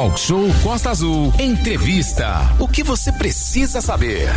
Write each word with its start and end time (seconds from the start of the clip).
Talk 0.00 0.18
Show 0.18 0.48
Costa 0.62 0.88
Azul. 0.88 1.30
Entrevista. 1.38 2.56
O 2.58 2.66
que 2.66 2.82
você 2.82 3.12
precisa 3.12 3.82
saber? 3.82 4.30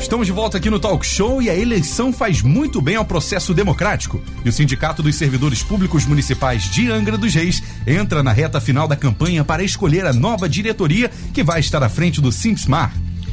Estamos 0.00 0.26
de 0.26 0.32
volta 0.32 0.56
aqui 0.56 0.70
no 0.70 0.80
Talk 0.80 1.04
Show 1.04 1.42
e 1.42 1.50
a 1.50 1.54
eleição 1.54 2.14
faz 2.14 2.40
muito 2.40 2.80
bem 2.80 2.96
ao 2.96 3.04
processo 3.04 3.52
democrático. 3.52 4.22
E 4.42 4.48
o 4.48 4.52
Sindicato 4.52 5.02
dos 5.02 5.16
Servidores 5.16 5.62
Públicos 5.62 6.06
Municipais 6.06 6.62
de 6.62 6.90
Angra 6.90 7.18
dos 7.18 7.34
Reis 7.34 7.62
entra 7.86 8.22
na 8.22 8.32
reta 8.32 8.58
final 8.58 8.88
da 8.88 8.96
campanha 8.96 9.44
para 9.44 9.62
escolher 9.62 10.06
a 10.06 10.14
nova 10.14 10.48
diretoria 10.48 11.10
que 11.34 11.44
vai 11.44 11.60
estar 11.60 11.82
à 11.82 11.90
frente 11.90 12.18
do 12.18 12.32
Simpsmar. 12.32 12.90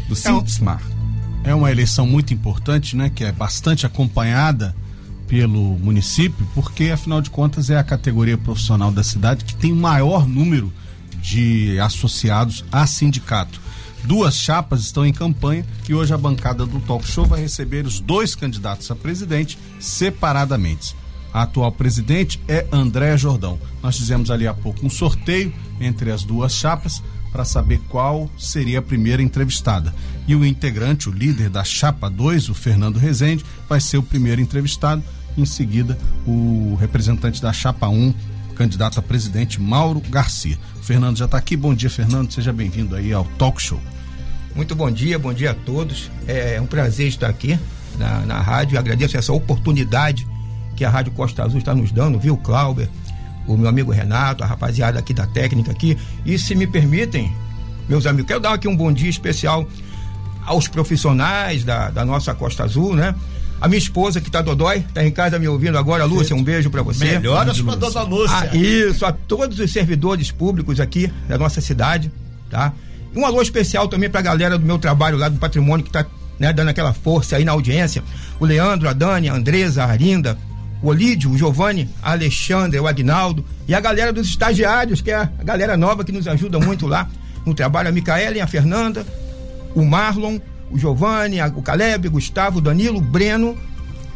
Do 0.09 0.17
Simpsmar. 0.17 0.81
É 1.45 1.55
uma 1.55 1.71
eleição 1.71 2.05
muito 2.05 2.33
importante, 2.33 2.93
né? 2.93 3.09
Que 3.09 3.23
é 3.23 3.31
bastante 3.31 3.85
acompanhada 3.85 4.75
pelo 5.29 5.79
município, 5.79 6.45
porque 6.53 6.89
afinal 6.89 7.21
de 7.21 7.29
contas 7.29 7.69
é 7.69 7.77
a 7.77 7.83
categoria 7.85 8.37
profissional 8.37 8.91
da 8.91 9.01
cidade 9.01 9.45
que 9.45 9.55
tem 9.55 9.71
o 9.71 9.77
maior 9.77 10.27
número 10.27 10.67
de 10.67 10.84
associados 11.81 12.63
a 12.71 12.85
sindicato. 12.85 13.59
Duas 14.03 14.37
chapas 14.37 14.81
estão 14.81 15.05
em 15.05 15.11
campanha 15.11 15.65
e 15.89 15.93
hoje 15.95 16.13
a 16.13 16.17
bancada 16.17 16.65
do 16.65 16.79
Talk 16.81 17.07
Show 17.07 17.25
vai 17.25 17.41
receber 17.41 17.85
os 17.85 17.99
dois 17.99 18.35
candidatos 18.35 18.91
a 18.91 18.95
presidente 18.95 19.57
separadamente. 19.79 20.95
A 21.33 21.41
atual 21.41 21.71
presidente 21.71 22.39
é 22.47 22.65
André 22.71 23.17
Jordão. 23.17 23.59
Nós 23.81 23.97
fizemos 23.97 24.29
ali 24.29 24.47
há 24.47 24.53
pouco 24.53 24.85
um 24.85 24.89
sorteio 24.89 25.51
entre 25.81 26.11
as 26.11 26.23
duas 26.23 26.53
chapas 26.53 27.01
para 27.31 27.43
saber 27.43 27.81
qual 27.89 28.29
seria 28.37 28.79
a 28.79 28.81
primeira 28.81 29.21
entrevistada. 29.21 29.93
E 30.25 30.33
o 30.33 30.45
integrante, 30.45 31.09
o 31.09 31.11
líder 31.11 31.49
da 31.49 31.65
chapa 31.65 32.09
2, 32.09 32.47
o 32.47 32.53
Fernando 32.53 32.97
Rezende, 32.97 33.43
vai 33.67 33.81
ser 33.81 33.97
o 33.97 34.03
primeiro 34.03 34.39
entrevistado. 34.39 35.03
Em 35.37 35.45
seguida, 35.45 35.97
o 36.25 36.77
representante 36.79 37.41
da 37.41 37.51
chapa 37.51 37.89
1, 37.89 37.93
um, 37.93 38.13
candidato 38.55 38.99
a 38.99 39.03
presidente, 39.03 39.61
Mauro 39.61 40.01
Garcia. 40.09 40.57
Fernando 40.81 41.17
já 41.17 41.25
está 41.25 41.37
aqui. 41.37 41.55
Bom 41.55 41.75
dia, 41.75 41.89
Fernando. 41.89 42.31
Seja 42.31 42.51
bem-vindo 42.51 42.95
aí 42.95 43.13
ao 43.13 43.25
Talk 43.37 43.61
Show. 43.61 43.79
Muito 44.55 44.73
bom 44.73 44.89
dia, 44.89 45.19
bom 45.19 45.33
dia 45.33 45.51
a 45.51 45.53
todos. 45.53 46.09
É 46.27 46.59
um 46.61 46.65
prazer 46.65 47.07
estar 47.07 47.27
aqui 47.27 47.59
na, 47.97 48.21
na 48.21 48.39
rádio. 48.39 48.79
Agradeço 48.79 49.17
essa 49.17 49.33
oportunidade 49.33 50.25
que 50.75 50.85
a 50.85 50.89
Rádio 50.89 51.11
Costa 51.11 51.43
Azul 51.43 51.59
está 51.59 51.75
nos 51.75 51.91
dando, 51.91 52.17
viu, 52.17 52.37
Clauber? 52.37 52.89
O 53.45 53.55
meu 53.57 53.69
amigo 53.69 53.91
Renato, 53.91 54.43
a 54.43 54.47
rapaziada 54.47 54.97
aqui 54.97 55.13
da 55.13 55.27
técnica 55.27 55.71
aqui. 55.71 55.97
E 56.25 56.39
se 56.39 56.55
me 56.55 56.65
permitem, 56.65 57.31
meus 57.87 58.05
amigos, 58.05 58.27
quero 58.27 58.39
dar 58.39 58.53
aqui 58.53 58.67
um 58.67 58.75
bom 58.75 58.91
dia 58.91 59.09
especial 59.09 59.67
aos 60.45 60.67
profissionais 60.67 61.63
da, 61.63 61.89
da 61.89 62.05
nossa 62.05 62.33
Costa 62.33 62.63
Azul, 62.63 62.95
né? 62.95 63.13
A 63.59 63.67
minha 63.67 63.77
esposa 63.77 64.19
que 64.19 64.29
tá 64.29 64.41
dodói, 64.41 64.85
tá 64.93 65.03
em 65.03 65.11
casa 65.11 65.39
me 65.39 65.47
ouvindo 65.47 65.77
agora, 65.77 66.05
Lúcia, 66.05 66.35
um 66.35 66.43
beijo 66.43 66.69
para 66.69 66.81
você. 66.81 67.05
Melhoras 67.05 67.61
pra 67.61 67.75
dona 67.75 68.01
Lúcia. 68.01 68.49
Ah, 68.51 68.55
isso, 68.55 69.05
a 69.05 69.11
todos 69.11 69.59
os 69.59 69.71
servidores 69.71 70.29
públicos 70.29 70.79
aqui 70.79 71.11
da 71.27 71.37
nossa 71.37 71.61
cidade, 71.61 72.11
tá? 72.49 72.73
Um 73.15 73.25
alô 73.25 73.41
especial 73.41 73.87
também 73.87 74.09
pra 74.09 74.21
galera 74.21 74.57
do 74.57 74.65
meu 74.65 74.77
trabalho 74.77 75.17
lá 75.17 75.29
do 75.29 75.37
patrimônio 75.37 75.85
que 75.85 75.91
tá 75.91 76.05
né, 76.37 76.51
dando 76.51 76.69
aquela 76.69 76.93
força 76.93 77.37
aí 77.37 77.45
na 77.45 77.53
audiência. 77.53 78.03
O 78.39 78.45
Leandro, 78.45 78.89
a 78.89 78.93
Dani, 78.93 79.29
a 79.29 79.33
Andresa, 79.33 79.85
a 79.85 79.87
Arinda, 79.87 80.37
o 80.81 80.89
Olídio, 80.89 81.31
o 81.31 81.37
Giovanni, 81.37 81.89
a 82.03 82.11
Alexandre, 82.11 82.79
o 82.79 82.87
Agnaldo 82.87 83.45
e 83.67 83.73
a 83.73 83.79
galera 83.79 84.11
dos 84.11 84.27
estagiários, 84.27 85.01
que 85.01 85.11
é 85.11 85.15
a 85.15 85.43
galera 85.43 85.77
nova 85.77 86.03
que 86.03 86.11
nos 86.11 86.27
ajuda 86.27 86.59
muito 86.59 86.85
lá 86.85 87.09
no 87.45 87.53
trabalho, 87.53 87.89
a 87.89 87.91
Micaela, 87.91 88.43
a 88.43 88.47
Fernanda, 88.47 89.05
o 89.73 89.85
Marlon, 89.85 90.39
o 90.69 90.77
Giovanni, 90.77 91.41
o 91.41 91.61
Caleb, 91.61 92.07
o 92.07 92.11
Gustavo, 92.11 92.57
o 92.59 92.61
Danilo, 92.61 92.97
o 92.97 93.01
Breno, 93.01 93.57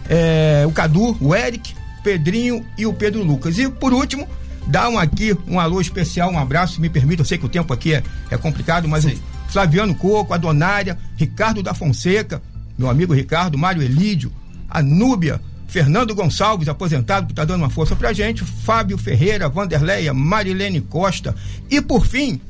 é, 0.09 0.63
o 0.67 0.71
Cadu, 0.71 1.15
o 1.21 1.35
Eric, 1.35 1.73
o 1.99 2.03
Pedrinho 2.03 2.65
e 2.77 2.85
o 2.85 2.93
Pedro 2.93 3.23
Lucas. 3.23 3.57
E 3.57 3.69
por 3.69 3.93
último, 3.93 4.27
dar 4.67 4.89
um 4.89 4.97
aqui 4.97 5.35
um 5.47 5.59
alô 5.59 5.79
especial, 5.79 6.31
um 6.31 6.39
abraço, 6.39 6.75
se 6.75 6.81
me 6.81 6.89
permita, 6.89 7.21
eu 7.21 7.25
sei 7.25 7.37
que 7.37 7.45
o 7.45 7.49
tempo 7.49 7.73
aqui 7.73 7.93
é, 7.93 8.03
é 8.29 8.37
complicado, 8.37 8.87
mas 8.87 9.03
Sim. 9.03 9.19
o 9.47 9.51
Flaviano 9.51 9.95
Coco, 9.95 10.33
a 10.33 10.37
Donária, 10.37 10.97
Ricardo 11.15 11.63
da 11.63 11.73
Fonseca, 11.73 12.41
meu 12.77 12.89
amigo 12.89 13.13
Ricardo, 13.13 13.57
Mário 13.57 13.81
Elídio, 13.81 14.31
a 14.69 14.81
Núbia, 14.81 15.41
Fernando 15.67 16.15
Gonçalves, 16.15 16.67
aposentado, 16.67 17.27
que 17.27 17.31
está 17.31 17.45
dando 17.45 17.61
uma 17.61 17.69
força 17.69 17.95
pra 17.95 18.11
gente, 18.11 18.43
Fábio 18.43 18.97
Ferreira, 18.97 19.47
Vanderleia, 19.47 20.13
Marilene 20.13 20.81
Costa 20.81 21.35
e 21.69 21.79
por 21.79 22.05
fim, 22.05 22.41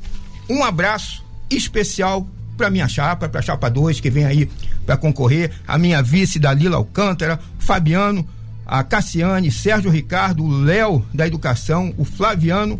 um 0.48 0.64
abraço 0.64 1.22
especial 1.50 2.26
para 2.60 2.68
minha 2.68 2.86
chapa, 2.86 3.26
para 3.26 3.40
a 3.40 3.42
chapa 3.42 3.70
2 3.70 4.00
que 4.00 4.10
vem 4.10 4.26
aí 4.26 4.46
para 4.84 4.94
concorrer, 4.94 5.50
a 5.66 5.78
minha 5.78 6.02
vice 6.02 6.38
Dalila 6.38 6.76
Alcântara, 6.76 7.40
Fabiano, 7.58 8.28
a 8.66 8.84
Cassiane, 8.84 9.50
Sérgio 9.50 9.90
Ricardo, 9.90 10.44
o 10.44 10.60
Léo 10.60 11.02
da 11.14 11.26
Educação, 11.26 11.94
o 11.96 12.04
Flaviano, 12.04 12.78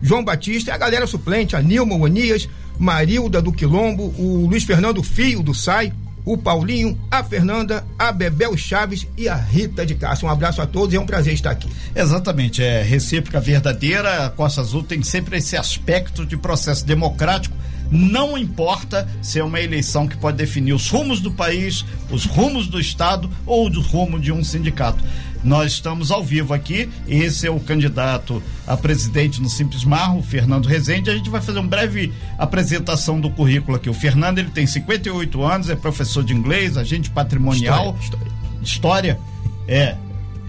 João 0.00 0.24
Batista 0.24 0.72
a 0.72 0.78
galera 0.78 1.08
suplente, 1.08 1.56
a 1.56 1.60
Nilma 1.60 1.96
Onias, 1.96 2.48
Marilda 2.78 3.42
do 3.42 3.50
Quilombo, 3.50 4.14
o 4.16 4.46
Luiz 4.48 4.62
Fernando 4.62 5.02
Fio 5.02 5.42
do 5.42 5.52
SAI, 5.52 5.92
o 6.24 6.38
Paulinho, 6.38 6.96
a 7.10 7.24
Fernanda, 7.24 7.84
a 7.98 8.12
Bebel 8.12 8.56
Chaves 8.56 9.08
e 9.16 9.28
a 9.28 9.34
Rita 9.34 9.84
de 9.84 9.96
Cássia. 9.96 10.28
Um 10.28 10.30
abraço 10.30 10.62
a 10.62 10.66
todos 10.66 10.94
e 10.94 10.96
é 10.96 11.00
um 11.00 11.06
prazer 11.06 11.34
estar 11.34 11.50
aqui. 11.50 11.68
Exatamente, 11.96 12.62
é 12.62 12.80
recíproca 12.80 13.40
verdadeira. 13.40 14.26
A 14.26 14.30
Costa 14.30 14.60
Azul 14.60 14.84
tem 14.84 15.02
sempre 15.02 15.38
esse 15.38 15.56
aspecto 15.56 16.24
de 16.24 16.36
processo 16.36 16.86
democrático 16.86 17.56
não 17.90 18.36
importa 18.36 19.08
se 19.22 19.38
é 19.38 19.44
uma 19.44 19.60
eleição 19.60 20.06
que 20.06 20.16
pode 20.16 20.36
definir 20.36 20.72
os 20.72 20.88
rumos 20.88 21.20
do 21.20 21.30
país, 21.30 21.84
os 22.10 22.24
rumos 22.24 22.66
do 22.66 22.80
Estado 22.80 23.30
ou 23.44 23.70
do 23.70 23.80
rumo 23.80 24.18
de 24.18 24.32
um 24.32 24.42
sindicato. 24.42 25.02
Nós 25.44 25.72
estamos 25.72 26.10
ao 26.10 26.24
vivo 26.24 26.52
aqui, 26.52 26.88
esse 27.06 27.46
é 27.46 27.50
o 27.50 27.60
candidato 27.60 28.42
a 28.66 28.76
presidente 28.76 29.40
no 29.40 29.48
Simples 29.48 29.84
Marro, 29.84 30.20
Fernando 30.22 30.66
Rezende. 30.66 31.08
A 31.08 31.14
gente 31.14 31.30
vai 31.30 31.40
fazer 31.40 31.60
uma 31.60 31.68
breve 31.68 32.12
apresentação 32.36 33.20
do 33.20 33.30
currículo 33.30 33.76
aqui. 33.76 33.88
O 33.88 33.94
Fernando 33.94 34.38
ele 34.38 34.50
tem 34.50 34.66
58 34.66 35.42
anos, 35.42 35.70
é 35.70 35.76
professor 35.76 36.24
de 36.24 36.34
inglês, 36.34 36.76
agente 36.76 37.10
patrimonial. 37.10 37.96
História. 38.00 38.26
história. 38.62 39.16
história 39.16 39.20
é, 39.68 39.96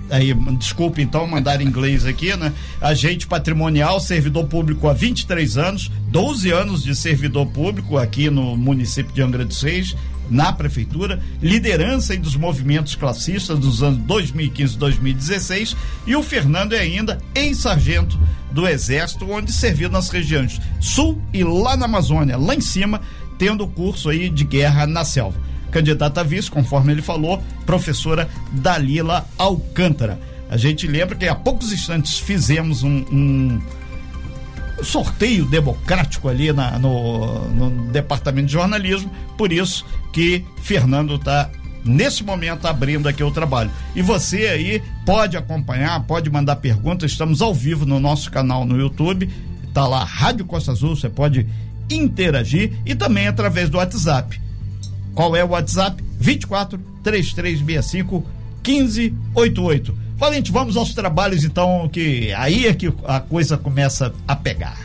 aí, 0.10 0.34
desculpe 0.58 1.02
então 1.02 1.28
mandar 1.28 1.62
em 1.62 1.66
inglês 1.66 2.06
aqui, 2.06 2.36
né? 2.36 2.54
Agente 2.82 3.28
patrimonial, 3.28 4.00
servidor 4.00 4.46
público 4.46 4.88
há 4.88 4.94
23 4.94 5.58
anos, 5.58 5.92
12 6.10 6.52
anos 6.52 6.84
de 6.84 6.96
servidor 6.96 7.48
público 7.48 7.98
aqui 7.98 8.30
no 8.30 8.56
município 8.56 9.14
de 9.14 9.22
Angra 9.22 9.46
dos 9.46 9.62
Reis, 9.62 9.96
na 10.30 10.52
prefeitura, 10.52 11.22
liderança 11.42 12.16
dos 12.18 12.36
movimentos 12.36 12.96
classistas 12.96 13.58
dos 13.60 13.82
anos 13.82 14.00
2015 14.00 14.76
e 14.76 14.78
2016, 14.78 15.76
e 16.06 16.16
o 16.16 16.24
Fernando 16.24 16.74
é 16.74 16.80
ainda 16.80 17.18
ex-sargento 17.34 18.20
do 18.52 18.68
Exército, 18.68 19.30
onde 19.30 19.52
serviu 19.52 19.90
nas 19.90 20.10
regiões 20.10 20.60
Sul 20.80 21.22
e 21.34 21.44
lá 21.44 21.78
na 21.78 21.86
Amazônia, 21.86 22.38
lá 22.38 22.56
em 22.56 22.62
cima, 22.62 23.02
tendo 23.38 23.68
curso 23.68 24.10
aí 24.10 24.30
de 24.30 24.44
guerra 24.44 24.86
na 24.86 25.06
selva 25.06 25.48
candidata 25.72 26.22
a 26.22 26.24
vice, 26.24 26.50
conforme 26.50 26.92
ele 26.92 27.02
falou, 27.02 27.42
professora 27.66 28.28
Dalila 28.52 29.26
Alcântara. 29.38 30.20
A 30.50 30.58
gente 30.58 30.88
lembra 30.88 31.16
que 31.16 31.28
há 31.28 31.36
poucos 31.36 31.72
instantes 31.72 32.20
fizemos 32.20 32.84
um, 32.84 33.04
um 33.12 33.62
sorteio 34.84 35.46
democrático 35.46 36.30
ali 36.30 36.54
na, 36.54 36.80
no, 36.80 37.50
no, 37.50 37.92
departamento 37.92 38.48
de 38.48 38.54
jornalismo, 38.54 39.12
por 39.38 39.52
isso 39.52 39.86
que 40.14 40.46
Fernando 40.62 41.16
está 41.16 41.50
nesse 41.84 42.24
momento 42.24 42.66
abrindo 42.66 43.08
aqui 43.08 43.24
o 43.24 43.32
trabalho. 43.32 43.72
E 43.96 44.02
você 44.02 44.48
aí 44.48 44.84
pode 45.06 45.36
acompanhar, 45.36 46.02
pode 46.04 46.30
mandar 46.30 46.58
perguntas, 46.58 47.12
estamos 47.12 47.42
ao 47.42 47.54
vivo 47.54 47.86
no 47.86 48.00
nosso 48.00 48.32
canal 48.32 48.66
no 48.66 48.78
YouTube, 48.78 49.30
tá 49.74 49.88
lá 49.88 50.04
Rádio 50.04 50.46
Costa 50.46 50.72
Azul, 50.72 50.96
você 50.96 51.10
pode 51.10 51.48
interagir 51.90 52.74
e 52.86 52.94
também 52.96 53.28
através 53.28 53.70
do 53.70 53.78
WhatsApp 53.78 54.40
qual 55.18 55.36
é 55.36 55.44
o 55.44 55.48
WhatsApp? 55.48 56.04
24 56.20 56.78
3365 57.02 58.24
1588. 58.64 59.98
Valente, 60.16 60.52
vamos 60.52 60.78
aos 60.78 60.94
trabalhos 60.94 61.44
então, 61.44 61.90
que 61.92 62.32
aí 62.34 62.68
é 62.68 62.74
que 62.76 62.94
a 63.04 63.20
coisa 63.20 63.58
começa 63.58 64.14
a 64.28 64.36
pegar. 64.36 64.78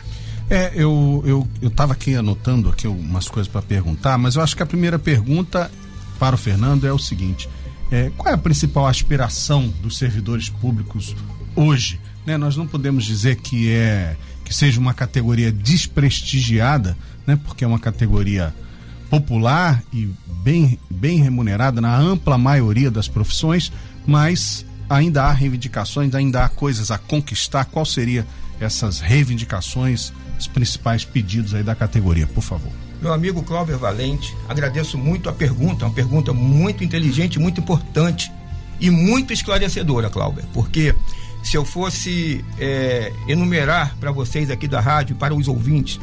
É, 0.49 0.71
eu, 0.73 1.23
eu, 1.23 1.47
eu 1.61 1.69
tava 1.69 1.93
aqui 1.93 2.15
anotando 2.15 2.67
aqui 2.67 2.87
umas 2.87 3.27
coisas 3.27 3.47
para 3.47 3.61
perguntar, 3.61 4.17
mas 4.17 4.35
eu 4.35 4.41
acho 4.41 4.55
que 4.57 4.63
a 4.63 4.65
primeira 4.65 4.97
pergunta 4.97 5.69
para 6.17 6.33
o 6.33 6.37
Fernando 6.37 6.87
é 6.87 6.91
o 6.91 6.97
seguinte: 6.97 7.47
é, 7.91 8.11
qual 8.17 8.31
é 8.31 8.33
a 8.33 8.37
principal 8.37 8.87
aspiração 8.87 9.71
dos 9.83 9.99
servidores 9.99 10.49
públicos 10.49 11.15
hoje? 11.55 11.99
Né? 12.25 12.39
Nós 12.39 12.57
não 12.57 12.65
podemos 12.65 13.05
dizer 13.05 13.35
que 13.35 13.71
é 13.71 14.15
que 14.43 14.53
seja 14.53 14.79
uma 14.79 14.95
categoria 14.95 15.51
desprestigiada, 15.51 16.97
né? 17.27 17.39
Porque 17.45 17.63
é 17.63 17.67
uma 17.67 17.79
categoria 17.79 18.51
popular 19.13 19.83
e 19.93 20.09
bem, 20.41 20.79
bem 20.89 21.21
remunerada 21.21 21.79
na 21.79 21.95
ampla 21.95 22.35
maioria 22.35 22.89
das 22.89 23.07
profissões, 23.07 23.71
mas 24.07 24.65
ainda 24.89 25.25
há 25.25 25.31
reivindicações, 25.31 26.15
ainda 26.15 26.43
há 26.43 26.49
coisas 26.49 26.89
a 26.89 26.97
conquistar. 26.97 27.65
Qual 27.65 27.85
seria 27.85 28.25
essas 28.59 28.99
reivindicações, 28.99 30.11
os 30.39 30.47
principais 30.47 31.05
pedidos 31.05 31.53
aí 31.53 31.61
da 31.61 31.75
categoria, 31.75 32.25
por 32.25 32.41
favor? 32.41 32.71
Meu 32.99 33.13
amigo 33.13 33.43
Cláudio 33.43 33.77
Valente, 33.77 34.35
agradeço 34.49 34.97
muito 34.97 35.29
a 35.29 35.33
pergunta, 35.33 35.85
uma 35.85 35.93
pergunta 35.93 36.33
muito 36.33 36.83
inteligente, 36.83 37.37
muito 37.37 37.61
importante 37.61 38.31
e 38.79 38.89
muito 38.89 39.31
esclarecedora, 39.31 40.09
Cláudio, 40.09 40.43
porque 40.51 40.95
se 41.43 41.55
eu 41.55 41.63
fosse 41.63 42.43
é, 42.57 43.13
enumerar 43.27 43.95
para 43.99 44.11
vocês 44.11 44.49
aqui 44.49 44.67
da 44.67 44.79
rádio, 44.79 45.15
para 45.15 45.35
os 45.35 45.47
ouvintes, 45.47 45.99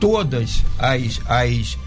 todas 0.00 0.64
as, 0.80 1.20
as, 1.28 1.78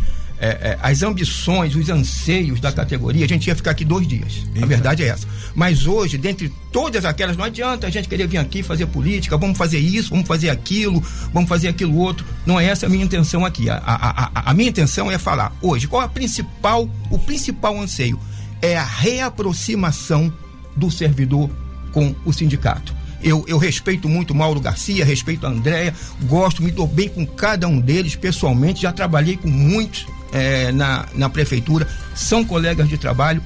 é, 0.44 0.48
é, 0.72 0.80
as 0.82 1.02
ambições, 1.04 1.74
os 1.74 1.90
anseios 1.90 2.60
da 2.60 2.70
categoria, 2.70 3.24
a 3.24 3.28
gente 3.28 3.48
ia 3.48 3.56
ficar 3.56 3.72
aqui 3.72 3.86
dois 3.86 4.06
dias. 4.06 4.46
A 4.62 4.66
verdade 4.66 5.02
é 5.02 5.08
essa. 5.08 5.26
Mas 5.56 5.88
hoje, 5.88 6.18
dentre 6.18 6.52
todas 6.70 7.06
aquelas, 7.06 7.38
não 7.38 7.46
adianta 7.46 7.88
a 7.88 7.90
gente 7.90 8.10
querer 8.10 8.28
vir 8.28 8.40
aqui 8.40 8.62
fazer 8.62 8.86
política, 8.88 9.38
vamos 9.38 9.58
fazer 9.58 9.80
isso, 9.80 10.10
vamos 10.10 10.28
fazer 10.28 10.50
aquilo, 10.50 11.02
vamos 11.32 11.48
fazer 11.48 11.70
aquilo 11.70 11.96
outro. 11.96 12.26
Não 12.46 12.60
é 12.60 12.66
essa 12.66 12.88
a 12.88 12.90
minha 12.90 13.06
intenção 13.06 13.46
aqui. 13.46 13.70
A, 13.70 13.78
a, 13.78 14.26
a, 14.26 14.52
a 14.52 14.54
minha 14.54 14.68
intenção 14.68 15.10
é 15.10 15.18
falar 15.18 15.56
hoje 15.62 15.88
qual 15.88 16.02
é 16.02 16.06
a 16.06 16.10
principal, 16.10 16.90
o 17.10 17.18
principal 17.18 17.80
anseio 17.80 18.20
é 18.62 18.76
a 18.76 18.84
reaproximação 18.84 20.34
do 20.76 20.92
servidor 20.92 21.50
com 21.94 22.14
o 22.26 22.34
sindicato. 22.34 22.94
Eu, 23.24 23.46
eu 23.48 23.58
respeito 23.58 24.10
muito 24.10 24.36
Mauro 24.36 24.60
Garcia, 24.60 25.06
respeito 25.06 25.48
a 25.48 25.50
Andréia, 25.50 25.94
gosto, 26.24 26.62
me 26.62 26.70
dou 26.70 26.86
bem 26.86 27.08
com 27.08 27.26
cada 27.26 27.66
um 27.66 27.80
deles 27.80 28.18
pessoalmente, 28.18 28.82
já 28.82 28.92
trabalhei 28.92 29.38
com 29.38 29.48
muitos 29.48 30.06
é, 30.34 30.72
na, 30.72 31.06
na 31.14 31.30
prefeitura, 31.30 31.88
são 32.16 32.44
colegas 32.44 32.90
de 32.90 32.98
trabalho, 32.98 33.42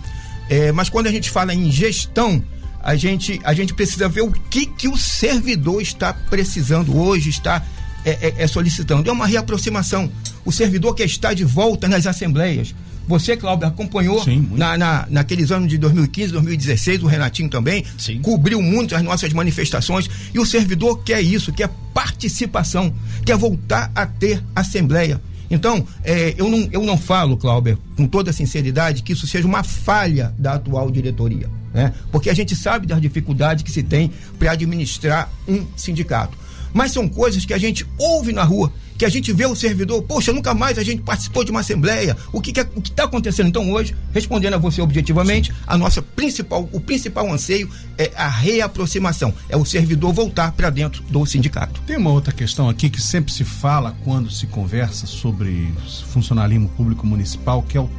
é, 0.49 0.71
mas 0.71 0.89
quando 0.89 1.07
a 1.07 1.11
gente 1.11 1.29
fala 1.29 1.53
em 1.53 1.69
gestão, 1.69 2.43
a 2.81 2.95
gente, 2.95 3.39
a 3.43 3.53
gente 3.53 3.73
precisa 3.73 4.07
ver 4.07 4.21
o 4.21 4.31
que, 4.31 4.65
que 4.65 4.87
o 4.87 4.97
servidor 4.97 5.81
está 5.81 6.13
precisando 6.13 6.97
hoje, 6.97 7.29
está 7.29 7.63
é, 8.05 8.11
é, 8.11 8.33
é 8.37 8.47
solicitando. 8.47 9.09
É 9.09 9.11
uma 9.11 9.27
reaproximação. 9.27 10.09
O 10.45 10.51
servidor 10.51 10.95
quer 10.95 11.05
estar 11.05 11.33
de 11.33 11.43
volta 11.43 11.87
nas 11.87 12.07
assembleias 12.07 12.73
você, 13.07 13.37
Cláudio, 13.37 13.67
acompanhou 13.67 14.21
Sim, 14.21 14.49
na, 14.51 14.77
na, 14.77 15.07
naqueles 15.09 15.49
anos 15.49 15.69
de 15.69 15.77
2015, 15.77 16.33
2016, 16.33 17.03
o 17.03 17.07
Renatinho 17.07 17.49
também, 17.49 17.85
Sim. 17.97 18.21
cobriu 18.21 18.61
muito 18.61 18.95
as 18.95 19.01
nossas 19.01 19.31
manifestações. 19.31 20.09
E 20.33 20.39
o 20.39 20.45
servidor 20.45 21.03
quer 21.03 21.21
isso, 21.21 21.53
quer 21.53 21.69
participação, 21.93 22.93
quer 23.25 23.37
voltar 23.37 23.89
a 23.95 24.05
ter 24.05 24.43
assembleia. 24.53 25.21
Então, 25.49 25.85
é, 26.03 26.35
eu, 26.37 26.49
não, 26.49 26.67
eu 26.71 26.83
não 26.83 26.97
falo, 26.97 27.37
Cláudio, 27.37 27.77
com 27.95 28.05
toda 28.05 28.33
sinceridade, 28.33 29.03
que 29.03 29.13
isso 29.13 29.25
seja 29.25 29.47
uma 29.47 29.63
falha 29.63 30.33
da 30.37 30.53
atual 30.53 30.91
diretoria. 30.91 31.49
Né? 31.73 31.93
Porque 32.11 32.29
a 32.29 32.33
gente 32.33 32.55
sabe 32.55 32.85
das 32.85 33.01
dificuldades 33.01 33.63
que 33.63 33.71
se 33.71 33.83
tem 33.83 34.11
para 34.37 34.51
administrar 34.51 35.31
um 35.47 35.65
sindicato. 35.75 36.37
Mas 36.73 36.91
são 36.91 37.07
coisas 37.07 37.45
que 37.45 37.53
a 37.53 37.57
gente 37.57 37.85
ouve 37.97 38.33
na 38.33 38.43
rua 38.43 38.71
que 38.97 39.05
a 39.05 39.09
gente 39.09 39.31
vê 39.31 39.45
o 39.45 39.55
servidor, 39.55 40.01
poxa, 40.03 40.33
nunca 40.33 40.53
mais 40.53 40.77
a 40.77 40.83
gente 40.83 41.01
participou 41.01 41.43
de 41.43 41.51
uma 41.51 41.59
assembleia. 41.59 42.17
O 42.31 42.41
que, 42.41 42.59
é, 42.59 42.67
está 42.83 43.03
acontecendo 43.03 43.47
então 43.47 43.71
hoje? 43.71 43.95
Respondendo 44.11 44.55
a 44.55 44.57
você 44.57 44.81
objetivamente, 44.81 45.53
a 45.65 45.77
nossa 45.77 46.01
principal, 46.01 46.67
o 46.71 46.79
principal 46.79 47.31
anseio 47.31 47.69
é 47.97 48.11
a 48.15 48.27
reaproximação, 48.27 49.33
é 49.47 49.55
o 49.55 49.65
servidor 49.65 50.13
voltar 50.13 50.51
para 50.51 50.69
dentro 50.69 51.03
do 51.03 51.25
sindicato. 51.25 51.81
Tem 51.85 51.97
uma 51.97 52.11
outra 52.11 52.33
questão 52.33 52.69
aqui 52.69 52.89
que 52.89 53.01
sempre 53.01 53.31
se 53.31 53.43
fala 53.43 53.95
quando 54.03 54.31
se 54.31 54.47
conversa 54.47 55.05
sobre 55.05 55.71
funcionalismo 56.11 56.69
público 56.69 57.05
municipal, 57.05 57.61
que 57.61 57.77
é 57.77 57.81
o 57.81 57.89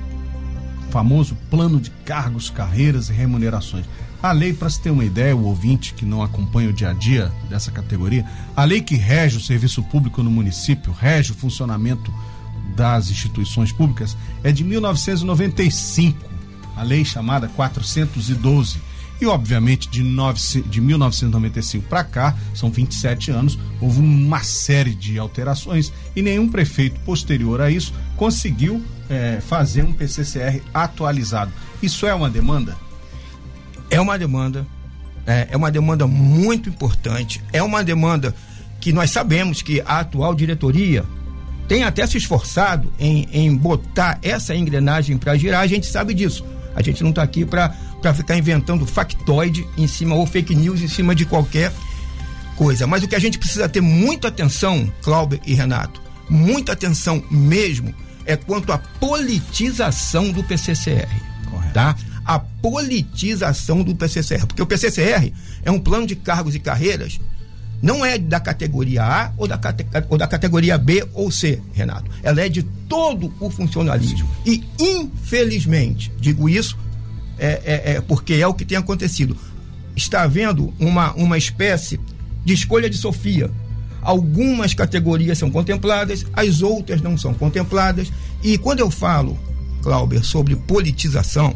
famoso 0.91 1.37
plano 1.51 1.81
de 1.81 1.91
cargos, 2.05 2.51
carreiras 2.51 3.09
e 3.09 3.13
remunerações. 3.13 3.85
A 4.21 4.33
lei, 4.33 4.53
para 4.53 4.69
se 4.69 4.81
ter 4.81 4.91
uma 4.91 5.05
ideia, 5.05 5.37
o 5.37 5.45
ouvinte 5.45 5.95
que 5.95 6.05
não 6.05 6.23
acompanha 6.23 6.71
o 6.71 6.73
dia 6.73 6.91
a 6.91 6.93
dia 6.93 7.33
dessa 7.49 7.71
categoria, 7.71 8.27
a 8.57 8.65
lei 8.65 8.81
que 8.81 8.97
rege 8.97 9.37
o 9.37 9.41
serviço 9.41 9.81
público 9.85 10.25
no 10.25 10.31
município, 10.31 10.93
rege 10.93 11.31
o 11.31 11.37
funcionamento 11.37 12.13
das 12.75 13.11
instituições 13.11 13.71
públicas, 13.71 14.17
é 14.43 14.51
de 14.51 14.65
1995, 14.65 16.19
a 16.77 16.83
lei 16.83 17.05
chamada 17.05 17.47
412. 17.49 18.89
E, 19.21 19.27
obviamente, 19.27 19.89
de, 19.89 20.03
nove, 20.03 20.41
de 20.63 20.81
1995 20.81 21.89
para 21.89 22.05
cá, 22.05 22.37
são 22.55 22.71
27 22.71 23.33
anos, 23.33 23.59
houve 23.81 24.01
uma 24.01 24.43
série 24.45 24.95
de 24.95 25.19
alterações 25.19 25.93
e 26.15 26.23
nenhum 26.23 26.49
prefeito 26.49 27.01
posterior 27.01 27.61
a 27.61 27.69
isso 27.69 27.93
conseguiu 28.17 28.85
é, 29.11 29.41
fazer 29.41 29.83
um 29.83 29.93
PCCR 29.93 30.61
atualizado. 30.73 31.53
Isso 31.83 32.07
é 32.07 32.15
uma 32.15 32.31
demanda? 32.31 32.77
É 33.91 34.01
uma 34.01 34.19
demanda, 34.19 34.67
é, 35.27 35.49
é 35.51 35.57
uma 35.57 35.71
demanda 35.71 36.07
muito 36.07 36.69
importante, 36.69 37.43
é 37.53 37.63
uma 37.63 37.83
demanda 37.83 38.35
que 38.81 38.93
nós 38.93 39.11
sabemos 39.11 39.63
que 39.63 39.81
a 39.81 40.01
atual 40.01 40.35
diretoria 40.35 41.05
tem 41.67 41.85
até 41.85 42.07
se 42.07 42.17
esforçado 42.17 42.93
em, 42.99 43.29
em 43.33 43.55
botar 43.55 44.19
essa 44.23 44.55
engrenagem 44.55 45.19
para 45.19 45.37
girar, 45.37 45.61
a 45.61 45.67
gente 45.67 45.87
sabe 45.87 46.15
disso. 46.15 46.45
A 46.75 46.83
gente 46.83 47.03
não 47.03 47.11
está 47.11 47.23
aqui 47.23 47.45
para 47.45 47.75
ficar 48.15 48.37
inventando 48.39 48.87
factoide 48.87 49.67
em 49.77 49.87
cima 49.87 50.15
ou 50.15 50.25
fake 50.25 50.55
news 50.55 50.81
em 50.81 50.89
cima 50.89 51.15
de 51.15 51.27
qualquer 51.27 51.73
coisa. 52.57 52.87
Mas 52.87 53.03
o 53.03 53.09
que 53.09 53.17
a 53.17 53.19
gente 53.19 53.39
precisa 53.39 53.69
ter 53.69 53.81
muita 53.81 54.29
atenção, 54.29 54.91
Cláudio 55.03 55.41
e 55.45 55.55
Renato, 55.55 56.01
muita 56.31 56.73
atenção 56.73 57.23
mesmo, 57.31 57.93
é 58.25 58.37
quanto 58.37 58.73
à 58.73 58.79
politização 58.79 60.31
do 60.31 60.45
PCCR. 60.45 61.09
Correto. 61.51 61.75
Tá? 61.75 61.97
A 62.29 62.39
politização 62.39 63.83
do 63.83 63.95
PCCR. 63.95 64.47
Porque 64.47 64.61
o 64.61 64.67
PCCR 64.67 65.33
é 65.63 65.71
um 65.71 65.81
plano 65.81 66.07
de 66.07 66.15
cargos 66.15 66.55
e 66.55 66.59
carreiras, 66.59 67.19
não 67.81 68.05
é 68.05 68.19
da 68.19 68.39
categoria 68.39 69.03
A 69.03 69.33
ou 69.39 69.49
da, 69.49 69.59
ou 70.11 70.19
da 70.19 70.27
categoria 70.29 70.77
B 70.77 71.09
ou 71.15 71.31
C, 71.31 71.63
Renato. 71.73 72.11
Ela 72.23 72.43
é 72.43 72.49
de 72.51 72.63
todo 72.63 73.33
o 73.41 73.49
funcionalismo. 73.49 74.29
E, 74.45 74.63
infelizmente, 74.79 76.13
digo 76.21 76.51
isso 76.51 76.77
é, 77.39 77.63
é, 77.65 77.93
é 77.93 78.01
porque 78.03 78.35
é 78.35 78.47
o 78.47 78.53
que 78.53 78.65
tem 78.65 78.77
acontecido. 78.77 79.35
Está 79.97 80.23
havendo 80.25 80.75
uma, 80.79 81.15
uma 81.15 81.39
espécie 81.39 81.99
de 82.45 82.53
escolha 82.53 82.91
de 82.91 82.99
Sofia. 82.99 83.51
Algumas 84.03 84.75
categorias 84.75 85.39
são 85.39 85.51
contempladas, 85.51 86.27
as 86.35 86.61
outras 86.61 87.01
não 87.01 87.17
são 87.17 87.33
contempladas. 87.33 88.13
E 88.43 88.59
quando 88.59 88.81
eu 88.81 88.91
falo, 88.91 89.39
Clauber, 89.83 90.23
sobre 90.23 90.57
politização, 90.57 91.55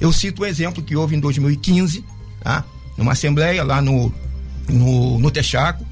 eu 0.00 0.12
cito 0.12 0.42
um 0.42 0.46
exemplo 0.46 0.82
que 0.82 0.96
houve 0.96 1.16
em 1.16 1.20
2015, 1.20 2.04
tá? 2.42 2.64
numa 2.96 3.12
assembleia 3.12 3.62
lá 3.62 3.80
no, 3.80 4.12
no, 4.68 5.18
no 5.18 5.30
Texaco, 5.30 5.86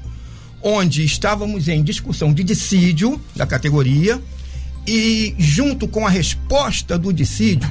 onde 0.61 1.03
estávamos 1.03 1.67
em 1.67 1.83
discussão 1.83 2.33
de 2.33 2.43
dissídio 2.43 3.19
da 3.35 3.45
categoria 3.45 4.21
e, 4.85 5.35
junto 5.37 5.87
com 5.87 6.05
a 6.05 6.09
resposta 6.09 6.97
do 6.97 7.11
dissídio, 7.11 7.69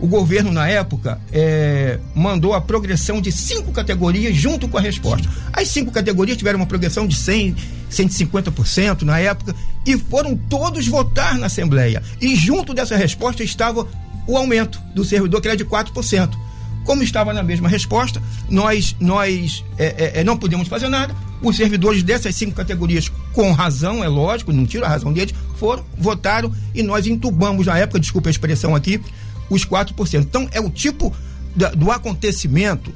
o 0.00 0.06
governo, 0.06 0.52
na 0.52 0.68
época, 0.68 1.20
é, 1.32 1.98
mandou 2.14 2.54
a 2.54 2.60
progressão 2.60 3.20
de 3.20 3.32
cinco 3.32 3.72
categorias 3.72 4.34
junto 4.36 4.68
com 4.68 4.78
a 4.78 4.80
resposta. 4.80 5.28
As 5.52 5.68
cinco 5.68 5.90
categorias 5.90 6.38
tiveram 6.38 6.60
uma 6.60 6.66
progressão 6.66 7.06
de 7.06 7.16
100, 7.16 7.56
150% 7.90 9.02
na 9.02 9.18
época 9.18 9.56
e 9.84 9.98
foram 9.98 10.36
todos 10.36 10.86
votar 10.86 11.36
na 11.36 11.46
Assembleia. 11.46 12.00
E 12.20 12.36
junto 12.36 12.72
dessa 12.72 12.96
resposta 12.96 13.42
estava 13.42 13.88
o 14.28 14.36
aumento 14.36 14.80
do 14.94 15.04
servidor, 15.04 15.40
que 15.40 15.48
era 15.48 15.56
de 15.56 15.64
4%. 15.64 16.36
Como 16.84 17.02
estava 17.02 17.32
na 17.32 17.42
mesma 17.42 17.68
resposta, 17.68 18.22
nós, 18.48 18.94
nós 19.00 19.64
é, 19.78 19.86
é, 19.86 20.20
é, 20.20 20.24
não 20.24 20.36
podemos 20.36 20.68
fazer 20.68 20.88
nada. 20.88 21.16
Os 21.42 21.56
servidores 21.56 22.02
dessas 22.02 22.34
cinco 22.34 22.54
categorias, 22.54 23.10
com 23.32 23.52
razão, 23.52 24.04
é 24.04 24.08
lógico, 24.08 24.52
não 24.52 24.66
tiro 24.66 24.84
a 24.84 24.88
razão 24.88 25.12
deles, 25.12 25.34
foram, 25.56 25.84
votaram 25.96 26.52
e 26.74 26.82
nós 26.82 27.06
entubamos 27.06 27.66
na 27.66 27.78
época, 27.78 27.98
desculpa 27.98 28.28
a 28.28 28.30
expressão 28.30 28.74
aqui, 28.74 29.00
os 29.48 29.64
4%. 29.64 30.20
Então, 30.20 30.48
é 30.52 30.60
o 30.60 30.70
tipo 30.70 31.14
da, 31.56 31.70
do 31.70 31.90
acontecimento 31.90 32.92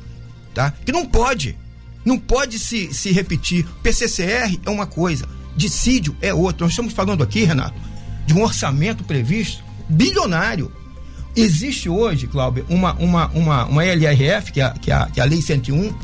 tá? 0.52 0.72
que 0.84 0.92
não 0.92 1.06
pode, 1.06 1.56
não 2.04 2.18
pode 2.18 2.58
se, 2.58 2.92
se 2.92 3.10
repetir. 3.10 3.66
PCCR 3.82 4.58
é 4.64 4.70
uma 4.70 4.86
coisa, 4.86 5.26
dissídio 5.56 6.14
é 6.20 6.32
outra. 6.34 6.64
Nós 6.64 6.72
estamos 6.72 6.92
falando 6.92 7.22
aqui, 7.22 7.44
Renato, 7.44 7.78
de 8.26 8.34
um 8.34 8.42
orçamento 8.42 9.04
previsto 9.04 9.62
bilionário 9.88 10.72
Existe 11.34 11.88
hoje, 11.88 12.26
Cláudio, 12.26 12.66
uma, 12.68 12.92
uma, 12.94 13.26
uma, 13.28 13.64
uma 13.64 13.84
LRF, 13.84 14.52
que 14.52 14.60
é, 14.60 14.70
que, 14.70 14.92
é, 14.92 15.06
que 15.12 15.20
é 15.20 15.22
a 15.22 15.26
Lei 15.26 15.40
101, 15.40 15.94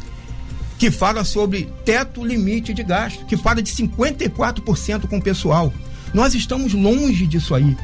que 0.78 0.90
fala 0.90 1.24
sobre 1.24 1.68
teto 1.84 2.24
limite 2.24 2.72
de 2.72 2.82
gasto, 2.82 3.26
que 3.26 3.36
fala 3.36 3.60
de 3.60 3.70
54% 3.70 5.06
com 5.06 5.18
o 5.18 5.22
pessoal. 5.22 5.72
Nós 6.14 6.34
estamos 6.34 6.72
longe 6.72 7.26
disso 7.26 7.54
aí. 7.54 7.76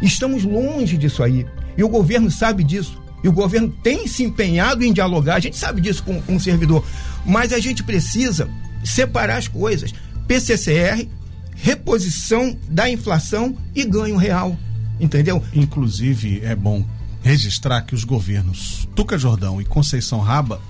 Estamos 0.00 0.44
longe 0.44 0.96
disso 0.96 1.22
aí. 1.22 1.46
E 1.76 1.82
o 1.82 1.88
governo 1.88 2.30
sabe 2.30 2.62
disso. 2.62 3.00
E 3.24 3.28
o 3.28 3.32
governo 3.32 3.74
tem 3.82 4.06
se 4.06 4.22
empenhado 4.22 4.84
em 4.84 4.92
dialogar, 4.92 5.36
a 5.36 5.40
gente 5.40 5.56
sabe 5.56 5.80
disso 5.80 6.04
com, 6.04 6.20
com 6.22 6.36
o 6.36 6.40
servidor. 6.40 6.84
Mas 7.24 7.52
a 7.52 7.58
gente 7.58 7.82
precisa 7.82 8.48
separar 8.84 9.38
as 9.38 9.48
coisas. 9.48 9.92
PCCR, 10.28 11.08
reposição 11.56 12.56
da 12.68 12.88
inflação 12.88 13.56
e 13.74 13.84
ganho 13.84 14.16
real. 14.16 14.56
Entendeu? 14.98 15.42
Inclusive, 15.54 16.40
é 16.42 16.54
bom 16.54 16.84
registrar 17.22 17.82
que 17.82 17.94
os 17.94 18.04
governos 18.04 18.88
Tuca 18.94 19.18
Jordão 19.18 19.60
e 19.60 19.64
Conceição 19.64 20.20
Raba 20.20 20.60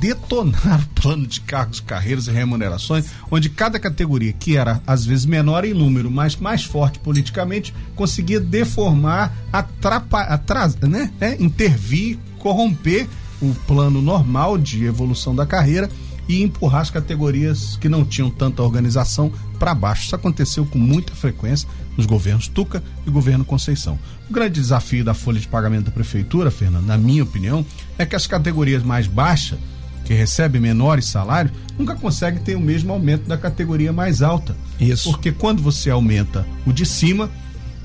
detonaram 0.00 0.82
o 0.82 0.86
plano 1.00 1.26
de 1.26 1.40
cargos, 1.40 1.80
carreiras 1.80 2.26
e 2.26 2.32
remunerações, 2.32 3.06
onde 3.30 3.48
cada 3.48 3.78
categoria, 3.78 4.32
que 4.32 4.56
era 4.56 4.82
às 4.86 5.04
vezes 5.04 5.24
menor 5.24 5.64
em 5.64 5.72
número, 5.72 6.10
mas 6.10 6.36
mais 6.36 6.64
forte 6.64 6.98
politicamente, 6.98 7.74
conseguia 7.94 8.40
deformar, 8.40 9.32
atrapalhar, 9.52 10.40
né? 10.82 11.10
É, 11.20 11.40
intervir, 11.40 12.18
corromper 12.38 13.08
o 13.40 13.54
plano 13.66 14.02
normal 14.02 14.58
de 14.58 14.84
evolução 14.84 15.34
da 15.34 15.46
carreira 15.46 15.88
e 16.28 16.42
empurrar 16.42 16.82
as 16.82 16.90
categorias 16.90 17.76
que 17.76 17.88
não 17.88 18.04
tinham 18.04 18.30
tanta 18.30 18.62
organização 18.62 19.32
para 19.62 19.76
baixo. 19.76 20.06
Isso 20.06 20.16
aconteceu 20.16 20.66
com 20.66 20.76
muita 20.76 21.14
frequência 21.14 21.68
nos 21.96 22.04
governos 22.04 22.48
Tuca 22.48 22.82
e 23.06 23.10
governo 23.10 23.44
Conceição. 23.44 23.96
O 24.28 24.32
grande 24.32 24.54
desafio 24.54 25.04
da 25.04 25.14
folha 25.14 25.38
de 25.38 25.46
pagamento 25.46 25.84
da 25.84 25.92
prefeitura, 25.92 26.50
Fernando, 26.50 26.84
na 26.84 26.98
minha 26.98 27.22
opinião, 27.22 27.64
é 27.96 28.04
que 28.04 28.16
as 28.16 28.26
categorias 28.26 28.82
mais 28.82 29.06
baixas, 29.06 29.60
que 30.04 30.14
recebem 30.14 30.60
menores 30.60 31.04
salários, 31.04 31.54
nunca 31.78 31.94
conseguem 31.94 32.42
ter 32.42 32.56
o 32.56 32.60
mesmo 32.60 32.92
aumento 32.92 33.28
da 33.28 33.38
categoria 33.38 33.92
mais 33.92 34.20
alta. 34.20 34.56
Isso. 34.80 35.08
Porque 35.08 35.30
quando 35.30 35.62
você 35.62 35.90
aumenta 35.90 36.44
o 36.66 36.72
de 36.72 36.84
cima, 36.84 37.30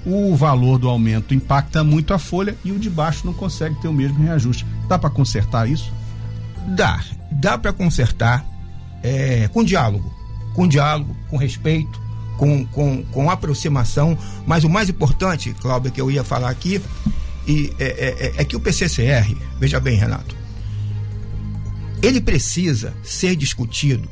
o 0.03 0.35
valor 0.35 0.79
do 0.79 0.89
aumento 0.89 1.35
impacta 1.35 1.83
muito 1.83 2.11
a 2.11 2.17
folha 2.17 2.55
e 2.65 2.71
o 2.71 2.79
de 2.79 2.89
baixo 2.89 3.23
não 3.23 3.35
consegue 3.35 3.79
ter 3.79 3.87
o 3.87 3.93
mesmo 3.93 4.17
reajuste. 4.17 4.65
Dá 4.89 4.97
para 4.97 5.11
consertar 5.11 5.69
isso? 5.69 5.93
Dá. 6.69 6.99
Dá 7.31 7.55
para 7.55 7.71
consertar 7.71 8.43
é, 9.03 9.47
com 9.49 9.63
diálogo. 9.63 10.17
Com 10.57 10.67
diálogo, 10.67 11.15
com 11.29 11.37
respeito, 11.37 12.01
com, 12.37 12.65
com, 12.65 13.03
com 13.03 13.29
aproximação. 13.29 14.17
Mas 14.45 14.63
o 14.63 14.69
mais 14.69 14.89
importante, 14.89 15.53
Cláudio, 15.61 15.91
que 15.91 16.01
eu 16.01 16.09
ia 16.09 16.23
falar 16.23 16.49
aqui, 16.49 16.81
e 17.47 17.71
é, 17.77 17.85
é, 17.85 18.41
é 18.41 18.43
que 18.43 18.55
o 18.55 18.59
PCCR, 18.59 19.35
veja 19.59 19.79
bem, 19.79 19.97
Renato, 19.97 20.35
ele 22.01 22.19
precisa 22.19 22.93
ser 23.03 23.35
discutido 23.35 24.09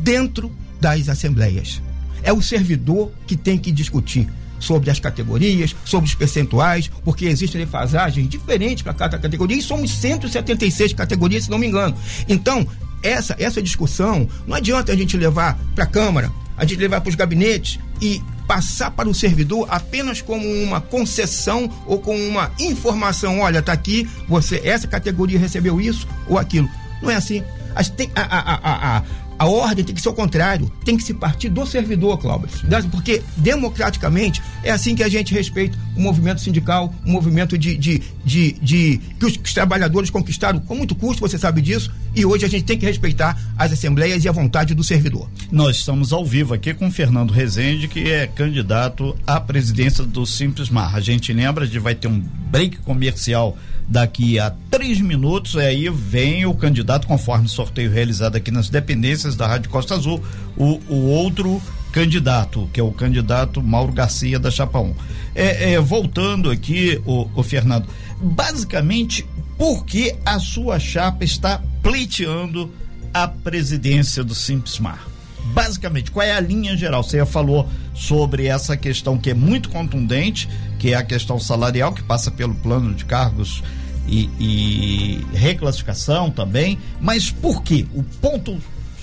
dentro 0.00 0.52
das 0.80 1.08
assembleias. 1.08 1.82
É 2.22 2.32
o 2.32 2.40
servidor 2.40 3.10
que 3.26 3.36
tem 3.36 3.58
que 3.58 3.72
discutir 3.72 4.28
sobre 4.60 4.90
as 4.90 4.98
categorias, 5.00 5.74
sobre 5.84 6.08
os 6.08 6.14
percentuais, 6.14 6.90
porque 7.04 7.26
existem 7.26 7.60
defasagens 7.60 8.28
diferentes 8.28 8.82
para 8.82 8.94
cada 8.94 9.18
categoria 9.18 9.56
e 9.56 9.62
somos 9.62 9.90
176 9.90 10.92
categorias, 10.92 11.44
se 11.44 11.50
não 11.50 11.58
me 11.58 11.66
engano. 11.66 11.96
Então, 12.28 12.66
essa, 13.02 13.36
essa 13.38 13.62
discussão, 13.62 14.28
não 14.46 14.56
adianta 14.56 14.92
a 14.92 14.96
gente 14.96 15.16
levar 15.16 15.58
para 15.74 15.84
a 15.84 15.86
Câmara, 15.86 16.30
a 16.56 16.64
gente 16.64 16.80
levar 16.80 17.00
para 17.00 17.10
os 17.10 17.14
gabinetes 17.14 17.78
e 18.00 18.22
passar 18.46 18.90
para 18.90 19.08
o 19.08 19.14
servidor 19.14 19.68
apenas 19.70 20.22
como 20.22 20.46
uma 20.46 20.80
concessão 20.80 21.70
ou 21.86 21.98
como 21.98 22.18
uma 22.18 22.50
informação, 22.58 23.40
olha, 23.40 23.62
tá 23.62 23.72
aqui, 23.72 24.08
você 24.26 24.60
essa 24.64 24.88
categoria 24.88 25.38
recebeu 25.38 25.80
isso 25.80 26.08
ou 26.26 26.38
aquilo. 26.38 26.68
Não 27.02 27.10
é 27.10 27.16
assim. 27.16 27.44
A, 27.74 27.82
a, 28.16 28.40
a, 28.54 28.96
a, 28.98 29.02
a 29.38 29.46
ordem 29.46 29.84
tem 29.84 29.94
que 29.94 30.00
ser 30.00 30.08
o 30.08 30.14
contrário, 30.14 30.70
tem 30.84 30.96
que 30.96 31.02
se 31.02 31.14
partir 31.14 31.48
do 31.48 31.64
servidor, 31.66 32.18
Cláudio. 32.18 32.48
Porque 32.90 33.22
democraticamente 33.36 34.42
é 34.62 34.70
assim 34.70 34.94
que 34.94 35.02
a 35.02 35.08
gente 35.08 35.32
respeita 35.32 35.78
o 35.96 36.00
movimento 36.00 36.40
sindical, 36.40 36.92
o 37.04 37.10
movimento 37.10 37.56
de, 37.56 37.76
de, 37.76 38.02
de, 38.24 38.52
de 38.60 39.00
que 39.18 39.26
os, 39.26 39.38
os 39.42 39.54
trabalhadores 39.54 40.10
conquistaram 40.10 40.60
com 40.60 40.74
muito 40.74 40.94
custo, 40.94 41.20
você 41.20 41.38
sabe 41.38 41.60
disso, 41.60 41.92
e 42.14 42.24
hoje 42.24 42.44
a 42.44 42.48
gente 42.48 42.64
tem 42.64 42.78
que 42.78 42.86
respeitar 42.86 43.38
as 43.56 43.72
assembleias 43.72 44.24
e 44.24 44.28
a 44.28 44.32
vontade 44.32 44.74
do 44.74 44.82
servidor. 44.82 45.28
Nós 45.50 45.76
estamos 45.76 46.12
ao 46.12 46.24
vivo 46.24 46.54
aqui 46.54 46.74
com 46.74 46.90
Fernando 46.90 47.32
Rezende, 47.32 47.88
que 47.88 48.10
é 48.10 48.26
candidato 48.26 49.16
à 49.26 49.40
presidência 49.40 50.04
do 50.04 50.26
Simples 50.26 50.68
Mar. 50.68 50.94
A 50.94 51.00
gente 51.00 51.32
lembra 51.32 51.66
de 51.66 51.78
vai 51.78 51.94
ter 51.94 52.08
um 52.08 52.20
break 52.50 52.78
comercial 52.78 53.56
daqui 53.88 54.38
a 54.38 54.52
três 54.70 55.00
minutos, 55.00 55.54
e 55.54 55.60
aí 55.60 55.88
vem 55.88 56.44
o 56.44 56.52
candidato, 56.54 57.06
conforme 57.06 57.48
sorteio 57.48 57.90
realizado 57.90 58.36
aqui 58.36 58.50
nas 58.50 58.68
dependências 58.68 59.27
da 59.36 59.46
Rádio 59.46 59.70
Costa 59.70 59.94
Azul, 59.94 60.22
o, 60.56 60.80
o 60.88 61.06
outro 61.10 61.60
candidato, 61.92 62.68
que 62.72 62.80
é 62.80 62.82
o 62.82 62.92
candidato 62.92 63.62
Mauro 63.62 63.92
Garcia 63.92 64.38
da 64.38 64.50
Chapa 64.50 64.78
1. 64.78 64.94
É, 65.34 65.72
é, 65.72 65.80
voltando 65.80 66.50
aqui, 66.50 67.00
o, 67.04 67.28
o 67.34 67.42
Fernando, 67.42 67.88
basicamente, 68.20 69.26
por 69.56 69.84
que 69.84 70.14
a 70.24 70.38
sua 70.38 70.78
chapa 70.78 71.24
está 71.24 71.60
pleiteando 71.82 72.70
a 73.12 73.26
presidência 73.26 74.22
do 74.22 74.34
Simples 74.34 74.78
Mar? 74.78 75.08
Basicamente, 75.52 76.10
qual 76.10 76.26
é 76.26 76.32
a 76.32 76.40
linha 76.40 76.76
geral? 76.76 77.02
Você 77.02 77.16
já 77.16 77.26
falou 77.26 77.68
sobre 77.94 78.46
essa 78.46 78.76
questão 78.76 79.16
que 79.16 79.30
é 79.30 79.34
muito 79.34 79.70
contundente, 79.70 80.48
que 80.78 80.92
é 80.92 80.94
a 80.94 81.02
questão 81.02 81.40
salarial, 81.40 81.92
que 81.92 82.02
passa 82.02 82.30
pelo 82.30 82.54
plano 82.54 82.94
de 82.94 83.04
cargos 83.04 83.62
e, 84.06 84.28
e 84.38 85.26
reclassificação 85.36 86.30
também. 86.30 86.78
Mas 87.00 87.30
por 87.30 87.62
quê? 87.62 87.86
O 87.94 88.02
ponto 88.02 88.58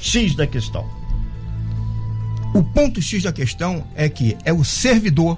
X 0.06 0.36
da 0.36 0.46
questão. 0.46 0.88
O 2.54 2.64
ponto 2.64 3.02
X 3.02 3.24
da 3.24 3.34
questão 3.34 3.84
é 3.96 4.08
que 4.08 4.38
é 4.46 4.54
o 4.54 4.64
servidor 4.64 5.36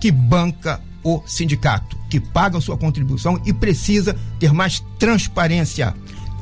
que 0.00 0.10
banca 0.10 0.80
o 1.04 1.22
sindicato, 1.26 1.96
que 2.08 2.18
paga 2.18 2.56
a 2.56 2.60
sua 2.60 2.78
contribuição 2.78 3.40
e 3.44 3.52
precisa 3.52 4.16
ter 4.40 4.54
mais 4.54 4.82
transparência. 4.98 5.94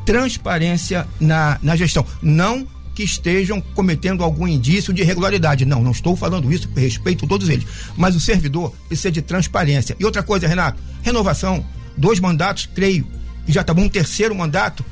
Transparência 0.07 1.07
na, 1.21 1.59
na 1.61 1.75
gestão. 1.75 2.07
Não 2.23 2.65
que 2.95 3.03
estejam 3.03 3.61
cometendo 3.61 4.23
algum 4.23 4.47
indício 4.47 4.95
de 4.95 5.03
irregularidade. 5.03 5.65
Não, 5.65 5.83
não 5.83 5.91
estou 5.91 6.15
falando 6.15 6.53
isso, 6.53 6.71
respeito 6.77 7.27
todos 7.27 7.49
eles. 7.49 7.67
Mas 7.97 8.15
o 8.15 8.21
servidor 8.21 8.73
precisa 8.87 9.11
de 9.11 9.21
transparência. 9.21 9.97
E 9.99 10.05
outra 10.05 10.23
coisa, 10.23 10.47
Renato, 10.47 10.81
renovação, 11.03 11.67
dois 11.97 12.21
mandatos, 12.21 12.69
creio, 12.73 13.05
e 13.49 13.53
já 13.53 13.63
está 13.63 13.75
bom 13.75 13.83
um 13.83 13.89
terceiro 13.89 14.33
mandato, 14.33 14.85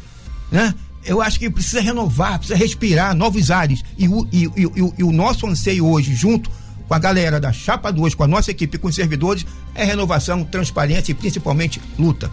né? 0.50 0.74
Eu 1.04 1.20
acho 1.20 1.38
que 1.38 1.50
precisa 1.50 1.80
renovar, 1.80 2.38
precisa 2.38 2.58
respirar 2.58 3.14
novos 3.14 3.50
ares. 3.50 3.84
E 3.98 4.08
o, 4.08 4.26
e, 4.32 4.44
e, 4.44 4.64
e, 4.64 4.92
e 4.98 5.04
o 5.04 5.12
nosso 5.12 5.46
anseio 5.46 5.86
hoje, 5.86 6.14
junto 6.14 6.50
com 6.86 6.94
a 6.94 6.98
galera 6.98 7.40
da 7.40 7.52
Chapa 7.52 7.90
2, 7.90 8.14
com 8.14 8.24
a 8.24 8.28
nossa 8.28 8.50
equipe, 8.50 8.76
com 8.76 8.88
os 8.88 8.94
servidores, 8.94 9.46
é 9.74 9.84
renovação, 9.84 10.44
transparência 10.44 11.12
e 11.12 11.14
principalmente 11.14 11.80
luta. 11.98 12.30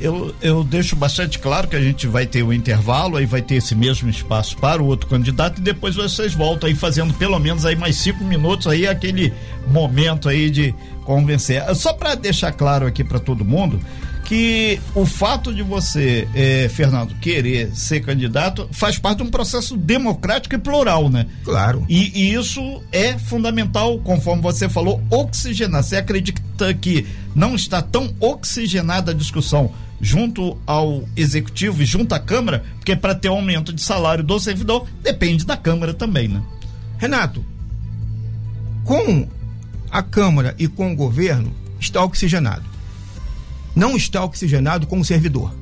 Eu, 0.00 0.34
eu 0.40 0.64
deixo 0.64 0.96
bastante 0.96 1.38
claro 1.38 1.68
que 1.68 1.76
a 1.76 1.80
gente 1.80 2.06
vai 2.06 2.26
ter 2.26 2.42
um 2.42 2.52
intervalo, 2.52 3.18
aí 3.18 3.26
vai 3.26 3.42
ter 3.42 3.56
esse 3.56 3.74
mesmo 3.74 4.08
espaço 4.08 4.56
para 4.56 4.82
o 4.82 4.86
outro 4.86 5.06
candidato 5.08 5.58
e 5.58 5.62
depois 5.62 5.94
vocês 5.94 6.34
voltam 6.34 6.68
aí 6.68 6.74
fazendo 6.74 7.12
pelo 7.14 7.38
menos 7.38 7.66
aí 7.66 7.76
mais 7.76 7.96
cinco 7.96 8.24
minutos 8.24 8.66
aí, 8.66 8.86
aquele 8.86 9.32
momento 9.68 10.28
aí 10.28 10.50
de 10.50 10.74
convencer. 11.04 11.62
Só 11.74 11.92
para 11.92 12.14
deixar 12.14 12.50
claro 12.52 12.86
aqui 12.86 13.04
para 13.04 13.20
todo 13.20 13.44
mundo, 13.44 13.78
que 14.30 14.80
o 14.94 15.04
fato 15.04 15.52
de 15.52 15.60
você, 15.60 16.28
eh, 16.32 16.70
Fernando, 16.72 17.16
querer 17.16 17.74
ser 17.74 17.98
candidato 17.98 18.68
faz 18.70 18.96
parte 18.96 19.16
de 19.16 19.22
um 19.24 19.26
processo 19.28 19.76
democrático 19.76 20.54
e 20.54 20.58
plural, 20.58 21.08
né? 21.08 21.26
Claro. 21.42 21.84
E, 21.88 22.16
e 22.16 22.34
isso 22.34 22.80
é 22.92 23.18
fundamental, 23.18 23.98
conforme 23.98 24.40
você 24.40 24.68
falou, 24.68 25.02
oxigenar. 25.10 25.82
Você 25.82 25.96
acredita 25.96 26.72
que 26.74 27.08
não 27.34 27.56
está 27.56 27.82
tão 27.82 28.14
oxigenada 28.20 29.10
a 29.10 29.14
discussão 29.14 29.72
junto 30.00 30.56
ao 30.64 31.02
executivo 31.16 31.82
e 31.82 31.84
junto 31.84 32.14
à 32.14 32.20
Câmara, 32.20 32.62
porque 32.76 32.94
para 32.94 33.16
ter 33.16 33.26
aumento 33.26 33.72
de 33.72 33.82
salário 33.82 34.22
do 34.22 34.38
servidor 34.38 34.86
depende 35.02 35.44
da 35.44 35.56
Câmara 35.56 35.92
também, 35.92 36.28
né? 36.28 36.40
Renato, 36.98 37.44
com 38.84 39.26
a 39.90 40.04
Câmara 40.04 40.54
e 40.56 40.68
com 40.68 40.92
o 40.92 40.94
governo 40.94 41.52
está 41.80 42.04
oxigenado 42.04 42.69
não 43.74 43.96
está 43.96 44.24
oxigenado 44.24 44.86
com 44.86 45.00
o 45.00 45.04
servidor. 45.04 45.54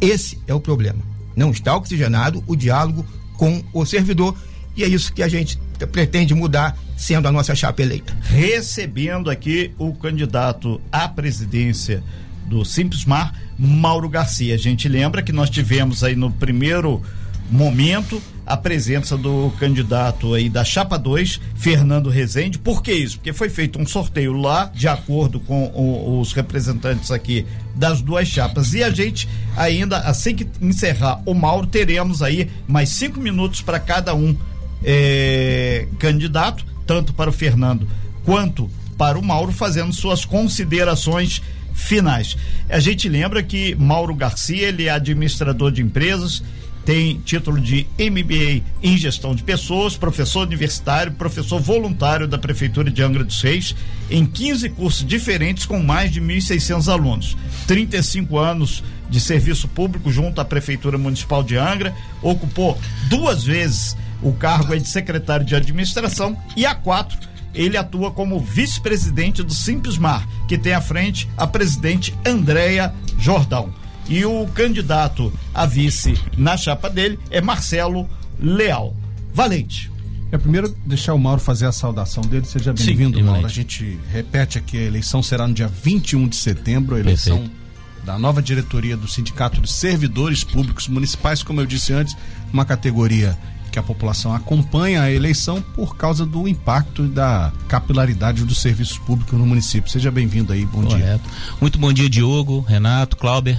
Esse 0.00 0.38
é 0.46 0.54
o 0.54 0.60
problema. 0.60 1.02
Não 1.34 1.50
está 1.50 1.76
oxigenado 1.76 2.42
o 2.46 2.56
diálogo 2.56 3.04
com 3.36 3.62
o 3.72 3.84
servidor 3.84 4.36
e 4.76 4.84
é 4.84 4.88
isso 4.88 5.12
que 5.12 5.22
a 5.22 5.28
gente 5.28 5.58
pretende 5.90 6.34
mudar 6.34 6.76
sendo 6.96 7.28
a 7.28 7.32
nossa 7.32 7.54
chapa 7.54 7.82
eleita. 7.82 8.16
Recebendo 8.22 9.30
aqui 9.30 9.72
o 9.78 9.92
candidato 9.94 10.80
à 10.92 11.08
presidência 11.08 12.02
do 12.46 12.64
Simples 12.64 13.04
Mar, 13.04 13.34
Mauro 13.58 14.08
Garcia. 14.08 14.54
A 14.54 14.58
gente 14.58 14.88
lembra 14.88 15.22
que 15.22 15.32
nós 15.32 15.50
tivemos 15.50 16.04
aí 16.04 16.14
no 16.14 16.30
primeiro 16.30 17.02
momento 17.50 18.20
a 18.46 18.56
presença 18.56 19.16
do 19.16 19.52
candidato 19.58 20.32
aí 20.32 20.48
da 20.48 20.64
Chapa 20.64 20.96
2, 20.96 21.40
Fernando 21.56 22.08
Rezende. 22.08 22.58
Por 22.58 22.80
que 22.80 22.92
isso? 22.92 23.16
Porque 23.16 23.32
foi 23.32 23.48
feito 23.48 23.78
um 23.80 23.84
sorteio 23.84 24.32
lá, 24.32 24.70
de 24.72 24.86
acordo 24.86 25.40
com 25.40 25.64
o, 25.64 26.20
os 26.20 26.32
representantes 26.32 27.10
aqui 27.10 27.44
das 27.74 28.00
duas 28.00 28.28
chapas. 28.28 28.72
E 28.72 28.84
a 28.84 28.90
gente 28.90 29.28
ainda, 29.56 29.98
assim 29.98 30.34
que 30.34 30.46
encerrar 30.60 31.20
o 31.26 31.34
Mauro, 31.34 31.66
teremos 31.66 32.22
aí 32.22 32.48
mais 32.68 32.90
cinco 32.90 33.20
minutos 33.20 33.62
para 33.62 33.80
cada 33.80 34.14
um 34.14 34.36
é, 34.84 35.88
candidato, 35.98 36.64
tanto 36.86 37.12
para 37.12 37.30
o 37.30 37.32
Fernando 37.32 37.88
quanto 38.24 38.70
para 38.96 39.18
o 39.18 39.22
Mauro, 39.24 39.52
fazendo 39.52 39.92
suas 39.92 40.24
considerações 40.24 41.42
finais. 41.74 42.36
A 42.68 42.80
gente 42.80 43.08
lembra 43.08 43.42
que 43.42 43.74
Mauro 43.74 44.14
Garcia, 44.14 44.68
ele 44.68 44.86
é 44.86 44.90
administrador 44.90 45.70
de 45.70 45.82
empresas, 45.82 46.42
tem 46.86 47.18
título 47.18 47.60
de 47.60 47.84
MBA 47.98 48.62
em 48.80 48.96
gestão 48.96 49.34
de 49.34 49.42
pessoas, 49.42 49.96
professor 49.96 50.46
universitário, 50.46 51.10
professor 51.10 51.60
voluntário 51.60 52.28
da 52.28 52.38
Prefeitura 52.38 52.88
de 52.88 53.02
Angra 53.02 53.24
dos 53.24 53.42
Reis, 53.42 53.74
em 54.08 54.24
15 54.24 54.70
cursos 54.70 55.04
diferentes 55.04 55.66
com 55.66 55.82
mais 55.82 56.12
de 56.12 56.20
1.600 56.20 56.90
alunos. 56.90 57.36
35 57.66 58.38
anos 58.38 58.84
de 59.10 59.20
serviço 59.20 59.66
público 59.66 60.12
junto 60.12 60.40
à 60.40 60.44
Prefeitura 60.44 60.96
Municipal 60.96 61.42
de 61.42 61.56
Angra, 61.56 61.92
ocupou 62.22 62.78
duas 63.08 63.42
vezes 63.42 63.96
o 64.22 64.32
cargo 64.32 64.78
de 64.78 64.88
secretário 64.88 65.44
de 65.44 65.56
administração 65.56 66.38
e 66.56 66.64
há 66.64 66.74
quatro 66.74 67.18
ele 67.52 67.76
atua 67.76 68.12
como 68.12 68.38
vice-presidente 68.38 69.42
do 69.42 69.52
Simples 69.52 69.98
Mar, 69.98 70.26
que 70.46 70.58
tem 70.58 70.74
à 70.74 70.80
frente 70.80 71.28
a 71.36 71.46
presidente 71.46 72.14
Andréia 72.24 72.94
Jordão. 73.18 73.72
E 74.08 74.24
o 74.24 74.46
candidato 74.48 75.32
a 75.52 75.66
vice 75.66 76.14
na 76.36 76.56
chapa 76.56 76.88
dele 76.88 77.18
é 77.30 77.40
Marcelo 77.40 78.08
leal. 78.40 78.94
Valente. 79.34 79.90
É 80.30 80.38
primeiro 80.38 80.74
deixar 80.84 81.14
o 81.14 81.18
Mauro 81.18 81.40
fazer 81.40 81.66
a 81.66 81.72
saudação 81.72 82.22
dele. 82.22 82.44
Seja 82.46 82.72
bem-vindo, 82.72 83.22
Mauro. 83.22 83.46
A 83.46 83.48
gente 83.48 83.98
repete 84.10 84.58
aqui, 84.58 84.76
a 84.76 84.82
eleição 84.82 85.22
será 85.22 85.46
no 85.46 85.54
dia 85.54 85.68
21 85.68 86.28
de 86.28 86.36
setembro, 86.36 86.96
a 86.96 87.00
eleição 87.00 87.38
Perfeito. 87.38 88.04
da 88.04 88.18
nova 88.18 88.42
diretoria 88.42 88.96
do 88.96 89.06
Sindicato 89.08 89.60
de 89.60 89.70
Servidores 89.70 90.42
Públicos 90.42 90.88
Municipais, 90.88 91.42
como 91.42 91.60
eu 91.60 91.66
disse 91.66 91.92
antes, 91.92 92.16
uma 92.52 92.64
categoria 92.64 93.38
que 93.70 93.78
a 93.78 93.82
população 93.82 94.34
acompanha 94.34 95.02
a 95.02 95.12
eleição 95.12 95.60
por 95.60 95.96
causa 95.96 96.24
do 96.24 96.48
impacto 96.48 97.04
e 97.04 97.08
da 97.08 97.52
capilaridade 97.68 98.44
dos 98.44 98.60
serviços 98.60 98.98
públicos 98.98 99.38
no 99.38 99.46
município. 99.46 99.90
Seja 99.90 100.10
bem-vindo 100.10 100.52
aí, 100.52 100.64
bom 100.64 100.82
Correto. 100.82 101.22
dia. 101.28 101.56
Muito 101.60 101.78
bom 101.78 101.92
dia, 101.92 102.08
Diogo, 102.08 102.60
Renato, 102.60 103.16
Clauber, 103.16 103.58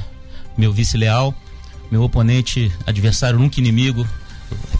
meu 0.57 0.73
vice 0.73 0.97
leal, 0.97 1.33
meu 1.91 2.03
oponente, 2.03 2.71
adversário 2.85 3.39
nunca 3.39 3.59
inimigo, 3.59 4.05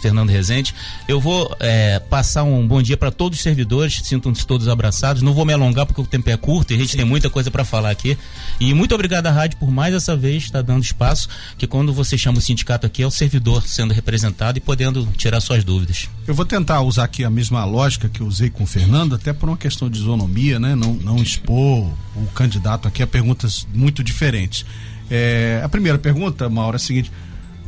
Fernando 0.02 0.30
Rezende. 0.30 0.74
Eu 1.08 1.20
vou 1.20 1.56
é, 1.60 2.00
passar 2.00 2.44
um 2.44 2.68
bom 2.68 2.82
dia 2.82 2.96
para 2.96 3.12
todos 3.12 3.38
os 3.38 3.44
servidores, 3.44 4.02
sintam-se 4.04 4.46
todos 4.46 4.68
abraçados. 4.68 5.22
Não 5.22 5.34
vou 5.34 5.46
me 5.46 5.54
alongar 5.54 5.86
porque 5.86 6.00
o 6.00 6.06
tempo 6.06 6.30
é 6.30 6.38
curto 6.38 6.72
e 6.72 6.76
a 6.76 6.78
gente 6.78 6.92
Sim. 6.92 6.98
tem 6.98 7.06
muita 7.06 7.30
coisa 7.30 7.50
para 7.50 7.66
falar 7.66 7.90
aqui. 7.90 8.18
E 8.60 8.74
muito 8.74 8.94
obrigado 8.94 9.28
à 9.28 9.32
rádio 9.32 9.58
por 9.58 9.72
mais 9.72 9.94
essa 9.94 10.16
vez 10.16 10.44
estar 10.44 10.60
tá 10.60 10.74
dando 10.74 10.84
espaço, 10.84 11.28
que 11.58 11.68
quando 11.68 11.94
você 11.94 12.18
chama 12.18 12.38
o 12.38 12.42
sindicato 12.42 12.86
aqui 12.86 13.02
é 13.02 13.08
o 13.08 13.12
servidor 13.12 13.68
sendo 13.68 13.94
representado 13.94 14.58
e 14.58 14.62
podendo 14.62 15.08
tirar 15.18 15.42
suas 15.42 15.64
dúvidas. 15.64 16.10
Eu 16.26 16.34
vou 16.34 16.46
tentar 16.46 16.82
usar 16.82 17.06
aqui 17.06 17.24
a 17.24 17.30
mesma 17.30 17.66
lógica 17.66 18.08
que 18.08 18.22
eu 18.22 18.28
usei 18.28 18.50
com 18.50 18.64
o 18.64 18.68
Fernando, 18.68 19.16
até 19.16 19.34
por 19.34 19.50
uma 19.50 19.58
questão 19.58 19.90
de 19.90 20.00
isonomia, 20.00 20.60
né? 20.60 20.76
Não, 20.76 20.94
não 20.94 21.18
expor 21.18 21.92
o 22.16 22.26
candidato 22.34 22.88
aqui 22.88 23.02
a 23.02 23.08
perguntas 23.08 23.68
muito 23.74 24.04
diferentes. 24.04 24.66
É, 25.10 25.62
a 25.64 25.70
primeira 25.70 25.98
pergunta, 25.98 26.50
Mauro, 26.50 26.76
é 26.76 26.78
a 26.78 26.80
seguinte: 26.80 27.12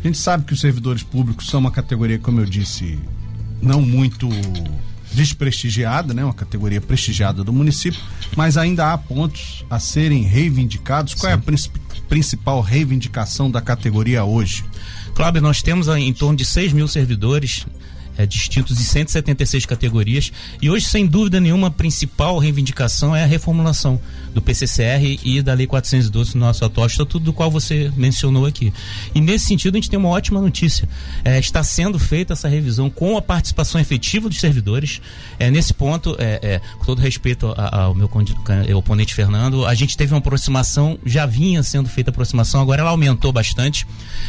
a 0.03 0.07
gente 0.07 0.17
sabe 0.17 0.45
que 0.45 0.53
os 0.53 0.59
servidores 0.59 1.03
públicos 1.03 1.47
são 1.47 1.59
uma 1.59 1.71
categoria, 1.71 2.19
como 2.19 2.39
eu 2.39 2.45
disse, 2.45 2.99
não 3.61 3.81
muito 3.81 4.29
desprestigiada, 5.11 6.13
né? 6.13 6.23
Uma 6.23 6.33
categoria 6.33 6.79
prestigiada 6.79 7.43
do 7.43 7.51
município, 7.51 7.99
mas 8.35 8.57
ainda 8.57 8.93
há 8.93 8.97
pontos 8.97 9.65
a 9.69 9.79
serem 9.79 10.23
reivindicados. 10.23 11.13
Qual 11.13 11.31
Sim. 11.31 11.39
é 11.39 11.41
a 11.41 12.07
principal 12.07 12.61
reivindicação 12.61 13.49
da 13.49 13.61
categoria 13.61 14.23
hoje? 14.23 14.63
Cláudio, 15.15 15.41
nós 15.41 15.61
temos 15.61 15.87
em 15.87 16.13
torno 16.13 16.37
de 16.37 16.45
6 16.45 16.73
mil 16.73 16.87
servidores 16.87 17.65
é, 18.19 18.25
distintos 18.25 18.77
de 18.77 18.83
176 18.83 19.65
categorias. 19.65 20.31
E 20.61 20.69
hoje, 20.69 20.85
sem 20.85 21.07
dúvida 21.07 21.39
nenhuma, 21.39 21.67
a 21.67 21.71
principal 21.71 22.37
reivindicação 22.37 23.15
é 23.15 23.23
a 23.23 23.25
reformulação 23.25 23.97
do 24.33 24.41
PCCR 24.41 25.19
e 25.23 25.41
da 25.41 25.53
Lei 25.53 25.65
412 25.65 26.33
do 26.33 26.39
nosso 26.39 26.65
atual 26.65 26.85
estatuto, 26.85 27.19
do 27.19 27.31
qual 27.31 27.49
você 27.49 27.89
mencionou 27.95 28.45
aqui. 28.45 28.73
E 29.15 29.21
nesse 29.21 29.45
sentido, 29.45 29.75
a 29.75 29.77
gente 29.77 29.89
tem 29.89 29.97
uma 29.97 30.09
ótima 30.09 30.41
notícia. 30.41 30.87
É, 31.23 31.39
está 31.39 31.63
sendo 31.63 31.97
feita 31.97 32.33
essa 32.33 32.49
revisão 32.49 32.89
com 32.89 33.15
a 33.15 33.21
participação 33.21 33.79
efetiva 33.79 34.27
dos 34.27 34.39
servidores. 34.39 35.01
É, 35.39 35.49
nesse 35.49 35.73
ponto, 35.73 36.17
é, 36.19 36.39
é 36.43 36.61
com 36.77 36.85
todo 36.85 36.99
respeito 36.99 37.53
ao 37.55 37.95
meu 37.95 38.09
oponente 38.75 39.15
Fernando, 39.15 39.65
a 39.65 39.73
gente 39.73 39.95
teve 39.95 40.13
uma 40.13 40.19
aproximação, 40.19 40.99
já 41.05 41.25
vinha 41.25 41.63
sendo 41.63 41.87
feita 41.87 42.09
aproximação, 42.09 42.59
agora 42.61 42.81
ela 42.81 42.89
aumentou 42.89 43.31
bastante. 43.31 43.87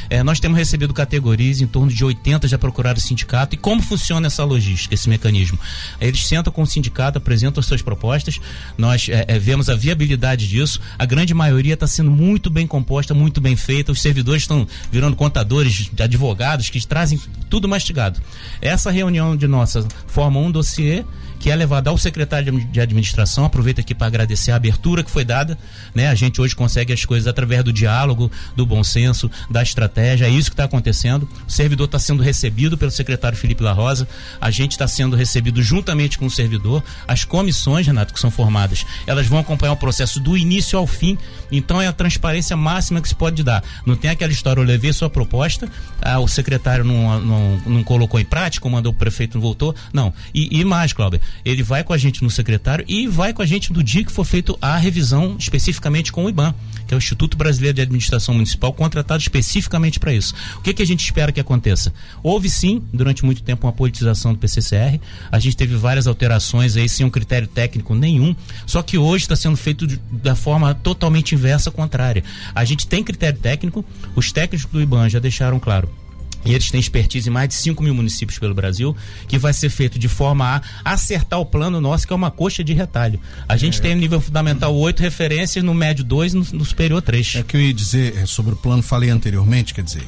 É, 0.08 0.22
nós 0.22 0.38
temos 0.38 0.56
recebido 0.56 0.94
categorias, 0.94 1.60
em 1.60 1.66
torno 1.66 1.92
de 1.92 2.04
80 2.04 2.46
já 2.46 2.56
procuraram 2.56 2.98
o 2.98 3.00
sindicato. 3.00 3.56
E 3.56 3.58
como 3.58 3.79
como 3.80 3.82
funciona 3.82 4.26
essa 4.26 4.44
logística, 4.44 4.94
esse 4.94 5.08
mecanismo? 5.08 5.58
Eles 6.00 6.26
sentam 6.26 6.52
com 6.52 6.62
o 6.62 6.66
sindicato, 6.66 7.18
apresentam 7.18 7.60
as 7.60 7.66
suas 7.66 7.82
propostas, 7.82 8.38
nós 8.76 9.08
é, 9.08 9.24
é, 9.26 9.38
vemos 9.38 9.68
a 9.68 9.74
viabilidade 9.74 10.46
disso, 10.46 10.80
a 10.98 11.06
grande 11.06 11.32
maioria 11.32 11.74
está 11.74 11.86
sendo 11.86 12.10
muito 12.10 12.50
bem 12.50 12.66
composta, 12.66 13.14
muito 13.14 13.40
bem 13.40 13.56
feita, 13.56 13.90
os 13.90 14.00
servidores 14.00 14.42
estão 14.42 14.66
virando 14.92 15.16
contadores, 15.16 15.90
advogados, 15.98 16.68
que 16.68 16.86
trazem 16.86 17.18
tudo 17.48 17.68
mastigado. 17.68 18.20
Essa 18.60 18.90
reunião 18.90 19.36
de 19.36 19.46
nossa 19.46 19.86
forma 20.06 20.38
um 20.38 20.50
dossiê 20.50 21.04
que 21.40 21.50
é 21.50 21.56
levado 21.56 21.88
ao 21.88 21.98
secretário 21.98 22.60
de 22.66 22.80
administração. 22.80 23.44
Aproveito 23.44 23.80
aqui 23.80 23.94
para 23.94 24.06
agradecer 24.06 24.52
a 24.52 24.56
abertura 24.56 25.02
que 25.02 25.10
foi 25.10 25.24
dada. 25.24 25.58
Né? 25.94 26.06
A 26.08 26.14
gente 26.14 26.40
hoje 26.40 26.54
consegue 26.54 26.92
as 26.92 27.04
coisas 27.04 27.26
através 27.26 27.64
do 27.64 27.72
diálogo, 27.72 28.30
do 28.54 28.66
bom 28.66 28.84
senso, 28.84 29.30
da 29.50 29.62
estratégia. 29.62 30.26
É 30.26 30.30
isso 30.30 30.50
que 30.50 30.54
está 30.54 30.64
acontecendo. 30.64 31.28
O 31.48 31.50
servidor 31.50 31.86
está 31.86 31.98
sendo 31.98 32.22
recebido 32.22 32.76
pelo 32.76 32.90
secretário 32.90 33.38
Felipe 33.38 33.62
La 33.62 33.72
Rosa. 33.72 34.06
A 34.40 34.50
gente 34.50 34.72
está 34.72 34.86
sendo 34.86 35.16
recebido 35.16 35.62
juntamente 35.62 36.18
com 36.18 36.26
o 36.26 36.30
servidor. 36.30 36.84
As 37.08 37.24
comissões, 37.24 37.86
Renato, 37.86 38.12
que 38.12 38.20
são 38.20 38.30
formadas, 38.30 38.84
elas 39.06 39.26
vão 39.26 39.38
acompanhar 39.38 39.72
o 39.72 39.76
processo 39.76 40.20
do 40.20 40.36
início 40.36 40.78
ao 40.78 40.86
fim. 40.86 41.16
Então 41.50 41.80
é 41.80 41.86
a 41.86 41.92
transparência 41.92 42.56
máxima 42.56 43.00
que 43.00 43.08
se 43.08 43.14
pode 43.14 43.42
dar. 43.42 43.64
Não 43.86 43.96
tem 43.96 44.10
aquela 44.10 44.30
história, 44.30 44.60
eu 44.60 44.64
levei 44.64 44.92
sua 44.92 45.08
proposta, 45.08 45.68
ah, 46.02 46.20
o 46.20 46.28
secretário 46.28 46.84
não, 46.84 47.20
não, 47.20 47.60
não 47.66 47.82
colocou 47.82 48.20
em 48.20 48.24
prática, 48.24 48.68
mandou 48.68 48.92
o 48.92 48.94
prefeito 48.94 49.36
não 49.36 49.42
voltou. 49.42 49.74
Não. 49.92 50.12
E, 50.34 50.60
e 50.60 50.64
mais, 50.64 50.92
Cláudio, 50.92 51.20
ele 51.44 51.62
vai 51.62 51.82
com 51.84 51.92
a 51.92 51.98
gente 51.98 52.22
no 52.22 52.30
secretário 52.30 52.84
e 52.88 53.06
vai 53.06 53.32
com 53.32 53.42
a 53.42 53.46
gente 53.46 53.72
no 53.72 53.82
dia 53.82 54.04
que 54.04 54.12
for 54.12 54.24
feito 54.24 54.58
a 54.60 54.76
revisão 54.76 55.36
especificamente 55.38 56.12
com 56.12 56.24
o 56.24 56.28
IBAN, 56.28 56.54
que 56.86 56.94
é 56.94 56.96
o 56.96 56.98
Instituto 56.98 57.36
Brasileiro 57.36 57.76
de 57.76 57.82
Administração 57.82 58.34
Municipal, 58.34 58.72
contratado 58.72 59.20
especificamente 59.20 59.98
para 59.98 60.12
isso. 60.12 60.34
O 60.56 60.60
que, 60.60 60.74
que 60.74 60.82
a 60.82 60.86
gente 60.86 61.04
espera 61.04 61.32
que 61.32 61.40
aconteça? 61.40 61.92
Houve 62.22 62.50
sim, 62.50 62.82
durante 62.92 63.24
muito 63.24 63.42
tempo, 63.42 63.66
uma 63.66 63.72
politização 63.72 64.32
do 64.32 64.38
PCCR, 64.38 65.00
a 65.30 65.38
gente 65.38 65.56
teve 65.56 65.76
várias 65.76 66.06
alterações 66.06 66.76
aí 66.76 66.88
sem 66.88 67.04
um 67.06 67.10
critério 67.10 67.48
técnico 67.48 67.94
nenhum, 67.94 68.34
só 68.66 68.82
que 68.82 68.98
hoje 68.98 69.24
está 69.24 69.36
sendo 69.36 69.56
feito 69.56 69.86
de, 69.86 70.00
da 70.10 70.34
forma 70.34 70.74
totalmente 70.74 71.34
inversa, 71.34 71.70
contrária. 71.70 72.24
A 72.54 72.64
gente 72.64 72.86
tem 72.86 73.02
critério 73.02 73.38
técnico, 73.38 73.84
os 74.14 74.32
técnicos 74.32 74.70
do 74.70 74.80
IBAN 74.80 75.08
já 75.08 75.18
deixaram 75.18 75.58
claro 75.58 75.99
e 76.44 76.54
eles 76.54 76.70
têm 76.70 76.80
expertise 76.80 77.28
em 77.28 77.32
mais 77.32 77.48
de 77.48 77.54
5 77.54 77.82
mil 77.82 77.94
municípios 77.94 78.38
pelo 78.38 78.54
Brasil, 78.54 78.96
que 79.28 79.38
vai 79.38 79.52
ser 79.52 79.68
feito 79.68 79.98
de 79.98 80.08
forma 80.08 80.62
a 80.84 80.92
acertar 80.92 81.38
o 81.38 81.46
plano 81.46 81.80
nosso, 81.80 82.06
que 82.06 82.12
é 82.12 82.16
uma 82.16 82.30
coxa 82.30 82.64
de 82.64 82.72
retalho. 82.72 83.20
A 83.48 83.56
gente 83.56 83.78
é. 83.78 83.82
tem 83.82 83.94
no 83.94 84.00
nível 84.00 84.20
fundamental 84.20 84.74
8 84.74 85.00
referências, 85.00 85.64
no 85.64 85.74
médio 85.74 86.04
2 86.04 86.34
no, 86.34 86.46
no 86.52 86.64
superior 86.64 87.02
3. 87.02 87.36
É 87.36 87.42
que 87.42 87.56
eu 87.56 87.60
ia 87.60 87.74
dizer 87.74 88.16
é, 88.16 88.26
sobre 88.26 88.54
o 88.54 88.56
plano, 88.56 88.82
falei 88.82 89.10
anteriormente, 89.10 89.74
quer 89.74 89.82
dizer, 89.82 90.06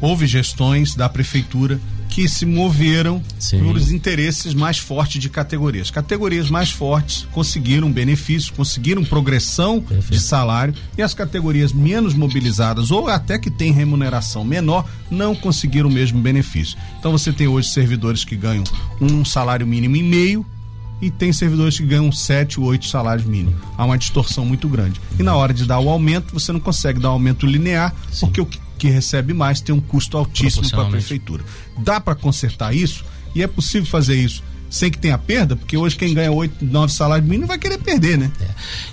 houve 0.00 0.26
gestões 0.26 0.94
da 0.94 1.08
prefeitura 1.08 1.80
que 2.10 2.28
se 2.28 2.44
moveram 2.44 3.22
Sim. 3.38 3.60
pelos 3.60 3.92
interesses 3.92 4.52
mais 4.52 4.78
fortes 4.78 5.22
de 5.22 5.30
categorias. 5.30 5.90
Categorias 5.90 6.50
mais 6.50 6.70
fortes 6.70 7.26
conseguiram 7.32 7.90
benefícios, 7.90 8.50
conseguiram 8.50 9.04
progressão 9.04 9.80
Perfeito. 9.80 10.10
de 10.12 10.20
salário 10.20 10.74
e 10.98 11.02
as 11.02 11.14
categorias 11.14 11.72
menos 11.72 12.12
mobilizadas 12.12 12.90
ou 12.90 13.08
até 13.08 13.38
que 13.38 13.50
têm 13.50 13.72
remuneração 13.72 14.44
menor 14.44 14.86
não 15.10 15.34
conseguiram 15.34 15.88
o 15.88 15.92
mesmo 15.92 16.20
benefício. 16.20 16.76
Então 16.98 17.12
você 17.12 17.32
tem 17.32 17.46
hoje 17.46 17.68
servidores 17.68 18.24
que 18.24 18.36
ganham 18.36 18.64
um 19.00 19.24
salário 19.24 19.66
mínimo 19.66 19.96
e 19.96 20.02
meio 20.02 20.44
e 21.00 21.10
tem 21.10 21.32
servidores 21.32 21.78
que 21.78 21.86
ganham 21.86 22.10
sete 22.12 22.60
ou 22.60 22.66
oito 22.66 22.86
salários 22.86 23.26
mínimos. 23.26 23.58
Há 23.78 23.84
uma 23.84 23.96
distorção 23.96 24.44
muito 24.44 24.68
grande. 24.68 25.00
E 25.18 25.22
na 25.22 25.34
hora 25.34 25.54
de 25.54 25.64
dar 25.64 25.78
o 25.78 25.88
aumento, 25.88 26.34
você 26.34 26.52
não 26.52 26.60
consegue 26.60 27.00
dar 27.00 27.08
um 27.08 27.12
aumento 27.12 27.46
linear, 27.46 27.94
Sim. 28.10 28.26
porque 28.26 28.40
o 28.40 28.46
que 28.46 28.58
que 28.80 28.88
recebe 28.88 29.34
mais 29.34 29.60
tem 29.60 29.74
um 29.74 29.80
custo 29.80 30.16
altíssimo 30.16 30.68
para 30.70 30.84
a 30.84 30.88
prefeitura. 30.88 31.44
Dá 31.78 32.00
para 32.00 32.14
consertar 32.14 32.74
isso? 32.74 33.04
E 33.34 33.42
é 33.42 33.46
possível 33.46 33.88
fazer 33.88 34.16
isso 34.16 34.42
sem 34.70 34.88
que 34.88 34.98
tenha 34.98 35.18
perda, 35.18 35.56
porque 35.56 35.76
hoje 35.76 35.96
quem 35.96 36.14
ganha 36.14 36.30
8, 36.30 36.64
9 36.64 36.92
salários 36.92 37.28
mínimos 37.28 37.48
vai 37.48 37.58
querer 37.58 37.78
perder, 37.78 38.16
né? 38.16 38.30
É. 38.40 38.46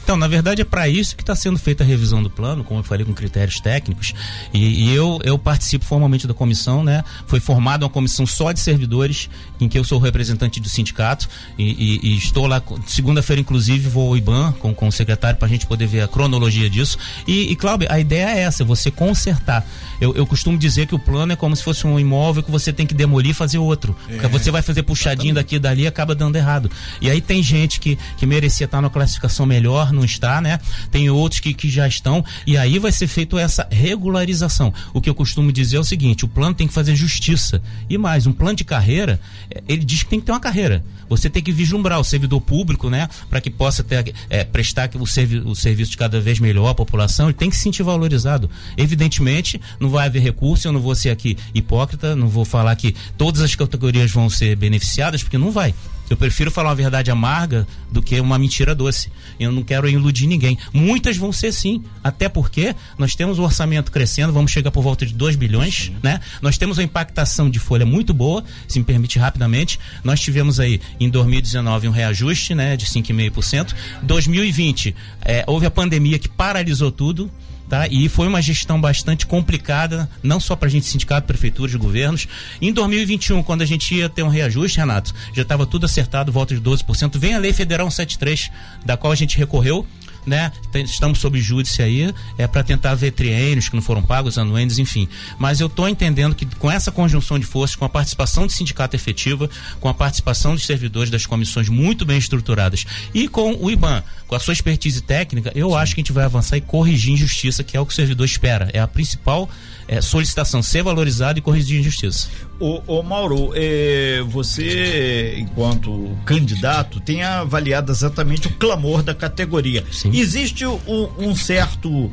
Então, 0.03 0.17
na 0.17 0.27
verdade, 0.27 0.61
é 0.61 0.65
para 0.65 0.89
isso 0.89 1.15
que 1.15 1.21
está 1.21 1.35
sendo 1.35 1.59
feita 1.59 1.83
a 1.83 1.87
revisão 1.87 2.23
do 2.23 2.31
plano, 2.31 2.63
como 2.63 2.79
eu 2.79 2.83
falei, 2.83 3.05
com 3.05 3.13
critérios 3.13 3.59
técnicos. 3.59 4.13
E, 4.51 4.89
e, 4.89 4.95
eu, 4.95 5.19
eu 5.23 5.37
participo 5.37 5.85
formalmente 5.85 6.25
da 6.25 6.33
comissão, 6.33 6.83
né? 6.83 7.03
Foi 7.27 7.39
formada 7.39 7.85
uma 7.85 7.91
comissão 7.91 8.25
só 8.25 8.51
de 8.51 8.59
servidores, 8.59 9.29
em 9.61 9.69
que 9.69 9.77
eu 9.77 9.83
sou 9.83 9.99
representante 9.99 10.59
do 10.59 10.67
sindicato. 10.67 11.29
E, 11.57 11.99
e, 12.03 12.13
e 12.13 12.17
estou 12.17 12.47
lá, 12.47 12.61
segunda-feira, 12.87 13.39
inclusive, 13.39 13.87
vou 13.87 14.09
ao 14.09 14.17
IBAN 14.17 14.53
com, 14.53 14.73
com 14.73 14.87
o 14.87 14.91
secretário 14.91 15.37
para 15.37 15.47
a 15.47 15.49
gente 15.49 15.67
poder 15.67 15.85
ver 15.85 16.01
a 16.01 16.07
cronologia 16.07 16.67
disso. 16.69 16.97
E, 17.27 17.51
e 17.51 17.55
Cláudio, 17.55 17.87
a 17.91 17.99
ideia 17.99 18.29
é 18.29 18.39
essa, 18.39 18.65
você 18.65 18.89
consertar. 18.89 19.63
Eu, 19.99 20.15
eu 20.15 20.25
costumo 20.25 20.57
dizer 20.57 20.87
que 20.87 20.95
o 20.95 20.99
plano 20.99 21.33
é 21.33 21.35
como 21.35 21.55
se 21.55 21.63
fosse 21.63 21.85
um 21.85 21.99
imóvel 21.99 22.43
que 22.43 22.51
você 22.51 22.71
tem 22.71 22.85
que 22.85 22.93
demolir 22.93 23.31
e 23.31 23.33
fazer 23.33 23.57
outro. 23.57 23.95
É. 24.07 24.13
Porque 24.13 24.27
você 24.27 24.51
vai 24.51 24.61
fazer 24.61 24.83
puxadinho 24.83 25.33
daqui 25.33 25.59
dali 25.59 25.87
acaba 25.87 26.13
dando 26.13 26.35
errado. 26.35 26.69
E 27.01 27.09
aí 27.09 27.21
tem 27.21 27.41
gente 27.41 27.79
que, 27.79 27.97
que 28.17 28.25
merecia 28.25 28.65
estar 28.65 28.81
numa 28.81 28.89
classificação 28.89 29.45
melhor, 29.45 29.91
não 29.91 30.03
está, 30.05 30.41
né? 30.41 30.59
Tem 30.91 31.09
outros 31.09 31.39
que, 31.39 31.53
que 31.53 31.69
já 31.69 31.87
estão, 31.87 32.23
e 32.45 32.57
aí 32.57 32.79
vai 32.79 32.91
ser 32.91 33.07
feito 33.07 33.37
essa 33.37 33.67
regularização. 33.71 34.73
O 34.93 35.01
que 35.01 35.09
eu 35.09 35.15
costumo 35.15 35.51
dizer 35.51 35.77
é 35.77 35.79
o 35.79 35.83
seguinte: 35.83 36.25
o 36.25 36.27
plano 36.27 36.53
tem 36.53 36.67
que 36.67 36.73
fazer 36.73 36.95
justiça. 36.95 37.61
E 37.89 37.97
mais, 37.97 38.27
um 38.27 38.33
plano 38.33 38.55
de 38.55 38.63
carreira, 38.63 39.19
é, 39.49 39.63
ele 39.67 39.83
diz 39.83 40.03
que 40.03 40.09
tem 40.09 40.19
que 40.19 40.25
ter 40.25 40.31
uma 40.31 40.39
carreira. 40.39 40.83
Você 41.09 41.29
tem 41.29 41.41
que 41.41 41.51
vislumbrar 41.51 41.99
o 41.99 42.03
servidor 42.03 42.41
público, 42.41 42.89
né? 42.89 43.07
Para 43.29 43.39
que 43.39 43.49
possa 43.49 43.83
ter, 43.83 44.13
é, 44.29 44.43
prestar 44.43 44.89
o, 44.95 45.07
servi 45.07 45.39
o 45.39 45.55
serviço 45.55 45.91
de 45.91 45.97
cada 45.97 46.19
vez 46.19 46.39
melhor 46.39 46.69
à 46.69 46.75
população, 46.75 47.27
ele 47.27 47.33
tem 47.33 47.49
que 47.49 47.55
se 47.55 47.63
sentir 47.63 47.83
valorizado. 47.83 48.49
Evidentemente, 48.77 49.59
não 49.79 49.86
vai 49.89 50.07
haver 50.07 50.21
recurso, 50.21 50.67
eu 50.67 50.71
não 50.71 50.79
vou 50.79 50.95
ser 50.95 51.09
aqui 51.09 51.37
hipócrita, 51.53 52.15
não 52.15 52.27
vou 52.27 52.45
falar 52.45 52.75
que 52.75 52.95
todas 53.17 53.41
as 53.41 53.55
categorias 53.55 54.11
vão 54.11 54.29
ser 54.29 54.55
beneficiadas, 54.55 55.23
porque 55.23 55.37
não 55.37 55.51
vai. 55.51 55.73
Eu 56.09 56.15
prefiro 56.15 56.49
falar 56.49 56.69
uma 56.69 56.75
verdade 56.75 57.11
amarga 57.11 57.67
do 57.91 58.01
que 58.01 58.19
uma 58.19 58.39
mentira 58.39 58.73
doce. 58.73 59.11
Eu 59.39 59.51
não 59.51 59.61
quero 59.61 59.89
iludir 59.89 60.25
ninguém. 60.25 60.57
Muitas 60.71 61.17
vão 61.17 61.33
ser 61.33 61.51
sim, 61.51 61.83
até 62.03 62.29
porque 62.29 62.73
nós 62.97 63.13
temos 63.13 63.39
o 63.39 63.43
orçamento 63.43 63.91
crescendo, 63.91 64.31
vamos 64.31 64.51
chegar 64.51 64.71
por 64.71 64.81
volta 64.81 65.05
de 65.05 65.13
2 65.13 65.35
bilhões, 65.35 65.91
né? 66.01 66.21
Nós 66.41 66.57
temos 66.57 66.77
uma 66.77 66.83
impactação 66.83 67.49
de 67.49 67.59
folha 67.59 67.85
muito 67.85 68.13
boa, 68.13 68.43
se 68.67 68.79
me 68.79 68.85
permite 68.85 69.19
rapidamente. 69.19 69.79
Nós 70.03 70.21
tivemos 70.21 70.59
aí 70.59 70.79
em 70.99 71.09
2019 71.09 71.89
um 71.89 71.91
reajuste, 71.91 72.55
né, 72.55 72.77
de 72.77 72.85
5,5%. 72.85 73.75
2020 74.01 74.95
é, 75.25 75.43
houve 75.45 75.65
a 75.65 75.71
pandemia 75.71 76.17
que 76.17 76.29
paralisou 76.29 76.91
tudo 76.91 77.29
tá? 77.69 77.87
E 77.87 78.07
foi 78.09 78.27
uma 78.27 78.41
gestão 78.41 78.79
bastante 78.79 79.25
complicada, 79.25 80.09
não 80.23 80.39
só 80.39 80.55
para 80.55 80.67
a 80.67 80.71
gente 80.71 80.85
sindicato, 80.85 81.27
prefeituras, 81.27 81.75
governos. 81.75 82.27
Em 82.61 82.71
2021, 82.71 83.43
quando 83.43 83.61
a 83.61 83.65
gente 83.65 83.93
ia 83.93 84.09
ter 84.09 84.23
um 84.23 84.29
reajuste, 84.29 84.77
Renato, 84.77 85.13
já 85.33 85.41
estava 85.41 85.65
tudo 85.65 85.85
acertado, 85.85 86.31
volta 86.31 86.55
de 86.55 86.61
12%. 86.61 87.17
Vem 87.17 87.33
a 87.33 87.39
Lei 87.39 87.53
Federal 87.53 87.89
173, 87.89 88.51
da 88.85 88.97
qual 88.97 89.11
a 89.11 89.15
gente 89.15 89.37
recorreu 89.37 89.85
né? 90.27 90.51
Estamos 90.75 91.19
sob 91.19 91.39
júdice 91.39 91.81
aí, 91.81 92.13
é 92.37 92.45
para 92.45 92.63
tentar 92.63 92.93
ver 92.93 93.11
triênios 93.11 93.69
que 93.69 93.75
não 93.75 93.81
foram 93.81 94.03
pagos, 94.03 94.37
anuênios, 94.37 94.77
enfim. 94.77 95.07
Mas 95.39 95.59
eu 95.59 95.67
estou 95.67 95.87
entendendo 95.87 96.35
que 96.35 96.45
com 96.57 96.69
essa 96.69 96.91
conjunção 96.91 97.39
de 97.39 97.45
forças, 97.45 97.75
com 97.75 97.85
a 97.85 97.89
participação 97.89 98.45
do 98.45 98.51
sindicato 98.51 98.95
efetiva, 98.95 99.49
com 99.79 99.87
a 99.87 99.93
participação 99.93 100.53
dos 100.53 100.65
servidores 100.65 101.09
das 101.09 101.25
comissões 101.25 101.69
muito 101.69 102.05
bem 102.05 102.17
estruturadas 102.17 102.85
e 103.13 103.27
com 103.27 103.53
o 103.55 103.71
IBAN, 103.71 104.03
com 104.27 104.35
a 104.35 104.39
sua 104.39 104.53
expertise 104.53 105.01
técnica, 105.01 105.51
eu 105.55 105.69
Sim. 105.69 105.75
acho 105.77 105.95
que 105.95 106.01
a 106.01 106.03
gente 106.03 106.11
vai 106.11 106.25
avançar 106.25 106.57
e 106.57 106.61
corrigir 106.61 107.13
injustiça, 107.13 107.63
que 107.63 107.77
é 107.77 107.79
o 107.79 107.85
que 107.85 107.93
o 107.93 107.95
servidor 107.95 108.25
espera. 108.25 108.69
É 108.73 108.79
a 108.79 108.87
principal 108.87 109.49
é, 109.87 110.01
solicitação, 110.01 110.61
ser 110.61 110.83
valorizado 110.83 111.39
e 111.39 111.41
corrigir 111.41 111.79
injustiça. 111.79 112.27
Ô, 112.59 112.81
ô 112.87 113.03
Mauro, 113.03 113.51
é, 113.55 114.21
você, 114.27 115.35
enquanto 115.37 116.17
candidato, 116.25 116.99
tem 116.99 117.23
avaliado 117.23 117.91
exatamente 117.91 118.47
o 118.47 118.53
clamor 118.53 119.01
da 119.01 119.15
categoria. 119.15 119.83
Sim. 119.91 120.11
Existe 120.13 120.65
um, 120.65 121.09
um 121.17 121.35
certo. 121.35 122.11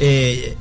É, 0.00 0.54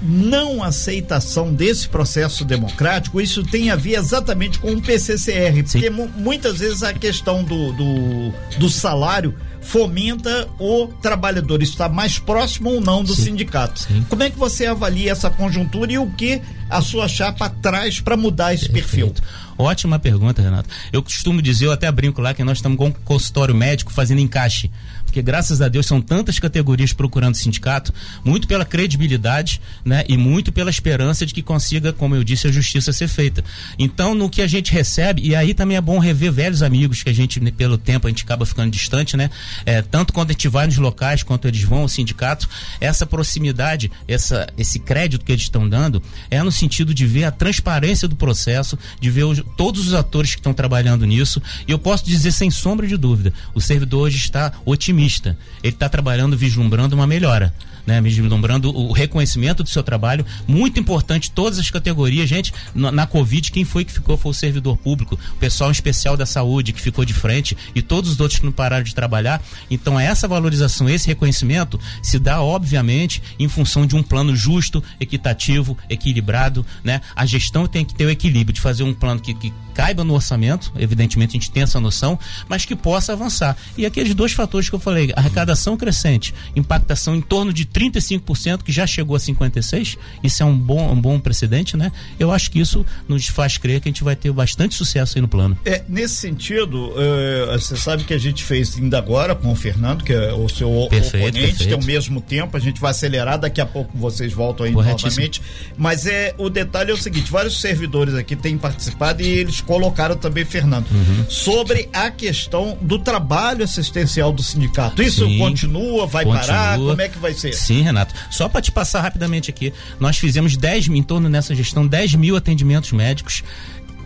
não 0.00 0.62
aceitação 0.62 1.52
desse 1.52 1.88
processo 1.88 2.44
democrático, 2.44 3.20
isso 3.20 3.42
tem 3.42 3.70
a 3.70 3.76
ver 3.76 3.98
exatamente 3.98 4.60
com 4.60 4.70
o 4.72 4.80
PCCR, 4.80 5.54
Sim. 5.56 5.62
porque 5.64 5.90
muitas 5.90 6.60
vezes 6.60 6.84
a 6.84 6.94
questão 6.94 7.42
do, 7.42 7.72
do, 7.72 8.32
do 8.58 8.68
salário 8.70 9.34
fomenta 9.68 10.48
o 10.58 10.86
trabalhador 11.02 11.62
estar 11.62 11.90
mais 11.90 12.18
próximo 12.18 12.70
ou 12.70 12.80
não 12.80 13.04
do 13.04 13.14
Sim. 13.14 13.24
sindicato. 13.24 13.80
Sim. 13.80 14.04
Como 14.08 14.22
é 14.22 14.30
que 14.30 14.38
você 14.38 14.64
avalia 14.64 15.12
essa 15.12 15.28
conjuntura 15.28 15.92
e 15.92 15.98
o 15.98 16.10
que 16.10 16.40
a 16.70 16.80
sua 16.80 17.06
chapa 17.06 17.50
traz 17.50 18.00
para 18.00 18.16
mudar 18.16 18.54
esse 18.54 18.70
Perfeito. 18.70 19.20
perfil? 19.20 19.48
Ótima 19.58 19.98
pergunta, 19.98 20.40
Renato. 20.40 20.70
Eu 20.90 21.02
costumo 21.02 21.42
dizer, 21.42 21.66
eu 21.66 21.72
até 21.72 21.90
brinco 21.92 22.22
lá 22.22 22.32
que 22.32 22.42
nós 22.42 22.58
estamos 22.58 22.78
com 22.78 22.86
um 22.86 22.92
consultório 22.92 23.54
médico 23.54 23.92
fazendo 23.92 24.20
encaixe 24.20 24.70
porque 25.08 25.22
graças 25.22 25.62
a 25.62 25.68
Deus 25.68 25.86
são 25.86 26.02
tantas 26.02 26.38
categorias 26.38 26.92
procurando 26.92 27.34
sindicato, 27.34 27.94
muito 28.22 28.46
pela 28.46 28.64
credibilidade, 28.64 29.58
né, 29.82 30.04
e 30.06 30.18
muito 30.18 30.52
pela 30.52 30.68
esperança 30.68 31.24
de 31.24 31.32
que 31.32 31.42
consiga, 31.42 31.94
como 31.94 32.14
eu 32.14 32.22
disse, 32.22 32.46
a 32.46 32.52
justiça 32.52 32.92
ser 32.92 33.08
feita. 33.08 33.42
Então, 33.78 34.14
no 34.14 34.28
que 34.28 34.42
a 34.42 34.46
gente 34.46 34.70
recebe, 34.70 35.22
e 35.24 35.34
aí 35.34 35.54
também 35.54 35.78
é 35.78 35.80
bom 35.80 35.98
rever 35.98 36.30
velhos 36.30 36.62
amigos 36.62 37.02
que 37.02 37.08
a 37.08 37.12
gente, 37.12 37.40
né, 37.40 37.50
pelo 37.50 37.78
tempo, 37.78 38.06
a 38.06 38.10
gente 38.10 38.22
acaba 38.22 38.44
ficando 38.44 38.70
distante, 38.70 39.16
né? 39.16 39.30
É, 39.64 39.80
tanto 39.80 40.12
quando 40.12 40.28
a 40.28 40.32
gente 40.34 40.46
vai 40.46 40.66
nos 40.66 40.76
locais, 40.76 41.22
quanto 41.22 41.48
eles 41.48 41.62
vão 41.62 41.80
ao 41.80 41.88
sindicato, 41.88 42.46
essa 42.78 43.06
proximidade, 43.06 43.90
essa, 44.06 44.46
esse 44.58 44.78
crédito 44.78 45.24
que 45.24 45.32
eles 45.32 45.44
estão 45.44 45.66
dando, 45.66 46.02
é 46.30 46.42
no 46.42 46.52
sentido 46.52 46.92
de 46.92 47.06
ver 47.06 47.24
a 47.24 47.30
transparência 47.30 48.06
do 48.06 48.14
processo, 48.14 48.78
de 49.00 49.08
ver 49.08 49.24
os, 49.24 49.42
todos 49.56 49.86
os 49.86 49.94
atores 49.94 50.34
que 50.34 50.40
estão 50.40 50.52
trabalhando 50.52 51.06
nisso, 51.06 51.40
e 51.66 51.72
eu 51.72 51.78
posso 51.78 52.04
dizer 52.04 52.30
sem 52.30 52.50
sombra 52.50 52.86
de 52.86 52.98
dúvida, 52.98 53.32
o 53.54 53.60
servidor 53.60 54.02
hoje 54.02 54.18
está 54.18 54.52
otimista 54.66 54.97
otimista. 54.98 55.38
Ele 55.62 55.72
está 55.72 55.88
trabalhando 55.88 56.36
vislumbrando 56.36 56.94
uma 56.96 57.06
melhora 57.06 57.54
né, 57.88 58.02
vislumbrando 58.02 58.68
o 58.68 58.92
reconhecimento 58.92 59.62
do 59.62 59.68
seu 59.70 59.82
trabalho, 59.82 60.26
muito 60.46 60.78
importante, 60.78 61.30
todas 61.30 61.58
as 61.58 61.70
categorias, 61.70 62.28
gente, 62.28 62.52
na, 62.74 62.92
na, 62.92 63.06
Covid, 63.06 63.50
quem 63.50 63.64
foi 63.64 63.82
que 63.82 63.90
ficou 63.90 64.18
foi 64.18 64.30
o 64.30 64.34
servidor 64.34 64.76
público, 64.76 65.18
o 65.32 65.36
pessoal 65.36 65.70
especial 65.70 66.14
da 66.14 66.26
saúde 66.26 66.74
que 66.74 66.82
ficou 66.82 67.02
de 67.02 67.14
frente 67.14 67.56
e 67.74 67.80
todos 67.80 68.10
os 68.10 68.20
outros 68.20 68.38
que 68.38 68.44
não 68.44 68.52
pararam 68.52 68.84
de 68.84 68.94
trabalhar. 68.94 69.42
Então, 69.70 69.98
essa 69.98 70.28
valorização, 70.28 70.86
esse 70.86 71.06
reconhecimento 71.06 71.80
se 72.02 72.18
dá, 72.18 72.42
obviamente, 72.42 73.22
em 73.38 73.48
função 73.48 73.86
de 73.86 73.96
um 73.96 74.02
plano 74.02 74.36
justo, 74.36 74.84
equitativo, 75.00 75.78
equilibrado, 75.88 76.66
né? 76.84 77.00
A 77.16 77.24
gestão 77.24 77.66
tem 77.66 77.86
que 77.86 77.94
ter 77.94 78.04
o 78.04 78.10
equilíbrio 78.10 78.52
de 78.52 78.60
fazer 78.60 78.82
um 78.82 78.92
plano 78.92 79.18
que, 79.18 79.32
que 79.32 79.50
caiba 79.72 80.04
no 80.04 80.12
orçamento, 80.12 80.72
evidentemente 80.76 81.30
a 81.30 81.40
gente 81.40 81.50
tem 81.50 81.62
essa 81.62 81.80
noção, 81.80 82.18
mas 82.48 82.66
que 82.66 82.76
possa 82.76 83.14
avançar. 83.14 83.56
E 83.78 83.86
aqueles 83.86 84.12
dois 84.12 84.32
fatores 84.32 84.68
que 84.68 84.74
eu 84.74 84.80
falei, 84.80 85.10
arrecadação 85.16 85.76
crescente, 85.76 86.34
impactação 86.54 87.16
em 87.16 87.20
torno 87.20 87.52
de 87.52 87.64
35%, 87.78 88.62
que 88.62 88.72
já 88.72 88.86
chegou 88.86 89.14
a 89.14 89.20
56%, 89.20 89.96
isso 90.22 90.42
é 90.42 90.46
um 90.46 90.58
bom, 90.58 90.92
um 90.92 91.00
bom 91.00 91.20
precedente, 91.20 91.76
né? 91.76 91.92
Eu 92.18 92.32
acho 92.32 92.50
que 92.50 92.58
isso 92.58 92.84
nos 93.06 93.26
faz 93.28 93.56
crer 93.56 93.80
que 93.80 93.88
a 93.88 93.92
gente 93.92 94.02
vai 94.02 94.16
ter 94.16 94.32
bastante 94.32 94.74
sucesso 94.74 95.16
aí 95.16 95.22
no 95.22 95.28
plano. 95.28 95.56
É, 95.64 95.82
nesse 95.88 96.16
sentido, 96.16 96.90
uh, 96.90 97.58
você 97.58 97.76
sabe 97.76 98.04
que 98.04 98.12
a 98.12 98.18
gente 98.18 98.42
fez 98.42 98.76
ainda 98.76 98.98
agora 98.98 99.34
com 99.34 99.52
o 99.52 99.54
Fernando, 99.54 100.02
que 100.02 100.12
é 100.12 100.32
o 100.32 100.48
seu 100.48 100.88
perfeito, 100.90 101.26
oponente, 101.26 101.58
perfeito. 101.58 101.68
tem 101.68 101.78
o 101.78 101.86
mesmo 101.86 102.20
tempo, 102.20 102.56
a 102.56 102.60
gente 102.60 102.80
vai 102.80 102.90
acelerar, 102.90 103.38
daqui 103.38 103.60
a 103.60 103.66
pouco 103.66 103.96
vocês 103.96 104.32
voltam 104.32 104.66
aí 104.66 104.72
novamente. 104.72 105.40
Mas 105.76 106.06
é 106.06 106.34
o 106.38 106.50
detalhe 106.50 106.90
é 106.90 106.94
o 106.94 106.96
seguinte: 106.96 107.30
vários 107.30 107.60
servidores 107.60 108.14
aqui 108.14 108.34
têm 108.34 108.58
participado 108.58 109.22
e 109.22 109.26
eles 109.26 109.60
colocaram 109.60 110.16
também, 110.16 110.44
Fernando, 110.44 110.86
uhum. 110.90 111.24
sobre 111.28 111.88
a 111.92 112.10
questão 112.10 112.76
do 112.80 112.98
trabalho 112.98 113.64
assistencial 113.64 114.32
do 114.32 114.42
sindicato. 114.42 115.02
Isso 115.02 115.26
Sim, 115.26 115.38
continua, 115.38 116.06
vai 116.06 116.24
continua. 116.24 116.46
parar? 116.46 116.78
Como 116.78 117.00
é 117.00 117.08
que 117.08 117.18
vai 117.18 117.34
ser? 117.34 117.52
Sim, 117.68 117.82
Renato. 117.82 118.14
Só 118.30 118.48
para 118.48 118.62
te 118.62 118.72
passar 118.72 119.02
rapidamente 119.02 119.50
aqui, 119.50 119.74
nós 120.00 120.16
fizemos 120.16 120.56
10 120.56 120.88
em 120.88 121.02
torno 121.02 121.28
nessa 121.28 121.54
gestão 121.54 121.86
10 121.86 122.14
mil 122.14 122.34
atendimentos 122.34 122.92
médicos. 122.92 123.44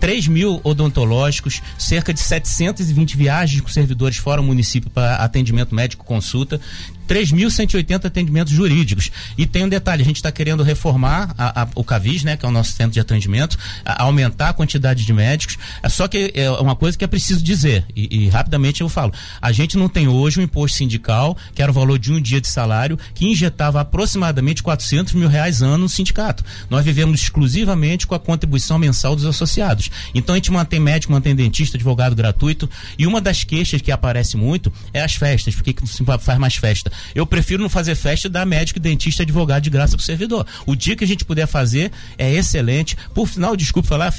3 0.00 0.26
mil 0.26 0.60
odontológicos, 0.64 1.62
cerca 1.78 2.12
de 2.12 2.18
720 2.18 3.16
viagens 3.16 3.60
com 3.60 3.68
servidores 3.68 4.16
fora 4.16 4.40
o 4.40 4.44
município 4.44 4.90
para 4.90 5.14
atendimento 5.14 5.72
médico 5.72 6.04
consulta, 6.04 6.60
3.180 7.12 8.06
atendimentos 8.06 8.52
jurídicos. 8.54 9.10
E 9.36 9.44
tem 9.44 9.64
um 9.64 9.68
detalhe, 9.68 10.00
a 10.00 10.04
gente 10.04 10.16
está 10.16 10.32
querendo 10.32 10.62
reformar 10.62 11.34
a, 11.36 11.62
a, 11.62 11.68
o 11.74 11.84
CAVIS, 11.84 12.24
né, 12.24 12.38
que 12.38 12.46
é 12.46 12.48
o 12.48 12.52
nosso 12.52 12.72
centro 12.72 12.92
de 12.92 13.00
atendimento, 13.00 13.58
a, 13.84 14.04
aumentar 14.04 14.48
a 14.48 14.52
quantidade 14.54 15.04
de 15.04 15.12
médicos. 15.12 15.58
É 15.82 15.90
só 15.90 16.08
que 16.08 16.32
é 16.34 16.50
uma 16.52 16.74
coisa 16.74 16.96
que 16.96 17.04
é 17.04 17.06
preciso 17.06 17.44
dizer, 17.44 17.84
e, 17.94 18.24
e, 18.24 18.28
rapidamente 18.30 18.80
eu 18.80 18.88
falo. 18.88 19.12
A 19.42 19.52
gente 19.52 19.76
não 19.76 19.90
tem 19.90 20.08
hoje 20.08 20.40
um 20.40 20.42
imposto 20.42 20.78
sindical, 20.78 21.36
que 21.54 21.60
era 21.60 21.70
o 21.70 21.74
valor 21.74 21.98
de 21.98 22.10
um 22.10 22.20
dia 22.20 22.40
de 22.40 22.48
salário, 22.48 22.98
que 23.14 23.26
injetava 23.26 23.80
aproximadamente 23.82 24.62
400 24.62 25.12
mil 25.12 25.28
reais 25.28 25.60
ano 25.60 25.82
no 25.82 25.88
sindicato. 25.90 26.42
Nós 26.70 26.82
vivemos 26.82 27.20
exclusivamente 27.20 28.06
com 28.06 28.14
a 28.14 28.20
contribuição 28.20 28.78
mensal 28.78 29.14
dos 29.14 29.26
associados. 29.26 29.90
Então 30.14 30.34
a 30.34 30.38
gente 30.38 30.50
mantém 30.50 30.80
médico, 30.80 31.12
mantém 31.12 31.34
dentista, 31.34 31.76
advogado 31.76 32.16
gratuito. 32.16 32.70
E 32.98 33.06
uma 33.06 33.20
das 33.20 33.44
queixas 33.44 33.82
que 33.82 33.92
aparece 33.92 34.36
muito 34.36 34.72
é 34.94 35.02
as 35.02 35.14
festas. 35.14 35.54
Por 35.54 35.62
que 35.62 35.74
se 35.86 36.02
faz 36.04 36.38
mais 36.38 36.54
festa? 36.54 36.90
Eu 37.14 37.26
prefiro 37.26 37.62
não 37.62 37.68
fazer 37.68 37.94
festa 37.94 38.28
da 38.28 38.44
médico, 38.44 38.80
dentista, 38.80 39.22
advogado 39.22 39.62
de 39.62 39.70
graça 39.70 39.96
pro 39.96 40.04
servidor. 40.04 40.46
O 40.66 40.74
dia 40.74 40.96
que 40.96 41.04
a 41.04 41.06
gente 41.06 41.24
puder 41.24 41.46
fazer 41.46 41.90
é 42.18 42.32
excelente. 42.32 42.96
Por 43.14 43.26
final, 43.26 43.56
desculpe 43.56 43.88
falar, 43.88 44.12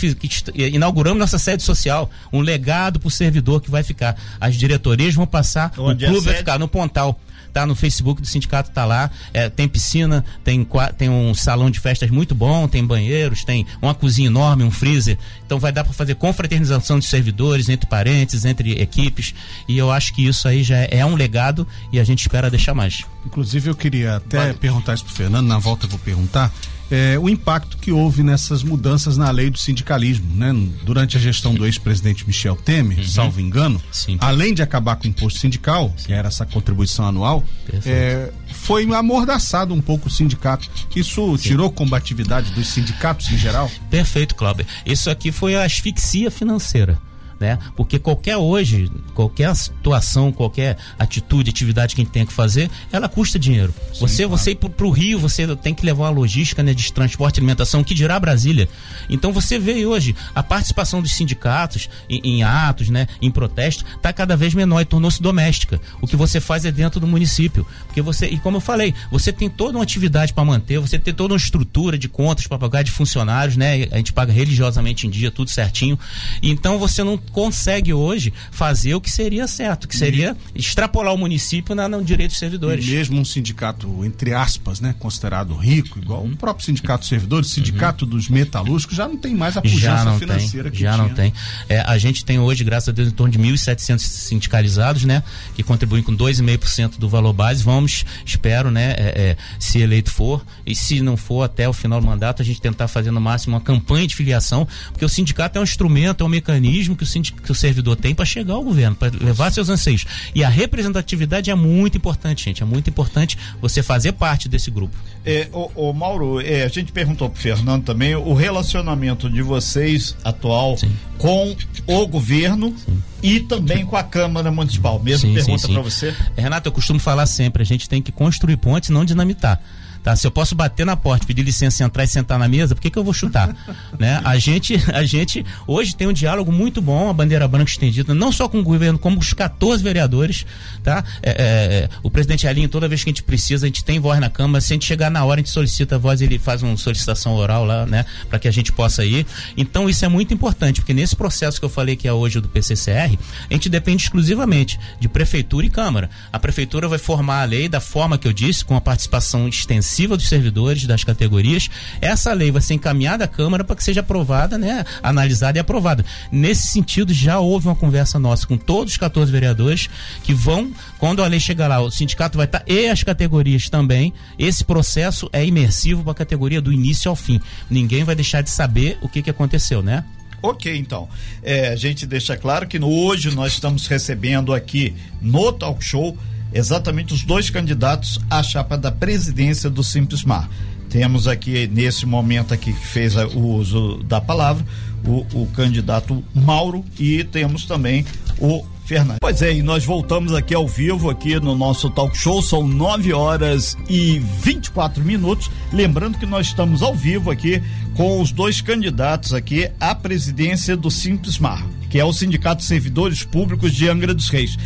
inauguramos 0.56 1.20
nossa 1.20 1.38
sede 1.38 1.64
social, 1.64 2.10
um 2.32 2.42
legado 2.42 3.00
pro 3.00 3.10
servidor 3.10 3.62
que 3.62 3.72
vai 3.72 3.84
ficar. 3.84 4.16
As 4.40 4.56
diretorias 4.56 5.14
vão 5.14 5.26
passar, 5.26 5.72
Onde 5.78 6.06
o 6.06 6.10
clube 6.10 6.28
é 6.28 6.32
vai 6.32 6.38
ficar 6.38 6.60
no 6.60 6.68
Pontal 6.68 7.20
tá 7.54 7.66
no 7.66 7.76
Facebook 7.76 8.22
do 8.22 8.28
sindicato, 8.28 8.72
tá 8.72 8.84
lá. 8.84 9.10
É, 9.34 9.50
tem 9.50 9.68
piscina, 9.68 10.26
tem, 10.44 10.68
tem 10.98 11.10
um 11.10 11.34
salão 11.34 11.70
de 11.70 11.80
festas 11.80 12.10
muito 12.10 12.34
bom, 12.34 12.68
tem 12.68 12.86
banheiros, 12.86 13.44
tem 13.44 13.66
uma 13.82 13.94
cozinha 13.94 14.28
enorme, 14.28 14.64
um 14.64 14.72
freezer. 14.72 15.18
Então 15.46 15.60
vai 15.60 15.72
dar 15.72 15.84
para 15.84 15.94
fazer 15.94 16.16
confraternização 16.16 17.00
de 17.00 17.06
servidores 17.06 17.70
entre 17.70 17.88
parentes, 17.88 18.44
entre 18.44 18.82
equipes. 18.82 19.34
E 19.68 19.78
eu 19.78 19.92
acho 19.92 20.14
que 20.14 20.26
isso 20.26 20.48
aí 20.48 20.64
já 20.64 20.78
é, 20.90 21.06
um 21.06 21.16
legado 21.16 21.68
e 21.92 22.00
a 22.00 22.04
gente 22.04 22.22
espera 22.22 22.50
deixar 22.50 22.74
mais. 22.74 23.04
Inclusive 23.26 23.70
eu 23.70 23.76
queria 23.76 24.18
até 24.18 24.38
vale. 24.38 24.54
perguntar 24.56 24.96
isso 24.96 25.06
pro 25.06 25.14
Fernando, 25.14 25.48
na 25.48 25.60
volta 25.60 25.86
eu 25.86 25.90
vou 25.90 26.00
perguntar 26.00 26.52
é, 26.94 27.18
o 27.18 27.28
impacto 27.28 27.76
que 27.80 27.92
houve 27.92 28.22
nessas 28.22 28.62
mudanças 28.62 29.18
na 29.18 29.32
lei 29.32 29.50
do 29.50 29.58
sindicalismo, 29.58 30.30
né? 30.36 30.54
Durante 30.84 31.18
a 31.18 31.20
gestão 31.20 31.56
do 31.56 31.66
ex-presidente 31.66 32.24
Michel 32.28 32.56
Temer, 32.56 33.00
uhum. 33.00 33.04
salvo 33.04 33.42
engano, 33.42 33.82
Sim. 33.92 34.18
além 34.22 34.54
de 34.54 34.62
acabar 34.62 34.96
com 34.98 35.06
o 35.06 35.08
imposto 35.08 35.40
sindical, 35.40 35.92
Sim. 35.98 36.06
que 36.06 36.14
era 36.14 36.28
essa 36.28 36.46
contribuição 36.46 37.08
anual, 37.08 37.44
é, 37.84 38.32
foi 38.52 38.86
amordaçado 38.94 39.74
um 39.74 39.82
pouco 39.82 40.08
o 40.08 40.12
sindicato. 40.12 40.70
Isso 40.96 41.36
Sim. 41.36 41.50
tirou 41.50 41.72
combatividade 41.72 42.52
dos 42.52 42.68
sindicatos 42.68 43.32
em 43.32 43.40
geral? 43.40 43.72
Perfeito, 43.90 44.36
Cláudio. 44.36 44.68
Isso 44.86 45.10
aqui 45.10 45.32
foi 45.32 45.56
a 45.56 45.64
asfixia 45.64 46.30
financeira 46.30 47.02
né? 47.44 47.60
Porque 47.76 48.00
qualquer 48.00 48.38
hoje, 48.38 48.90
qualquer 49.14 49.54
situação, 49.54 50.32
qualquer 50.32 50.78
atitude, 50.98 51.50
atividade 51.50 51.94
que 51.94 52.02
a 52.02 52.04
gente 52.06 52.14
tem 52.14 52.26
que 52.26 52.32
fazer, 52.32 52.72
ela 52.90 53.10
custa 53.10 53.38
dinheiro. 53.38 53.74
Sim, 53.92 54.00
você, 54.00 54.24
claro. 54.24 54.38
você 54.38 54.52
ir 54.52 54.56
para 54.56 54.88
o 54.88 54.90
Rio, 54.90 55.20
você 55.20 55.54
tem 55.58 55.74
que 55.74 55.86
levar 55.86 56.06
uma 56.06 56.10
logística 56.10 56.64
né, 56.64 56.74
de 56.74 56.94
transporte 56.94 57.38
e 57.38 57.40
alimentação, 57.42 57.84
que 57.84 57.94
dirá 57.94 58.18
Brasília. 58.18 58.70
Então 59.10 59.34
você 59.34 59.60
vê 59.60 59.86
hoje 59.86 60.16
a 60.34 60.42
participação 60.42 61.02
dos 61.02 61.12
sindicatos 61.12 61.90
em, 62.10 62.22
em 62.24 62.44
atos, 62.44 62.90
né, 62.90 63.08
em 63.22 63.30
protestos, 63.30 63.84
está 63.94 64.14
cada 64.14 64.38
vez 64.38 64.54
menor 64.54 64.80
e 64.80 64.86
tornou-se 64.86 65.22
doméstica. 65.22 65.82
O 66.02 66.08
que 66.08 66.16
você 66.16 66.40
faz 66.40 66.64
é 66.64 66.72
dentro 66.72 67.02
do 67.02 67.08
município. 67.08 67.68
Porque 67.88 68.02
você, 68.02 68.28
e 68.28 68.40
como 68.40 68.58
eu 68.58 68.62
falei, 68.62 68.94
você 69.12 69.34
tem 69.34 69.50
toda 69.50 69.78
uma 69.78 69.84
atividade 69.84 70.32
para 70.32 70.46
manter, 70.46 70.80
você 70.80 70.98
tem 70.98 71.14
toda 71.14 71.34
uma 71.34 71.38
estrutura 71.38 71.98
de 71.98 72.08
contas 72.08 72.48
para 72.48 72.58
pagar 72.58 72.84
de 72.84 72.92
funcionários, 72.92 73.58
né? 73.58 73.90
A 73.92 73.98
gente 73.98 74.14
paga 74.14 74.32
religiosamente 74.32 75.06
em 75.06 75.10
dia, 75.10 75.30
tudo 75.30 75.50
certinho. 75.50 76.00
Então 76.42 76.80
você 76.80 77.04
não 77.04 77.18
consegue 77.34 77.92
hoje 77.94 78.32
fazer 78.52 78.94
o 78.94 79.02
que 79.02 79.12
seria 79.12 79.48
certo, 79.48 79.88
que 79.88 79.98
seria 79.98 80.38
e... 80.56 80.60
extrapolar 80.60 81.14
o 81.14 81.18
município 81.18 81.76
na, 81.76 81.90
no 81.90 82.04
direito 82.04 82.32
dos 82.32 82.40
servidores. 82.40 82.88
E 82.88 82.92
mesmo 82.92 83.20
um 83.20 83.26
sindicato, 83.26 84.06
entre 84.06 84.34
aspas, 84.34 84.80
né, 84.80 84.96
considerado 84.98 85.54
rico, 85.56 86.00
igual 86.00 86.22
uhum. 86.22 86.32
o 86.32 86.38
próprio 86.38 86.66
sindicato 86.66 87.00
dos 87.00 87.10
servidores, 87.10 87.50
sindicato 87.50 88.06
uhum. 88.06 88.12
dos 88.12 88.30
metalúrgicos, 88.30 88.96
já 88.96 89.08
não 89.08 89.18
tem 89.18 89.36
mais 89.36 89.58
a 89.58 89.62
pujança 89.62 90.14
financeira 90.20 90.70
tem, 90.70 90.78
que 90.78 90.84
já 90.84 90.94
tinha. 90.94 91.08
não 91.08 91.14
tem. 91.14 91.34
É, 91.68 91.80
a 91.82 91.98
gente 91.98 92.24
tem 92.24 92.40
hoje, 92.40 92.64
graças 92.64 92.90
a 92.90 92.92
Deus, 92.92 93.10
em 93.10 93.12
torno 93.12 93.32
de 93.32 93.40
1.700 93.40 94.00
sindicalizados, 94.00 95.04
né, 95.04 95.24
que 95.56 95.64
contribuem 95.64 96.04
com 96.04 96.16
2,5% 96.16 97.00
do 97.00 97.10
valor 97.10 97.34
base. 97.34 97.64
Vamos, 97.64 98.06
espero, 98.24 98.70
né, 98.70 98.92
é, 98.92 99.14
é, 99.16 99.38
se 99.60 99.80
eleito 99.80 100.12
for, 100.12 100.46
e 100.66 100.76
se 100.76 101.02
não 101.02 101.18
for 101.18 101.42
até 101.42 101.68
o 101.68 101.74
final 101.74 102.00
do 102.00 102.06
mandato, 102.06 102.44
a 102.44 102.46
gente 102.46 102.62
tentar 102.62 102.88
fazer 102.88 103.10
no 103.10 103.20
máximo 103.20 103.56
uma 103.56 103.62
campanha 103.62 104.06
de 104.06 104.16
filiação, 104.16 104.68
porque 104.92 105.04
o 105.04 105.10
sindicato 105.10 105.58
é 105.58 105.62
um 105.62 105.64
instrumento, 105.64 106.24
é 106.24 106.26
um 106.26 106.30
mecanismo 106.30 106.96
que 106.96 107.04
o, 107.04 107.08
que 107.32 107.52
o 107.52 107.56
servidor 107.56 107.96
tem 107.96 108.14
para 108.14 108.26
chegar 108.26 108.56
ao 108.56 108.64
governo, 108.64 108.96
para 108.96 109.12
levar 109.24 109.52
seus 109.52 109.70
anseios. 109.70 110.06
E 110.34 110.44
a 110.44 110.50
representatividade 110.50 111.50
é 111.50 111.56
muito 111.56 111.98
importante, 111.98 112.46
gente. 112.46 112.64
É 112.64 112.66
muito 112.66 112.90
importante 112.90 113.38
você 113.62 113.82
fazer 113.82 114.14
parte 114.14 114.50
desse 114.50 114.70
grupo. 114.70 114.96
É, 115.26 115.48
o, 115.54 115.90
o 115.90 115.94
Mauro, 115.94 116.42
é, 116.42 116.64
a 116.64 116.68
gente 116.68 116.92
perguntou 116.92 117.30
pro 117.30 117.42
Fernando 117.42 117.84
também 117.84 118.16
o 118.16 118.34
relacionamento 118.34 119.30
de 119.30 119.42
vocês 119.42 120.18
atual 120.24 120.78
sim. 120.78 120.92
com 121.18 121.56
o 121.88 122.08
governo 122.08 122.76
sim. 122.86 123.02
e 123.22 123.40
também 123.40 123.86
com 123.86 123.96
a 123.96 124.04
Câmara 124.04 124.52
Municipal. 124.52 125.00
Mesmo 125.00 125.30
sim, 125.30 125.36
pergunta 125.36 125.68
para 125.68 125.82
você. 125.82 126.14
Renato, 126.36 126.68
eu 126.68 126.74
costumo 126.74 127.00
falar 127.00 127.26
sempre, 127.26 127.62
a 127.62 127.66
gente 127.66 127.88
tem 127.88 128.02
que 128.02 128.12
construir 128.12 128.58
pontes, 128.58 128.90
não 128.90 129.06
dinamitar. 129.06 129.62
Tá? 130.04 130.18
Se 130.18 130.28
eu 130.28 130.32
posso 130.32 130.54
bater 130.54 130.86
na 130.86 130.98
porta, 130.98 131.26
pedir 131.26 131.44
licença, 131.44 131.82
entrar 131.82 132.04
e 132.04 132.08
sentar 132.08 132.38
na 132.38 132.48
mesa, 132.48 132.76
por 132.76 132.82
que, 132.82 132.90
que 132.90 133.00
eu 133.00 133.06
vou 133.06 133.14
chutar? 133.14 133.56
né? 133.98 134.20
A 134.26 134.38
gente, 134.38 134.76
a 134.94 135.06
gente 135.06 135.46
hoje 135.66 135.96
tem 135.96 136.08
um 136.08 136.14
diálogo 136.14 136.52
muito 136.52 136.82
bom, 136.82 137.10
a 137.10 137.14
bandeira 137.14 137.48
branca 137.48 137.72
estendida, 137.72 138.14
não 138.14 138.30
só 138.30 138.50
com 138.50 138.60
o 138.60 138.64
governo, 138.64 139.00
como 139.00 139.18
os 139.18 139.32
14 139.32 139.82
vereadores, 139.82 140.46
tá? 140.84 141.06
É, 141.22 141.30
é, 141.30 141.36
é, 141.36 141.90
o 142.04 142.12
presidente 142.12 142.46
Alinho, 142.46 142.68
toda 142.68 142.86
vez 142.90 143.02
que 143.02 143.10
a 143.10 143.12
gente 143.12 143.24
precisa, 143.24 143.66
a 143.66 143.68
gente 143.68 143.84
tem 143.84 143.98
voz 143.98 144.20
na 144.20 144.30
Câmara, 144.30 144.60
se 144.60 144.74
a 144.74 144.76
gente 144.76 144.86
chegar 144.86 145.10
na 145.10 145.24
hora, 145.24 145.40
a 145.40 145.42
gente 145.42 145.52
solicita 145.52 145.96
a 145.96 145.98
voz, 145.98 146.22
ele 146.22 146.38
faz 146.38 146.62
uma 146.62 146.76
solicitação 146.76 147.34
oral 147.36 147.64
lá, 147.64 147.86
né? 147.86 148.06
Para 148.28 148.40
que 148.40 148.48
a 148.50 148.52
gente 148.52 148.74
possa 148.74 149.06
ir. 149.06 149.26
Então 149.56 149.90
isso 149.90 150.04
é 150.04 150.10
muito 150.10 150.34
importante, 150.34 150.82
porque 150.82 150.94
nesse 150.94 151.16
processo 151.16 151.60
que 151.60 151.66
eu 151.66 151.70
falei 151.70 151.96
que 151.96 152.10
é 152.10 152.14
hoje 152.14 152.42
do 152.42 152.50
PCCR, 152.50 153.18
a 153.50 153.54
gente 153.54 153.70
depende 153.70 154.04
exclusivamente 154.04 154.78
de 155.00 155.08
prefeitura 155.08 155.66
e 155.66 155.70
Câmara. 155.70 156.10
A 156.32 156.40
prefeitura 156.40 156.90
vai 156.90 157.00
formar 157.00 157.42
a 157.42 157.46
lei 157.46 157.70
da 157.70 157.80
forma 157.80 158.18
que 158.18 158.28
eu 158.28 158.34
disse, 158.34 158.66
com 158.66 158.76
a 158.76 158.82
participação 158.82 159.48
extensiva 159.48 159.93
extensiva 159.94 160.18
dos 160.18 160.28
servidores 160.28 160.86
das 160.86 161.04
categorias. 161.04 161.70
Essa 162.02 162.34
lei 162.34 162.52
vai 162.52 162.62
ser 162.62 162.74
encaminhada 162.74 163.26
à 163.26 163.28
Câmara 163.28 163.64
para 163.64 163.76
que 163.76 163.84
seja 163.84 164.02
aprovada, 164.02 164.58
né, 164.58 164.84
analisada 165.02 165.58
e 165.58 165.62
aprovada. 165.62 166.04
Nesse 166.32 166.68
sentido, 166.68 167.14
já 167.14 167.40
houve 167.40 167.68
uma 167.68 167.76
conversa 167.76 168.18
nossa 168.18 168.48
com 168.48 168.58
todos 168.58 168.94
os 168.94 168.98
14 168.98 169.32
vereadores 169.32 169.90
que 170.24 170.34
vão, 170.34 170.72
quando 170.98 171.24
a 171.24 171.28
lei 171.28 171.40
chegar 171.40 171.68
lá, 171.68 171.80
o 171.80 171.92
sindicato 171.92 172.38
vai 172.38 172.46
estar 172.46 172.60
tá, 172.60 172.66
e 172.68 172.88
as 172.88 173.04
categorias 173.04 173.70
também. 173.70 174.12
Esse 174.38 174.64
processo 174.64 175.30
é 175.32 175.46
imersivo 175.46 176.04
para 176.04 176.12
a 176.12 176.16
categoria 176.16 176.62
do 176.62 176.74
início 176.74 177.10
ao 177.10 177.16
fim. 177.16 177.40
Ninguém 177.70 178.04
vai 178.04 178.16
deixar 178.16 178.42
de 178.42 178.50
saber 178.50 178.98
o 179.02 179.08
que, 179.08 179.22
que 179.22 179.30
aconteceu, 179.30 179.84
né? 179.84 180.04
Ok, 180.42 180.76
então. 180.76 181.08
É, 181.42 181.70
a 181.70 181.76
gente 181.76 182.06
deixa 182.06 182.36
claro 182.36 182.68
que 182.68 182.78
hoje 182.78 183.34
nós 183.34 183.54
estamos 183.54 183.88
recebendo 183.88 184.54
aqui 184.54 184.94
no 185.22 185.54
Talk 185.54 185.84
Show 185.84 186.18
exatamente 186.54 187.14
os 187.14 187.24
dois 187.24 187.50
candidatos 187.50 188.20
à 188.30 188.44
chapa 188.44 188.78
da 188.78 188.92
presidência 188.92 189.70
do 189.70 189.84
Simples 189.84 190.24
Mar. 190.24 190.50
Temos 190.90 191.28
aqui, 191.28 191.68
nesse 191.68 192.06
momento 192.06 192.54
aqui, 192.54 192.72
que 192.72 192.86
fez 192.86 193.16
o 193.16 193.40
uso 193.40 194.04
da 194.04 194.22
palavra, 194.22 194.64
o, 195.06 195.26
o 195.34 195.48
candidato 195.48 196.24
Mauro 196.34 196.86
e 197.00 197.24
temos 197.24 197.66
também 197.66 198.06
o 198.40 198.64
Fernando. 198.86 199.18
Pois 199.20 199.42
é, 199.42 199.54
e 199.54 199.64
nós 199.64 199.84
voltamos 199.86 200.34
aqui 200.34 200.54
ao 200.54 200.68
vivo 200.68 201.10
aqui 201.10 201.40
no 201.40 201.56
nosso 201.56 201.90
talk 201.90 202.18
show, 202.18 202.42
são 202.42 202.68
9 202.68 203.14
horas 203.14 203.76
e 203.90 204.20
24 204.20 205.04
minutos. 205.04 205.50
Lembrando 205.72 206.18
que 206.18 206.26
nós 206.26 206.48
estamos 206.48 206.82
ao 206.82 206.94
vivo 206.94 207.32
aqui 207.32 207.62
com 207.96 208.22
os 208.22 208.32
dois 208.32 208.62
candidatos 208.62 209.34
aqui 209.34 209.70
à 209.80 209.96
presidência 209.96 210.78
do 210.78 210.92
Simples 210.92 211.40
Mar, 211.40 211.66
que 211.90 212.00
é 212.00 212.06
o 212.06 212.14
Sindicato 212.14 212.62
de 212.62 212.68
Servidores 212.68 213.24
Públicos 213.24 213.74
de 213.74 213.88
Angra 213.88 214.14
dos 214.14 214.30
Reis 214.30 214.58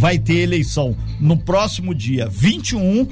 vai 0.00 0.18
ter 0.18 0.38
eleição 0.38 0.96
no 1.20 1.36
próximo 1.36 1.94
dia 1.94 2.26
21 2.26 3.06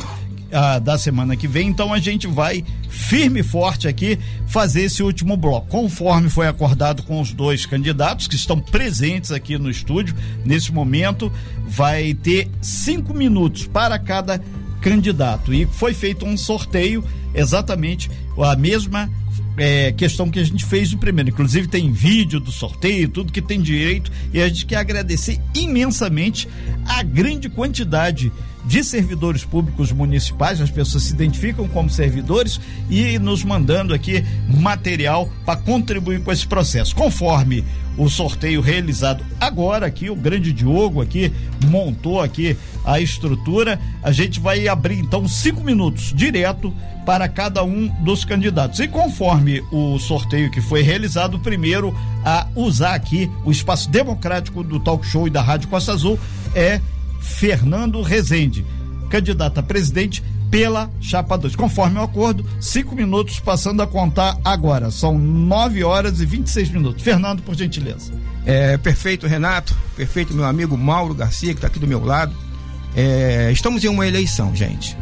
ah, 0.50 0.78
da 0.78 0.96
semana 0.96 1.36
que 1.36 1.46
vem, 1.46 1.68
então 1.68 1.92
a 1.92 1.98
gente 1.98 2.26
vai 2.26 2.64
firme 2.88 3.40
e 3.40 3.42
forte 3.42 3.86
aqui 3.86 4.18
fazer 4.46 4.84
esse 4.84 5.02
último 5.02 5.36
bloco. 5.36 5.66
Conforme 5.68 6.30
foi 6.30 6.48
acordado 6.48 7.02
com 7.02 7.20
os 7.20 7.30
dois 7.30 7.66
candidatos 7.66 8.26
que 8.26 8.36
estão 8.36 8.58
presentes 8.58 9.30
aqui 9.30 9.58
no 9.58 9.68
estúdio, 9.68 10.16
nesse 10.46 10.72
momento, 10.72 11.30
vai 11.66 12.14
ter 12.14 12.48
cinco 12.62 13.12
minutos 13.12 13.66
para 13.66 13.98
cada 13.98 14.40
candidato. 14.80 15.52
E 15.52 15.66
foi 15.66 15.92
feito 15.92 16.24
um 16.24 16.38
sorteio, 16.38 17.04
exatamente 17.34 18.10
a 18.38 18.56
mesma 18.56 19.10
é, 19.58 19.92
questão 19.92 20.30
que 20.30 20.38
a 20.38 20.44
gente 20.44 20.64
fez 20.64 20.92
no 20.92 20.98
primeiro. 20.98 21.30
Inclusive 21.30 21.68
tem 21.68 21.92
vídeo 21.92 22.40
do 22.40 22.52
sorteio, 22.52 23.08
tudo 23.08 23.32
que 23.32 23.42
tem 23.42 23.60
direito. 23.60 24.10
E 24.32 24.40
a 24.40 24.48
gente 24.48 24.64
quer 24.64 24.76
agradecer 24.76 25.40
imensamente 25.54 26.48
a 26.86 27.02
grande 27.02 27.48
quantidade 27.48 28.32
de 28.64 28.84
servidores 28.84 29.44
públicos 29.44 29.90
municipais, 29.92 30.60
as 30.60 30.70
pessoas 30.70 31.04
se 31.04 31.14
identificam 31.14 31.66
como 31.66 31.88
servidores 31.88 32.60
e 32.90 33.18
nos 33.18 33.42
mandando 33.42 33.94
aqui 33.94 34.22
material 34.60 35.26
para 35.46 35.58
contribuir 35.58 36.20
com 36.22 36.30
esse 36.30 36.46
processo. 36.46 36.94
Conforme 36.94 37.64
o 37.96 38.10
sorteio 38.10 38.60
realizado 38.60 39.24
agora 39.40 39.86
aqui, 39.86 40.10
o 40.10 40.14
grande 40.14 40.52
Diogo 40.52 41.00
aqui 41.00 41.32
montou 41.66 42.20
aqui 42.20 42.56
a 42.88 42.98
estrutura, 42.98 43.78
a 44.02 44.10
gente 44.10 44.40
vai 44.40 44.66
abrir 44.66 44.98
então 44.98 45.28
cinco 45.28 45.62
minutos 45.62 46.10
direto 46.14 46.72
para 47.04 47.28
cada 47.28 47.62
um 47.62 47.88
dos 48.02 48.24
candidatos. 48.24 48.80
E 48.80 48.88
conforme 48.88 49.62
o 49.70 49.98
sorteio 49.98 50.50
que 50.50 50.62
foi 50.62 50.80
realizado, 50.80 51.38
primeiro 51.38 51.94
a 52.24 52.46
usar 52.56 52.94
aqui 52.94 53.30
o 53.44 53.50
espaço 53.50 53.90
democrático 53.90 54.64
do 54.64 54.80
talk 54.80 55.06
show 55.06 55.26
e 55.26 55.30
da 55.30 55.42
Rádio 55.42 55.68
Costa 55.68 55.92
Azul 55.92 56.18
é 56.54 56.80
Fernando 57.20 58.00
Rezende, 58.00 58.64
candidato 59.10 59.58
a 59.58 59.62
presidente 59.62 60.22
pela 60.50 60.90
Chapa 60.98 61.36
2. 61.36 61.56
Conforme 61.56 61.98
o 61.98 62.02
acordo, 62.02 62.42
cinco 62.58 62.94
minutos 62.94 63.38
passando 63.38 63.82
a 63.82 63.86
contar 63.86 64.38
agora. 64.42 64.90
São 64.90 65.18
nove 65.18 65.84
horas 65.84 66.22
e 66.22 66.26
26 66.26 66.70
minutos. 66.70 67.02
Fernando, 67.02 67.42
por 67.42 67.54
gentileza. 67.54 68.12
É, 68.46 68.78
perfeito, 68.78 69.26
Renato. 69.26 69.76
Perfeito, 69.94 70.32
meu 70.32 70.46
amigo 70.46 70.76
Mauro 70.76 71.12
Garcia, 71.12 71.50
que 71.50 71.58
está 71.58 71.66
aqui 71.66 71.78
do 71.78 71.86
meu 71.86 72.02
lado. 72.02 72.47
É, 72.94 73.50
estamos 73.52 73.84
em 73.84 73.88
uma 73.88 74.06
eleição, 74.06 74.54
gente. 74.54 74.96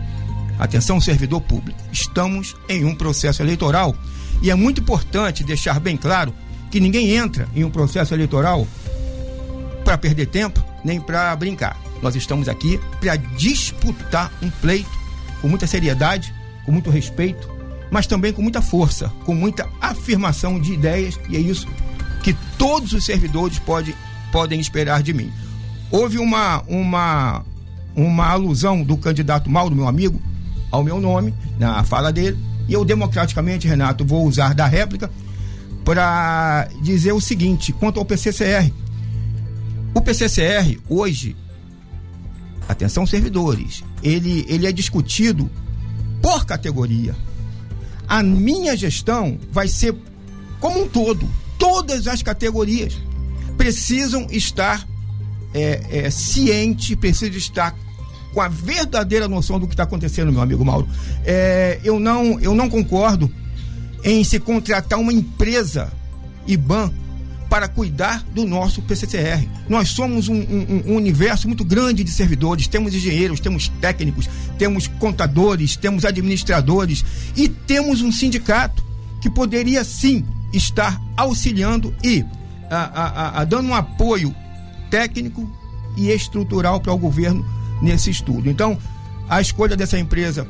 Atenção, 0.58 1.00
servidor 1.00 1.40
público. 1.40 1.78
Estamos 1.92 2.56
em 2.68 2.84
um 2.84 2.94
processo 2.94 3.42
eleitoral 3.42 3.94
e 4.42 4.50
é 4.50 4.54
muito 4.54 4.80
importante 4.80 5.44
deixar 5.44 5.80
bem 5.80 5.96
claro 5.96 6.32
que 6.70 6.80
ninguém 6.80 7.14
entra 7.14 7.48
em 7.54 7.64
um 7.64 7.70
processo 7.70 8.14
eleitoral 8.14 8.66
para 9.84 9.96
perder 9.96 10.26
tempo 10.26 10.62
nem 10.84 11.00
para 11.00 11.34
brincar. 11.36 11.80
Nós 12.02 12.14
estamos 12.14 12.48
aqui 12.48 12.80
para 13.00 13.16
disputar 13.16 14.32
um 14.42 14.50
pleito 14.50 14.90
com 15.40 15.48
muita 15.48 15.66
seriedade, 15.66 16.34
com 16.64 16.72
muito 16.72 16.90
respeito, 16.90 17.48
mas 17.90 18.06
também 18.06 18.32
com 18.32 18.42
muita 18.42 18.60
força, 18.60 19.12
com 19.24 19.34
muita 19.34 19.68
afirmação 19.80 20.60
de 20.60 20.72
ideias, 20.72 21.18
e 21.28 21.36
é 21.36 21.40
isso 21.40 21.66
que 22.22 22.34
todos 22.58 22.92
os 22.92 23.04
servidores 23.04 23.58
pode, 23.58 23.94
podem 24.32 24.58
esperar 24.58 25.02
de 25.02 25.12
mim. 25.12 25.32
Houve 25.90 26.18
uma, 26.18 26.62
uma, 26.66 27.44
uma 27.96 28.26
alusão 28.26 28.82
do 28.82 28.96
candidato 28.96 29.50
Mauro, 29.50 29.74
meu 29.74 29.88
amigo, 29.88 30.20
ao 30.70 30.84
meu 30.84 31.00
nome, 31.00 31.34
na 31.58 31.82
fala 31.82 32.12
dele, 32.12 32.38
e 32.68 32.72
eu 32.72 32.84
democraticamente, 32.84 33.66
Renato, 33.66 34.04
vou 34.04 34.26
usar 34.26 34.54
da 34.54 34.66
réplica 34.66 35.10
para 35.84 36.68
dizer 36.82 37.12
o 37.12 37.20
seguinte, 37.20 37.72
quanto 37.72 37.98
ao 37.98 38.04
PCCR. 38.04 38.70
O 39.94 40.00
PCCR 40.02 40.78
hoje 40.88 41.36
atenção 42.68 43.06
servidores, 43.06 43.84
ele, 44.02 44.44
ele 44.48 44.66
é 44.66 44.72
discutido 44.72 45.50
por 46.20 46.44
categoria. 46.44 47.14
A 48.08 48.22
minha 48.22 48.76
gestão 48.76 49.38
vai 49.50 49.68
ser 49.68 49.94
como 50.60 50.82
um 50.82 50.88
todo, 50.88 51.28
todas 51.58 52.06
as 52.06 52.22
categorias. 52.22 52.98
precisam 53.56 54.26
estar 54.30 54.86
é, 55.54 55.80
é, 55.90 56.10
cientes, 56.10 56.94
precisam 56.96 57.36
estar 57.36 57.74
com 58.36 58.42
a 58.42 58.48
verdadeira 58.48 59.26
noção 59.26 59.58
do 59.58 59.66
que 59.66 59.72
está 59.72 59.84
acontecendo, 59.84 60.30
meu 60.30 60.42
amigo 60.42 60.62
Mauro. 60.62 60.86
É, 61.24 61.80
eu, 61.82 61.98
não, 61.98 62.38
eu 62.38 62.54
não 62.54 62.68
concordo 62.68 63.32
em 64.04 64.22
se 64.24 64.38
contratar 64.38 64.98
uma 64.98 65.10
empresa 65.10 65.90
IBAN 66.46 66.92
para 67.48 67.66
cuidar 67.66 68.22
do 68.34 68.44
nosso 68.44 68.82
PCCR. 68.82 69.48
Nós 69.70 69.88
somos 69.88 70.28
um, 70.28 70.34
um, 70.34 70.82
um, 70.86 70.96
universo 70.96 71.48
muito 71.48 71.64
grande 71.64 72.04
de 72.04 72.10
servidores, 72.10 72.68
temos 72.68 72.94
engenheiros, 72.94 73.40
temos 73.40 73.68
técnicos, 73.80 74.28
temos 74.58 74.86
contadores, 74.86 75.74
temos 75.74 76.04
administradores 76.04 77.06
e 77.34 77.48
temos 77.48 78.02
um 78.02 78.12
sindicato 78.12 78.84
que 79.18 79.30
poderia 79.30 79.82
sim 79.82 80.22
estar 80.52 81.00
auxiliando 81.16 81.94
e 82.04 82.22
a, 82.70 82.76
a, 82.76 83.40
a, 83.40 83.44
dando 83.44 83.70
um 83.70 83.74
apoio 83.74 84.36
técnico 84.90 85.50
e 85.96 86.10
estrutural 86.10 86.78
para 86.82 86.92
o 86.92 86.98
governo 86.98 87.56
nesse 87.82 88.10
estudo. 88.10 88.50
Então, 88.50 88.78
a 89.28 89.40
escolha 89.40 89.76
dessa 89.76 89.98
empresa 89.98 90.46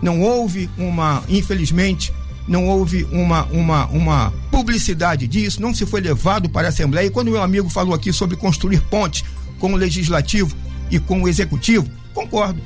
não 0.00 0.20
houve 0.20 0.68
uma, 0.76 1.22
infelizmente, 1.28 2.12
não 2.46 2.66
houve 2.66 3.04
uma, 3.12 3.44
uma, 3.46 3.86
uma 3.86 4.32
publicidade 4.50 5.26
disso, 5.26 5.62
não 5.62 5.74
se 5.74 5.86
foi 5.86 6.00
levado 6.00 6.48
para 6.48 6.68
a 6.68 6.70
Assembleia. 6.70 7.06
E 7.06 7.10
quando 7.10 7.30
meu 7.30 7.42
amigo 7.42 7.68
falou 7.68 7.94
aqui 7.94 8.12
sobre 8.12 8.36
construir 8.36 8.80
pontes 8.82 9.24
com 9.58 9.72
o 9.72 9.76
Legislativo 9.76 10.56
e 10.90 10.98
com 10.98 11.22
o 11.22 11.28
Executivo, 11.28 11.88
concordo. 12.12 12.60